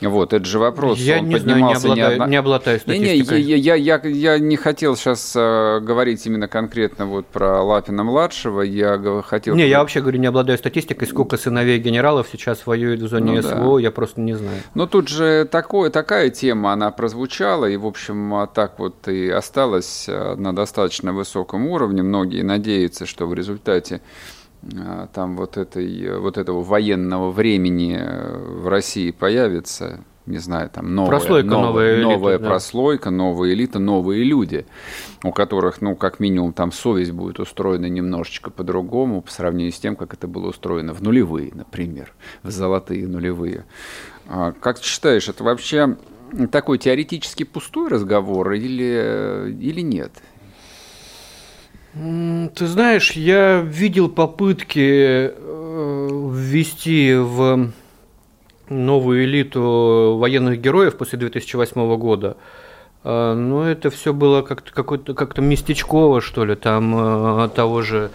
Вот, 0.00 0.32
это 0.32 0.44
же 0.44 0.58
вопрос. 0.58 0.98
Я 0.98 1.18
Он 1.18 1.28
не 1.28 1.38
знаю, 1.38 1.64
не 1.64 1.74
обладаю, 1.74 1.96
не, 1.96 2.02
одна... 2.02 2.26
не 2.26 2.36
обладаю 2.36 2.78
статистикой. 2.78 3.42
Не, 3.42 3.46
не, 3.46 3.58
я, 3.58 3.74
я, 3.74 3.98
я, 4.00 4.08
я 4.08 4.38
не 4.38 4.56
хотел 4.56 4.96
сейчас 4.96 5.34
э, 5.34 5.80
говорить 5.80 6.24
именно 6.26 6.48
конкретно 6.48 7.06
вот 7.06 7.26
про 7.26 7.62
Лапина-младшего, 7.62 8.62
я 8.62 9.22
хотел... 9.26 9.54
Не, 9.54 9.66
я 9.66 9.80
вообще 9.80 10.00
говорю, 10.00 10.18
не 10.18 10.26
обладаю 10.26 10.58
статистикой, 10.58 11.08
сколько 11.08 11.36
сыновей 11.36 11.78
генералов 11.78 12.28
сейчас 12.30 12.66
воюют 12.66 13.00
в 13.00 13.08
зоне 13.08 13.40
ну, 13.40 13.42
СВО, 13.42 13.76
да. 13.76 13.82
я 13.82 13.90
просто 13.90 14.20
не 14.20 14.34
знаю. 14.34 14.62
Но 14.74 14.86
тут 14.86 15.08
же 15.08 15.46
такое, 15.50 15.90
такая 15.90 16.30
тема, 16.30 16.72
она 16.72 16.90
прозвучала, 16.90 17.66
и, 17.66 17.76
в 17.76 17.86
общем, 17.86 18.34
а 18.34 18.46
так 18.46 18.78
вот 18.78 19.08
и 19.08 19.28
осталась 19.28 20.06
э, 20.08 20.34
на 20.36 20.54
достаточно 20.54 21.12
высоком 21.12 21.66
уровне. 21.66 22.02
Многие 22.02 22.42
надеются, 22.42 23.06
что 23.06 23.26
в 23.26 23.34
результате 23.34 24.00
там 25.12 25.36
вот, 25.36 25.56
этой, 25.56 26.18
вот 26.18 26.38
этого 26.38 26.62
военного 26.62 27.30
времени 27.30 27.96
э, 27.98 28.36
в 28.36 28.68
России 28.68 29.10
появится, 29.10 30.00
не 30.26 30.38
знаю, 30.38 30.70
там 30.70 30.94
новая, 30.94 31.10
прослойка, 31.10 31.48
новая, 31.48 31.62
новая, 31.62 31.94
элита, 31.94 32.08
новая 32.08 32.38
да. 32.38 32.48
прослойка, 32.48 33.10
новая 33.10 33.52
элита, 33.52 33.78
новые 33.78 34.24
люди, 34.24 34.66
у 35.24 35.32
которых, 35.32 35.80
ну, 35.80 35.96
как 35.96 36.20
минимум, 36.20 36.52
там 36.52 36.72
совесть 36.72 37.12
будет 37.12 37.40
устроена 37.40 37.86
немножечко 37.86 38.50
по-другому 38.50 39.22
по 39.22 39.30
сравнению 39.30 39.72
с 39.72 39.78
тем, 39.78 39.96
как 39.96 40.14
это 40.14 40.28
было 40.28 40.48
устроено 40.48 40.92
в 40.92 41.02
нулевые, 41.02 41.50
например, 41.54 42.12
в 42.42 42.50
золотые 42.50 43.06
нулевые. 43.06 43.64
А 44.28 44.52
как 44.52 44.78
ты 44.78 44.84
считаешь, 44.84 45.28
это 45.28 45.44
вообще 45.44 45.96
такой 46.50 46.78
теоретически 46.78 47.44
пустой 47.44 47.88
разговор 47.88 48.52
или, 48.52 49.54
или 49.60 49.80
нет? 49.80 50.12
Ты 51.98 52.66
знаешь, 52.68 53.12
я 53.12 53.60
видел 53.60 54.08
попытки 54.08 55.32
э, 55.34 56.08
ввести 56.32 57.14
в 57.16 57.72
новую 58.68 59.24
элиту 59.24 60.16
военных 60.16 60.60
героев 60.60 60.96
после 60.96 61.18
2008 61.18 61.96
года. 61.96 62.36
Ну, 63.08 63.62
это 63.62 63.90
все 63.90 64.12
было 64.12 64.42
как-то 64.42 64.82
как-то 64.82 65.40
местечково, 65.40 66.20
что 66.20 66.44
ли, 66.44 66.54
там 66.54 67.50
того 67.50 67.82
же 67.82 68.10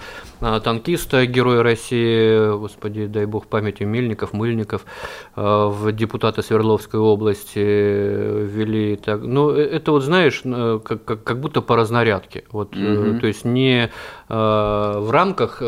а, 0.46 0.60
танкиста, 0.60 1.26
героя 1.26 1.64
России, 1.64 2.58
господи, 2.58 3.06
дай 3.08 3.26
бог 3.26 3.48
памяти, 3.48 3.84
Мельников, 3.84 4.34
Мыльников, 4.34 4.86
а, 5.38 5.70
в 5.70 5.90
депутаты 5.94 6.42
Свердловской 6.42 7.00
области 7.00 7.60
ввели. 7.60 8.98
Так, 8.98 9.22
ну, 9.22 9.52
э, 9.52 9.62
это 9.62 9.94
вот, 9.94 10.04
знаешь, 10.04 10.42
как, 10.44 11.06
как, 11.06 11.24
как 11.24 11.40
будто 11.40 11.62
по 11.62 11.78
разнарядке. 11.78 12.44
Вот, 12.52 12.76
угу. 12.76 13.20
То 13.22 13.28
есть 13.28 13.46
не 13.46 13.90
в 14.30 15.10
рамках 15.12 15.62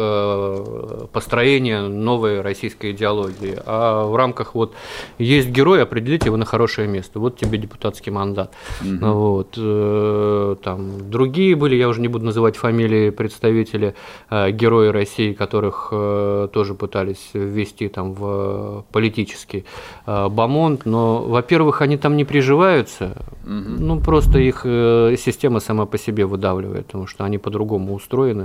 построения 1.12 1.82
новой 1.82 2.42
российской 2.42 2.92
идеологии, 2.92 3.58
а 3.66 4.06
в 4.06 4.16
рамках 4.16 4.56
вот 4.56 4.74
есть 5.18 5.50
герой, 5.50 5.84
определите 5.84 6.28
его 6.28 6.38
на 6.38 6.46
хорошее 6.46 6.88
место. 6.88 7.20
Вот 7.20 7.38
тебе 7.38 7.58
депутатский 7.58 8.12
мандат. 8.12 8.54
Угу. 8.82 9.06
Вот. 9.06 9.54
Э, 9.58 10.56
там 10.64 11.10
другие 11.10 11.56
были, 11.56 11.76
я 11.76 11.88
уже 11.88 12.02
не 12.02 12.08
буду 12.08 12.26
называть 12.26 12.56
фамилии 12.56 13.10
представителей 13.10 13.94
герои 14.30 14.90
России, 14.90 15.34
которых 15.34 15.90
э, 15.92 16.48
тоже 16.52 16.74
пытались 16.74 17.30
ввести 17.34 17.88
там 17.90 18.14
в 18.14 18.86
политический 18.92 19.66
э, 20.06 20.30
бомонд, 20.30 20.86
но, 20.86 21.24
во-первых, 21.24 21.82
они 21.82 21.98
там 21.98 22.18
не 22.18 22.26
приживаются, 22.26 23.18
угу. 23.44 23.54
ну 23.80 24.00
просто 24.00 24.40
их 24.40 24.62
э, 24.64 25.16
система 25.18 25.60
сама 25.60 25.86
по 25.86 25.98
себе 25.98 26.26
выдавливает, 26.26 26.88
потому 26.88 27.08
что 27.08 27.24
они 27.24 27.38
по-другому 27.38 27.94
устроены. 27.94 28.45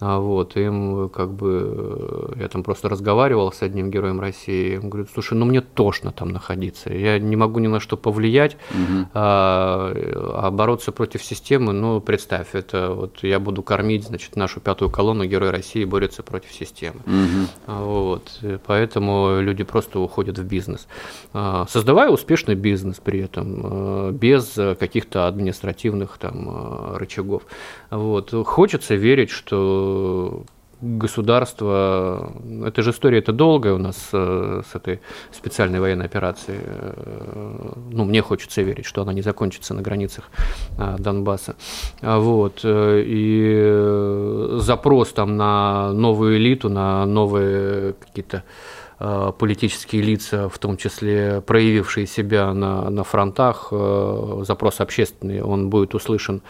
вот, 0.00 0.56
им 0.56 1.08
как 1.08 1.32
бы, 1.32 2.32
э, 2.36 2.40
я 2.40 2.48
там 2.48 2.62
просто 2.62 2.88
разговаривал 2.90 3.50
с 3.50 3.62
одним 3.62 3.90
героем 3.90 4.20
России, 4.20 4.76
он 4.76 4.90
говорит, 4.90 5.10
слушай, 5.12 5.34
ну 5.34 5.46
мне 5.46 5.62
тошно 5.62 6.12
там 6.12 6.28
находиться, 6.28 6.92
я 6.92 7.18
не 7.18 7.34
могу 7.34 7.60
ни 7.60 7.66
на 7.66 7.80
что 7.80 7.96
повлиять, 7.96 8.58
угу. 8.70 9.08
а, 9.14 9.92
а 10.34 10.50
бороться 10.50 10.92
против 10.92 11.24
системы, 11.24 11.72
ну 11.72 12.00
представь, 12.02 12.48
это 12.52 12.90
вот 12.90 13.22
я 13.22 13.40
буду 13.40 13.62
кормить, 13.62 14.04
значит, 14.04 14.36
нашу 14.36 14.60
пятую 14.60 14.90
колонну, 14.90 15.24
герой 15.24 15.50
России 15.50 15.84
борется 15.84 16.22
против 16.22 16.52
системы. 16.52 17.00
Угу. 17.06 17.74
Вот, 17.74 18.40
поэтому 18.66 19.40
люди 19.40 19.64
просто 19.64 19.98
уходят 19.98 20.38
в 20.38 20.44
бизнес, 20.44 20.88
а, 21.32 21.66
создавая 21.70 22.10
успешный 22.10 22.54
бизнес 22.54 23.00
при 23.02 23.20
этом, 23.20 24.12
без 24.12 24.58
каких-то 24.78 25.26
административных 25.26 26.18
там 26.18 26.96
рычагов. 26.96 27.44
Вот. 27.90 28.34
Хочется 28.44 28.94
верить, 28.94 29.30
что 29.30 29.85
государство, 30.80 32.32
это 32.64 32.82
же 32.82 32.90
история, 32.90 33.18
это 33.18 33.32
долгая 33.32 33.72
у 33.74 33.78
нас 33.78 34.08
э, 34.12 34.62
с 34.70 34.74
этой 34.74 35.00
специальной 35.32 35.80
военной 35.80 36.04
операцией. 36.04 36.60
Э, 36.62 37.72
ну, 37.90 38.04
мне 38.04 38.20
хочется 38.20 38.60
верить, 38.62 38.84
что 38.84 39.02
она 39.02 39.12
не 39.14 39.22
закончится 39.22 39.72
на 39.74 39.80
границах 39.80 40.24
э, 40.78 40.96
Донбасса. 40.98 41.56
А 42.02 42.18
вот. 42.18 42.60
И 42.64 44.58
запрос 44.58 45.12
там 45.12 45.36
на 45.36 45.92
новую 45.92 46.36
элиту, 46.36 46.68
на 46.68 47.06
новые 47.06 47.94
какие-то 47.94 48.42
политические 49.38 50.00
лица, 50.00 50.48
в 50.48 50.58
том 50.58 50.78
числе 50.78 51.42
проявившие 51.42 52.06
себя 52.06 52.54
на, 52.54 52.88
на 52.88 53.04
фронтах, 53.04 53.70
запрос 53.70 54.80
общественный, 54.80 55.42
он 55.42 55.68
будет 55.68 55.94
услышан 55.94 56.40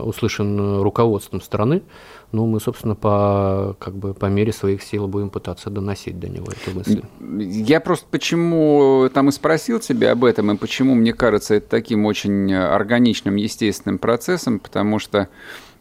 услышан 0.00 0.80
руководством 0.80 1.40
страны, 1.40 1.82
ну, 2.30 2.46
мы, 2.46 2.60
собственно, 2.60 2.94
по, 2.94 3.74
как 3.78 3.94
бы, 3.94 4.12
по 4.12 4.26
мере 4.26 4.52
своих 4.52 4.82
сил 4.82 5.08
будем 5.08 5.30
пытаться 5.30 5.70
доносить 5.70 6.18
до 6.18 6.28
него 6.28 6.46
эту 6.46 6.76
мысль. 6.76 7.02
Я 7.20 7.80
просто 7.80 8.06
почему 8.10 9.08
там 9.12 9.30
и 9.30 9.32
спросил 9.32 9.80
тебя 9.80 10.12
об 10.12 10.24
этом, 10.24 10.50
и 10.50 10.56
почему, 10.56 10.94
мне 10.94 11.14
кажется, 11.14 11.54
это 11.54 11.68
таким 11.68 12.04
очень 12.04 12.52
органичным, 12.52 13.36
естественным 13.36 13.98
процессом, 13.98 14.58
потому 14.58 14.98
что, 14.98 15.28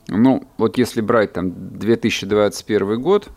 ну, 0.08 0.48
вот 0.58 0.78
если 0.78 1.02
брать 1.02 1.34
там 1.34 1.78
2021 1.78 3.02
год, 3.02 3.28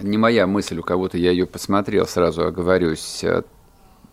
не 0.00 0.18
моя 0.18 0.46
мысль, 0.46 0.78
у 0.78 0.82
кого-то 0.82 1.18
я 1.18 1.30
ее 1.30 1.46
посмотрел, 1.46 2.06
сразу 2.06 2.44
оговорюсь, 2.44 3.24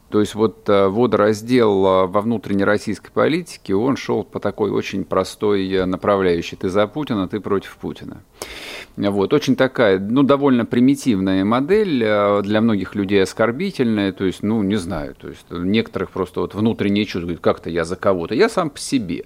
то 0.10 0.20
есть 0.20 0.36
вот 0.36 0.70
э, 0.70 0.88
водораздел 0.88 1.86
э, 1.86 2.06
во 2.06 2.22
внутренней 2.22 2.64
российской 2.64 3.12
политике, 3.12 3.76
он 3.76 3.98
шел 3.98 4.24
по 4.24 4.40
такой 4.40 4.70
очень 4.70 5.04
простой 5.04 5.68
э, 5.70 5.86
направляющей. 5.86 6.58
Ты 6.58 6.70
за 6.70 6.86
Путина, 6.88 7.28
ты 7.28 7.40
против 7.40 7.78
Путина. 7.78 8.22
Вот, 8.96 9.34
очень 9.34 9.58
такая, 9.58 10.00
ну, 10.00 10.24
довольно 10.24 10.66
примитивная 10.66 11.44
модель, 11.44 12.00
для 12.44 12.62
многих 12.62 12.96
людей 12.96 13.22
оскорбительная, 13.22 14.14
то 14.14 14.24
есть, 14.24 14.42
ну, 14.42 14.64
не 14.64 14.78
знаю, 14.78 15.16
то 15.16 15.28
есть, 15.28 15.46
некоторых 15.50 16.12
просто 16.12 16.40
вот 16.40 16.56
внутреннее 16.56 17.06
чувство, 17.06 17.36
как-то 17.36 17.70
я 17.70 17.84
за 17.84 17.98
кого-то, 17.98 18.36
я 18.36 18.48
сам 18.48 18.70
по 18.70 18.80
себе. 18.80 19.26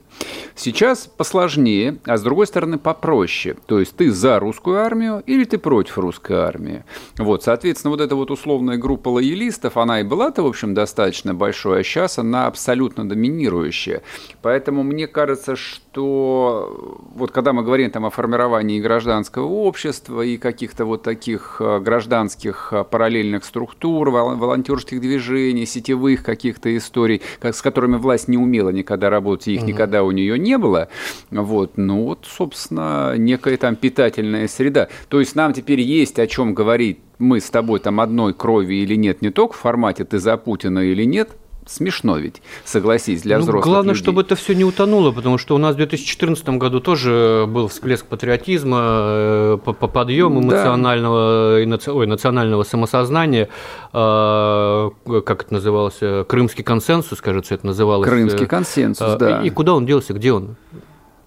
Сейчас 0.55 1.05
посложнее, 1.05 1.99
а 2.05 2.17
с 2.17 2.23
другой 2.23 2.47
стороны 2.47 2.79
попроще, 2.79 3.57
то 3.67 3.79
есть, 3.79 3.95
ты 3.95 4.11
за 4.11 4.39
русскую 4.39 4.79
армию 4.79 5.21
или 5.27 5.43
ты 5.43 5.59
против 5.59 5.99
русской 5.99 6.37
армии. 6.37 6.83
Вот, 7.19 7.43
соответственно, 7.43 7.91
вот 7.91 8.01
эта 8.01 8.15
вот 8.15 8.31
условная 8.31 8.77
группа 8.77 9.09
лоялистов, 9.09 9.77
она 9.77 10.01
и 10.01 10.03
была-то, 10.03 10.41
в 10.41 10.47
общем, 10.47 10.73
достаточно 10.79 11.33
большой, 11.33 11.81
а 11.81 11.83
сейчас 11.83 12.19
она 12.19 12.47
абсолютно 12.47 13.07
доминирующая. 13.07 14.01
Поэтому 14.41 14.83
мне 14.83 15.07
кажется, 15.07 15.57
что 15.57 17.03
вот 17.15 17.31
когда 17.31 17.51
мы 17.51 17.63
говорим 17.63 17.91
там 17.91 18.05
о 18.05 18.09
формировании 18.09 18.79
гражданского 18.79 19.45
общества 19.45 20.21
и 20.21 20.37
каких-то 20.37 20.85
вот 20.85 21.03
таких 21.03 21.57
э, 21.59 21.79
гражданских 21.79 22.69
э, 22.71 22.85
параллельных 22.85 23.43
структур, 23.43 24.09
волонтерских 24.09 25.01
движений, 25.01 25.65
сетевых 25.65 26.23
каких-то 26.23 26.75
историй, 26.77 27.21
как, 27.41 27.55
с 27.55 27.61
которыми 27.61 27.97
власть 27.97 28.29
не 28.29 28.37
умела 28.37 28.69
никогда 28.69 29.09
работать, 29.09 29.49
их 29.49 29.61
угу. 29.61 29.69
никогда 29.71 30.03
у 30.03 30.11
нее 30.11 30.39
не 30.39 30.57
было, 30.57 30.87
вот, 31.29 31.73
ну 31.75 32.05
вот, 32.05 32.25
собственно, 32.25 33.17
некая 33.17 33.57
там 33.57 33.75
питательная 33.75 34.47
среда. 34.47 34.87
То 35.09 35.19
есть 35.19 35.35
нам 35.35 35.51
теперь 35.51 35.81
есть 35.81 36.19
о 36.19 36.27
чем 36.27 36.53
говорить 36.53 36.99
мы 37.19 37.39
с 37.39 37.49
тобой 37.49 37.79
там 37.79 37.99
одной 37.99 38.33
крови 38.33 38.75
или 38.75 38.95
нет, 38.95 39.21
не 39.21 39.29
только 39.29 39.53
в 39.53 39.57
формате 39.57 40.05
ты 40.05 40.19
за 40.19 40.37
Путина 40.37 40.79
или 40.79 41.03
нет, 41.03 41.29
Смешно 41.69 42.17
ведь, 42.17 42.41
согласись, 42.65 43.21
для 43.21 43.37
ну, 43.37 43.43
взрослых 43.43 43.65
Главное, 43.65 43.93
людей. 43.93 44.03
чтобы 44.03 44.21
это 44.21 44.35
все 44.35 44.55
не 44.55 44.65
утонуло, 44.65 45.11
потому 45.11 45.37
что 45.37 45.53
у 45.53 45.59
нас 45.59 45.75
в 45.75 45.77
2014 45.77 46.49
году 46.57 46.79
тоже 46.79 47.45
был 47.47 47.67
всплеск 47.67 48.07
патриотизма, 48.07 48.79
э, 48.81 49.57
по 49.63 49.73
подъем 49.73 50.39
эмоционального, 50.39 51.63
да. 51.63 51.93
ой, 51.93 52.07
национального 52.07 52.63
самосознания, 52.63 53.49
а, 53.93 54.89
как 55.23 55.43
это 55.43 55.53
называлось, 55.53 55.99
Крымский 56.27 56.63
консенсус, 56.63 57.21
кажется, 57.21 57.53
это 57.53 57.67
называлось. 57.67 58.09
Крымский 58.09 58.47
консенсус, 58.47 59.07
а, 59.07 59.17
да. 59.17 59.41
И 59.43 59.51
куда 59.51 59.75
он 59.75 59.85
делся, 59.85 60.13
где 60.13 60.33
он? 60.33 60.55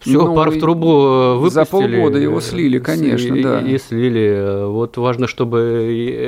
Все, 0.03 0.25
ну, 0.25 0.35
пар 0.35 0.51
в 0.51 0.59
трубу 0.59 1.37
выпустили. 1.37 1.65
За 1.65 1.65
полгода 1.65 2.19
его 2.19 2.41
слили, 2.41 2.79
конечно, 2.79 3.35
и, 3.35 3.43
да. 3.43 3.61
И 3.61 3.79
слили. 3.79 4.67
Вот 4.67 4.97
важно, 4.97 5.27
чтобы 5.27 5.59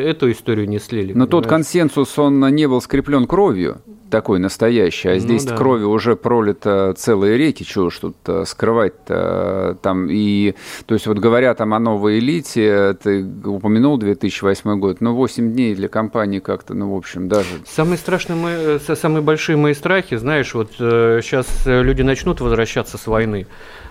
эту 0.07 0.31
историю 0.31 0.69
не 0.69 0.79
слили. 0.79 1.09
Но 1.09 1.27
понимаешь? 1.27 1.31
тот 1.31 1.47
консенсус, 1.47 2.19
он 2.19 2.41
не 2.55 2.67
был 2.67 2.81
скреплен 2.81 3.27
кровью 3.27 3.79
такой 4.15 4.39
настоящий, 4.39 5.09
а 5.09 5.15
ну 5.15 5.19
здесь 5.19 5.45
ну, 5.45 5.51
да. 5.51 5.57
крови 5.57 5.83
уже 5.83 6.15
пролито 6.15 6.95
целые 6.97 7.37
реки, 7.37 7.65
чего 7.65 7.91
ж 7.91 7.99
тут 7.99 8.17
э, 8.27 8.45
скрывать-то 8.47 9.77
там 9.83 10.07
и, 10.09 10.55
то 10.87 10.95
есть 10.95 11.09
вот 11.09 11.19
говоря 11.19 11.53
там 11.57 11.75
о 11.75 11.81
новой 11.81 12.21
элите, 12.21 12.97
ты 13.03 13.25
упомянул 13.45 13.99
2008 13.99 14.79
год, 14.79 15.01
но 15.01 15.11
ну, 15.11 15.17
8 15.17 15.53
дней 15.53 15.75
для 15.75 15.89
компании 15.89 16.39
как-то, 16.39 16.75
ну 16.75 16.95
в 16.95 16.97
общем 16.97 17.27
даже. 17.27 17.49
Самые 17.67 17.99
страшные, 17.99 18.37
мои, 18.37 18.55
э, 18.55 18.95
самые 18.95 19.23
большие 19.23 19.57
мои 19.57 19.75
страхи, 19.75 20.15
знаешь, 20.15 20.55
вот 20.55 20.71
сейчас 20.75 21.67
э, 21.67 21.83
люди 21.83 22.03
начнут 22.03 22.41
возвращаться 22.41 22.99
с 22.99 23.09
войны, 23.09 23.49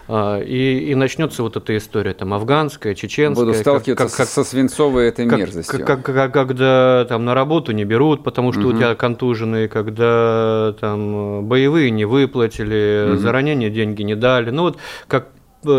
и, 0.10 0.88
и 0.90 0.96
начнется 0.96 1.44
вот 1.44 1.56
эта 1.56 1.78
история, 1.78 2.14
там, 2.14 2.34
афганская, 2.34 2.94
чеченская. 2.94 3.46
Буду 3.46 3.58
сталкиваться 3.58 4.06
как, 4.06 4.16
как, 4.16 4.28
со 4.28 4.44
свинцовой 4.44 5.08
этой 5.08 5.28
как, 5.28 5.40
мерзостью. 5.40 5.80
Как, 5.80 6.04
как, 6.04 6.16
как, 6.16 6.34
когда 6.34 7.06
там 7.08 7.24
на 7.26 7.34
работу 7.34 7.72
не 7.72 7.86
берут, 7.86 8.24
потому 8.24 8.52
что 8.52 8.62
угу. 8.62 8.70
у 8.70 8.74
тебя 8.74 8.96
контуженные, 8.96 9.68
когда 9.68 10.76
там 10.80 11.46
боевые 11.46 11.92
не 11.92 12.06
выплатили, 12.06 13.12
угу. 13.12 13.18
за 13.18 13.32
ранение 13.32 13.70
деньги 13.70 14.02
не 14.04 14.16
дали. 14.16 14.50
Ну 14.50 14.64
вот 14.64 14.78
как 15.08 15.30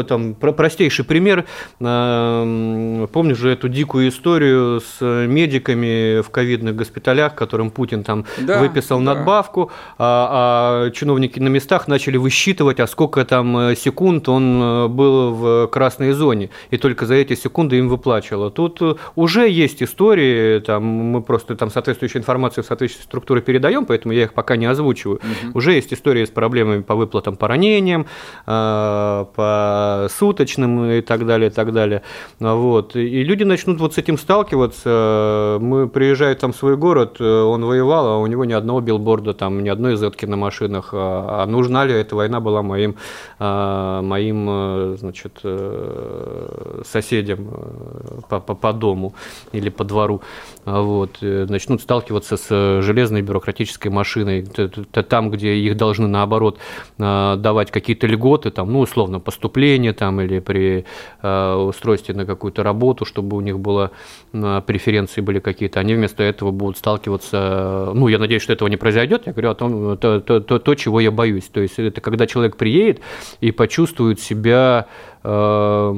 там, 0.07 0.35
простейший 0.35 1.05
пример. 1.05 1.45
Э, 1.81 3.07
помню 3.13 3.35
же 3.35 3.51
эту 3.51 3.69
дикую 3.69 4.09
историю 4.09 4.81
с 4.81 5.01
медиками 5.01 6.21
в 6.21 6.31
ковидных 6.31 6.77
госпиталях, 6.77 7.35
которым 7.35 7.71
Путин 7.71 8.05
там 8.05 8.25
да, 8.39 8.61
выписал 8.61 8.99
да. 8.99 9.15
надбавку, 9.15 9.71
а, 9.99 10.87
а 10.87 10.91
чиновники 10.91 11.39
на 11.39 11.49
местах 11.49 11.89
начали 11.89 12.17
высчитывать, 12.17 12.81
а 12.81 12.87
сколько 12.87 13.25
там 13.25 13.57
э, 13.57 13.77
секунд 13.77 14.29
он 14.29 14.91
был 14.91 15.35
в 15.35 15.67
красной 15.69 16.13
зоне, 16.13 16.51
и 16.71 16.77
только 16.77 17.07
за 17.07 17.15
эти 17.15 17.35
секунды 17.35 17.79
им 17.79 17.89
выплачивало. 17.89 18.51
Тут 18.51 18.81
уже 19.15 19.49
есть 19.49 19.83
истории, 19.83 20.61
там, 20.61 20.85
мы 20.85 21.23
просто 21.23 21.57
там 21.57 21.71
соответствующую 21.71 22.21
информацию 22.21 22.65
в 22.65 22.67
соответствующей 22.67 23.05
структуре 23.05 23.41
передаем, 23.41 23.87
поэтому 23.87 24.15
я 24.15 24.25
их 24.25 24.35
пока 24.35 24.57
не 24.57 24.67
озвучиваю. 24.67 25.17
Угу. 25.17 25.59
Уже 25.59 25.73
есть 25.73 25.93
истории 25.93 26.25
с 26.25 26.31
проблемами 26.31 26.83
по 26.83 26.95
выплатам 26.95 27.37
по 27.37 27.49
ранениям, 27.49 28.07
по 28.45 29.25
суточным 30.11 30.91
и 30.91 31.01
так 31.01 31.27
далее, 31.27 31.51
и 31.51 31.53
так 31.53 31.73
далее. 31.73 32.03
Вот. 32.39 32.97
И 32.97 33.25
люди 33.25 33.45
начнут 33.45 33.81
вот 33.81 33.95
с 33.95 33.99
этим 33.99 34.19
сталкиваться. 34.19 35.59
Мы 35.61 35.89
приезжаем 35.89 36.37
там 36.37 36.53
в 36.53 36.57
свой 36.57 36.77
город, 36.77 37.21
он 37.21 37.65
воевал, 37.65 38.07
а 38.07 38.19
у 38.19 38.27
него 38.27 38.45
ни 38.45 38.53
одного 38.53 38.81
билборда, 38.81 39.35
там, 39.35 39.63
ни 39.63 39.69
одной 39.69 39.97
зетки 39.97 40.27
на 40.27 40.37
машинах. 40.37 40.91
А, 40.93 41.43
а 41.43 41.47
нужна 41.47 41.85
ли 41.85 41.95
эта 41.95 42.15
война 42.17 42.41
была 42.41 42.63
моим, 42.63 42.97
моим 43.39 44.97
значит, 44.97 45.41
соседям 46.85 47.49
по, 48.29 48.41
по, 48.41 48.55
по 48.55 48.73
дому 48.73 49.15
или 49.53 49.71
по 49.71 49.85
двору? 49.85 50.23
Вот. 50.65 51.19
Начнут 51.21 51.83
сталкиваться 51.83 52.37
с 52.37 52.83
железной 52.83 53.23
бюрократической 53.23 53.89
машиной, 53.89 54.47
там, 55.09 55.31
где 55.31 55.55
их 55.55 55.77
должны, 55.77 56.07
наоборот, 56.09 56.59
давать 56.99 57.71
какие-то 57.71 58.07
льготы, 58.07 58.51
там, 58.51 58.73
ну, 58.73 58.81
условно, 58.81 59.21
поступление 59.21 59.64
там, 59.93 60.21
или 60.21 60.39
при 60.41 60.85
э, 61.23 61.55
устройстве 61.55 62.15
на 62.15 62.27
какую-то 62.27 62.63
работу, 62.63 63.05
чтобы 63.05 63.37
у 63.37 63.41
них 63.41 63.59
было 63.59 63.91
э, 64.33 64.63
преференции 64.67 65.21
были 65.21 65.41
какие-то, 65.41 65.81
они 65.81 65.95
вместо 65.95 66.23
этого 66.23 66.51
будут 66.51 66.79
сталкиваться, 66.79 67.93
ну, 67.95 68.09
я 68.09 68.19
надеюсь, 68.19 68.43
что 68.43 68.53
этого 68.53 68.69
не 68.69 68.77
произойдет, 68.77 69.27
я 69.27 69.33
говорю 69.33 69.51
о 69.51 69.55
том, 69.55 69.97
то, 69.99 70.21
то, 70.21 70.41
то, 70.41 70.59
то 70.59 70.75
чего 70.75 71.01
я 71.01 71.11
боюсь. 71.11 71.45
То 71.45 71.61
есть 71.61 71.79
это 71.79 72.01
когда 72.01 72.27
человек 72.27 72.57
приедет 72.57 73.01
и 73.41 73.51
почувствует 73.51 74.21
себя 74.21 74.87
э, 75.23 75.93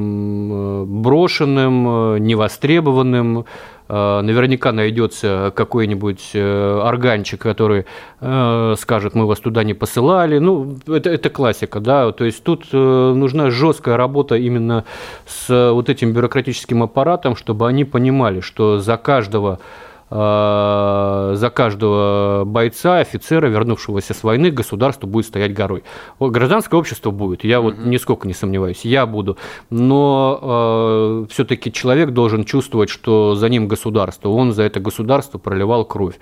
брошенным, 0.86 2.16
невостребованным, 2.22 3.38
Э, 3.40 3.75
наверняка 3.88 4.72
найдется 4.72 5.52
какой-нибудь 5.54 6.30
э, 6.34 6.80
органчик, 6.82 7.40
который 7.40 7.86
э, 8.20 8.74
скажет, 8.78 9.14
мы 9.14 9.26
вас 9.26 9.40
туда 9.40 9.64
не 9.64 9.74
посылали. 9.74 10.38
Ну, 10.38 10.76
это, 10.86 11.10
это 11.10 11.30
классика, 11.30 11.80
да. 11.80 12.10
То 12.12 12.24
есть 12.24 12.42
тут 12.42 12.72
нужна 12.72 13.50
жесткая 13.50 13.96
работа 13.96 14.36
именно 14.36 14.84
с 15.26 15.72
вот 15.72 15.88
этим 15.88 16.12
бюрократическим 16.12 16.82
аппаратом, 16.82 17.36
чтобы 17.36 17.68
они 17.68 17.84
понимали, 17.84 18.40
что 18.40 18.78
за 18.78 18.96
каждого 18.96 19.58
Э, 19.58 19.62
за 20.08 21.52
каждого 21.52 22.44
бойца, 22.46 23.00
офицера, 23.00 23.48
вернувшегося 23.48 24.14
с 24.14 24.22
войны, 24.22 24.52
государство 24.52 25.08
будет 25.08 25.26
стоять 25.26 25.52
горой. 25.52 25.82
Гражданское 26.20 26.76
общество 26.76 27.10
будет, 27.10 27.42
я 27.42 27.60
вот 27.60 27.74
угу. 27.74 27.88
нисколько 27.88 28.28
не 28.28 28.34
сомневаюсь, 28.34 28.84
я 28.84 29.04
буду. 29.04 29.36
Но 29.70 30.38
э, 30.40 31.26
все-таки 31.30 31.72
человек 31.72 32.10
должен 32.10 32.44
чувствовать, 32.44 32.88
что 32.88 33.34
за 33.34 33.48
ним 33.48 33.66
государство, 33.66 34.28
он 34.28 34.52
за 34.52 34.62
это 34.62 34.78
государство 34.78 35.38
проливал 35.38 35.84
кровь. 35.84 36.14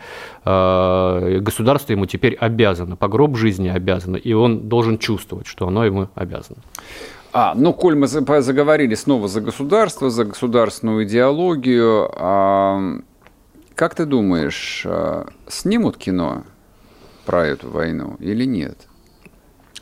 Э, 0.44 1.38
государство 1.40 1.92
ему 1.92 2.06
теперь 2.06 2.34
обязано, 2.34 2.96
по 2.96 3.08
гроб 3.08 3.36
жизни 3.36 3.68
обязано, 3.68 4.16
и 4.16 4.32
он 4.32 4.68
должен 4.68 4.96
чувствовать, 4.96 5.46
что 5.46 5.68
оно 5.68 5.84
ему 5.84 6.08
обязано. 6.14 6.58
А, 7.34 7.52
ну, 7.56 7.72
коль 7.72 7.96
мы 7.96 8.06
заговорили 8.06 8.94
снова 8.94 9.26
за 9.26 9.40
государство, 9.40 10.08
за 10.08 10.24
государственную 10.24 11.04
идеологию, 11.04 12.08
а 12.16 13.00
как 13.74 13.94
ты 13.94 14.06
думаешь, 14.06 14.82
э, 14.84 15.24
снимут 15.48 15.96
кино 15.96 16.44
про 17.26 17.46
эту 17.46 17.70
войну 17.70 18.16
или 18.20 18.44
нет? 18.44 18.78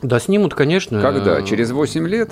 Да, 0.01 0.19
снимут, 0.19 0.53
конечно. 0.53 1.01
Когда? 1.01 1.41
Через 1.43 1.71
8 1.71 2.07
лет? 2.07 2.31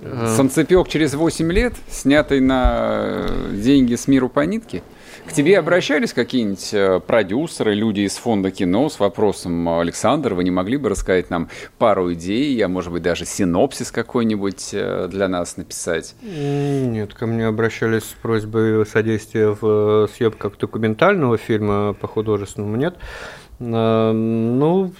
Санцепек 0.36 0.88
через 0.88 1.14
8 1.14 1.52
лет, 1.52 1.74
снятый 1.88 2.40
на 2.40 3.26
деньги 3.52 3.94
с 3.94 4.08
миру 4.08 4.28
по 4.28 4.40
нитке? 4.40 4.82
К 5.26 5.32
тебе 5.32 5.58
обращались 5.58 6.12
какие-нибудь 6.12 6.72
э, 6.72 7.00
продюсеры, 7.00 7.74
люди 7.74 8.00
из 8.00 8.16
фонда 8.16 8.50
кино 8.50 8.88
с 8.88 9.00
вопросом, 9.00 9.68
Александр, 9.68 10.34
вы 10.34 10.44
не 10.44 10.50
могли 10.50 10.76
бы 10.76 10.88
рассказать 10.88 11.30
нам 11.30 11.48
пару 11.78 12.12
идей, 12.12 12.58
а 12.64 12.68
может 12.68 12.92
быть 12.92 13.02
даже 13.02 13.26
синопсис 13.26 13.90
какой-нибудь 13.90 14.70
э, 14.72 15.08
для 15.10 15.28
нас 15.28 15.56
написать? 15.56 16.14
Нет, 16.22 17.12
ко 17.12 17.26
мне 17.26 17.46
обращались 17.46 18.04
с 18.04 18.14
просьбой 18.22 18.86
содействия 18.86 19.48
в 19.48 20.04
э, 20.04 20.08
съемках 20.16 20.56
документального 20.58 21.36
фильма 21.36 21.92
по 21.92 22.06
художественному, 22.06 22.76
нет. 22.76 22.96
Ну, 23.58 24.92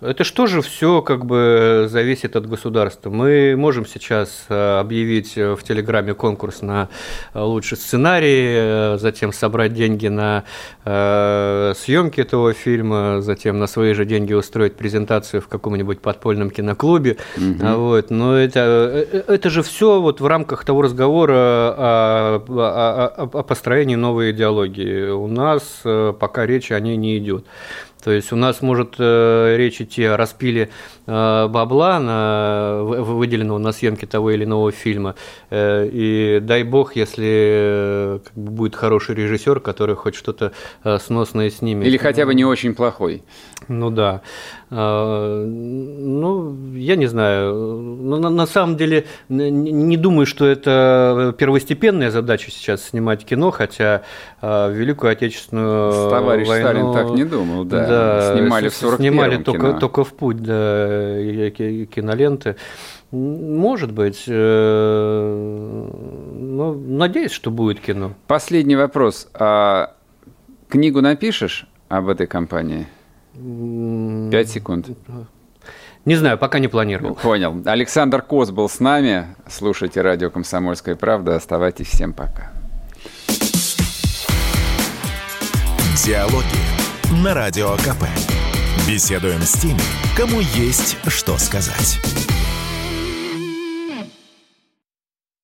это 0.00 0.24
что 0.24 0.46
же 0.46 0.60
все 0.60 1.00
как 1.00 1.24
бы 1.24 1.86
зависит 1.88 2.36
от 2.36 2.46
государства. 2.46 3.10
Мы 3.10 3.54
можем 3.56 3.86
сейчас 3.86 4.44
э, 4.48 4.78
объявить 4.78 5.36
в 5.36 5.58
Телеграме 5.62 6.14
конкурс 6.14 6.60
на 6.60 6.88
э, 7.32 7.40
лучший 7.40 7.78
сценарий, 7.78 8.46
э, 8.48 8.98
затем 8.98 9.32
собрать 9.32 9.72
деньги 9.72 10.08
на 10.08 10.44
съемки 10.84 12.20
этого 12.20 12.52
фильма, 12.52 13.20
затем 13.20 13.58
на 13.58 13.66
свои 13.66 13.92
же 13.92 14.04
деньги 14.04 14.32
устроить 14.32 14.76
презентацию 14.76 15.40
в 15.40 15.48
каком-нибудь 15.48 16.00
подпольном 16.00 16.50
киноклубе. 16.50 17.16
Угу. 17.36 17.66
Вот. 17.76 18.10
Но 18.10 18.36
это, 18.36 19.06
это 19.26 19.50
же 19.50 19.62
все 19.62 20.00
вот 20.00 20.20
в 20.20 20.26
рамках 20.26 20.64
того 20.64 20.82
разговора 20.82 21.34
о, 21.34 22.44
о, 22.48 23.28
о 23.32 23.42
построении 23.42 23.96
новой 23.96 24.30
идеологии. 24.30 25.08
У 25.08 25.26
нас 25.26 25.82
пока 25.82 26.46
речи 26.46 26.72
о 26.72 26.78
ней 26.78 26.96
не 26.96 27.18
идет. 27.18 27.46
То 28.02 28.12
есть 28.12 28.32
у 28.32 28.36
нас 28.36 28.62
может 28.62 28.94
э, 28.98 29.56
речь 29.56 29.80
идти 29.80 30.04
о 30.04 30.16
распиле 30.16 30.70
э, 31.06 31.48
бабла, 31.48 31.98
на, 31.98 32.82
выделенного 32.82 33.58
на 33.58 33.72
съемке 33.72 34.06
того 34.06 34.30
или 34.30 34.44
иного 34.44 34.70
фильма. 34.70 35.16
Э, 35.50 35.88
и 35.92 36.38
дай 36.40 36.62
бог, 36.62 36.94
если 36.94 38.20
будет 38.36 38.76
хороший 38.76 39.16
режиссер, 39.16 39.60
который 39.60 39.96
хоть 39.96 40.14
что-то 40.14 40.52
сносное 41.00 41.50
снимет. 41.50 41.86
Или 41.86 41.96
хотя 41.96 42.26
бы 42.26 42.34
не 42.34 42.44
очень 42.44 42.74
плохой. 42.74 43.24
Ну 43.68 43.90
да. 43.90 44.22
Ну, 44.68 46.56
я 46.74 46.96
не 46.96 47.06
знаю. 47.06 47.54
Но 47.54 48.18
на, 48.18 48.30
на 48.30 48.46
самом 48.46 48.76
деле 48.76 49.06
не 49.28 49.96
думаю, 49.96 50.26
что 50.26 50.44
это 50.46 51.34
первостепенная 51.38 52.10
задача 52.10 52.50
сейчас 52.50 52.82
снимать 52.82 53.24
кино, 53.24 53.52
хотя 53.52 54.02
Великую 54.42 55.12
Отечественную 55.12 56.10
Товарищ 56.10 56.48
войну... 56.48 56.68
Сталин 56.68 56.92
так 56.92 57.10
не 57.16 57.24
думал, 57.24 57.64
да. 57.64 57.86
да 57.86 58.34
снимали 58.36 58.68
в 58.68 58.74
41 58.74 59.12
Снимали 59.12 59.36
только, 59.42 59.74
только 59.74 60.04
в 60.04 60.12
путь 60.14 60.42
да, 60.42 61.50
киноленты. 61.50 62.56
Может 63.12 63.92
быть. 63.92 64.24
Э, 64.26 65.88
ну, 66.34 66.74
надеюсь, 66.74 67.30
что 67.30 67.50
будет 67.50 67.80
кино. 67.80 68.14
Последний 68.26 68.76
вопрос. 68.76 69.28
А 69.34 69.94
книгу 70.68 71.00
напишешь 71.00 71.68
об 71.88 72.08
этой 72.08 72.26
компании? 72.26 72.86
Пять 74.30 74.48
секунд. 74.50 74.88
Не 76.04 76.14
знаю, 76.14 76.38
пока 76.38 76.58
не 76.58 76.68
планировал. 76.68 77.16
Понял. 77.16 77.60
Александр 77.64 78.22
Коз 78.22 78.50
был 78.50 78.68
с 78.68 78.78
нами. 78.78 79.26
Слушайте 79.48 80.02
радио 80.02 80.30
«Комсомольская 80.30 80.94
правда». 80.94 81.34
Оставайтесь 81.34 81.88
всем 81.88 82.12
пока. 82.12 82.52
Диалоги 86.04 87.24
на 87.24 87.34
Радио 87.34 87.74
КП. 87.78 88.04
Беседуем 88.86 89.42
с 89.42 89.54
теми, 89.54 89.80
кому 90.16 90.38
есть 90.38 90.96
что 91.08 91.36
сказать. 91.38 91.98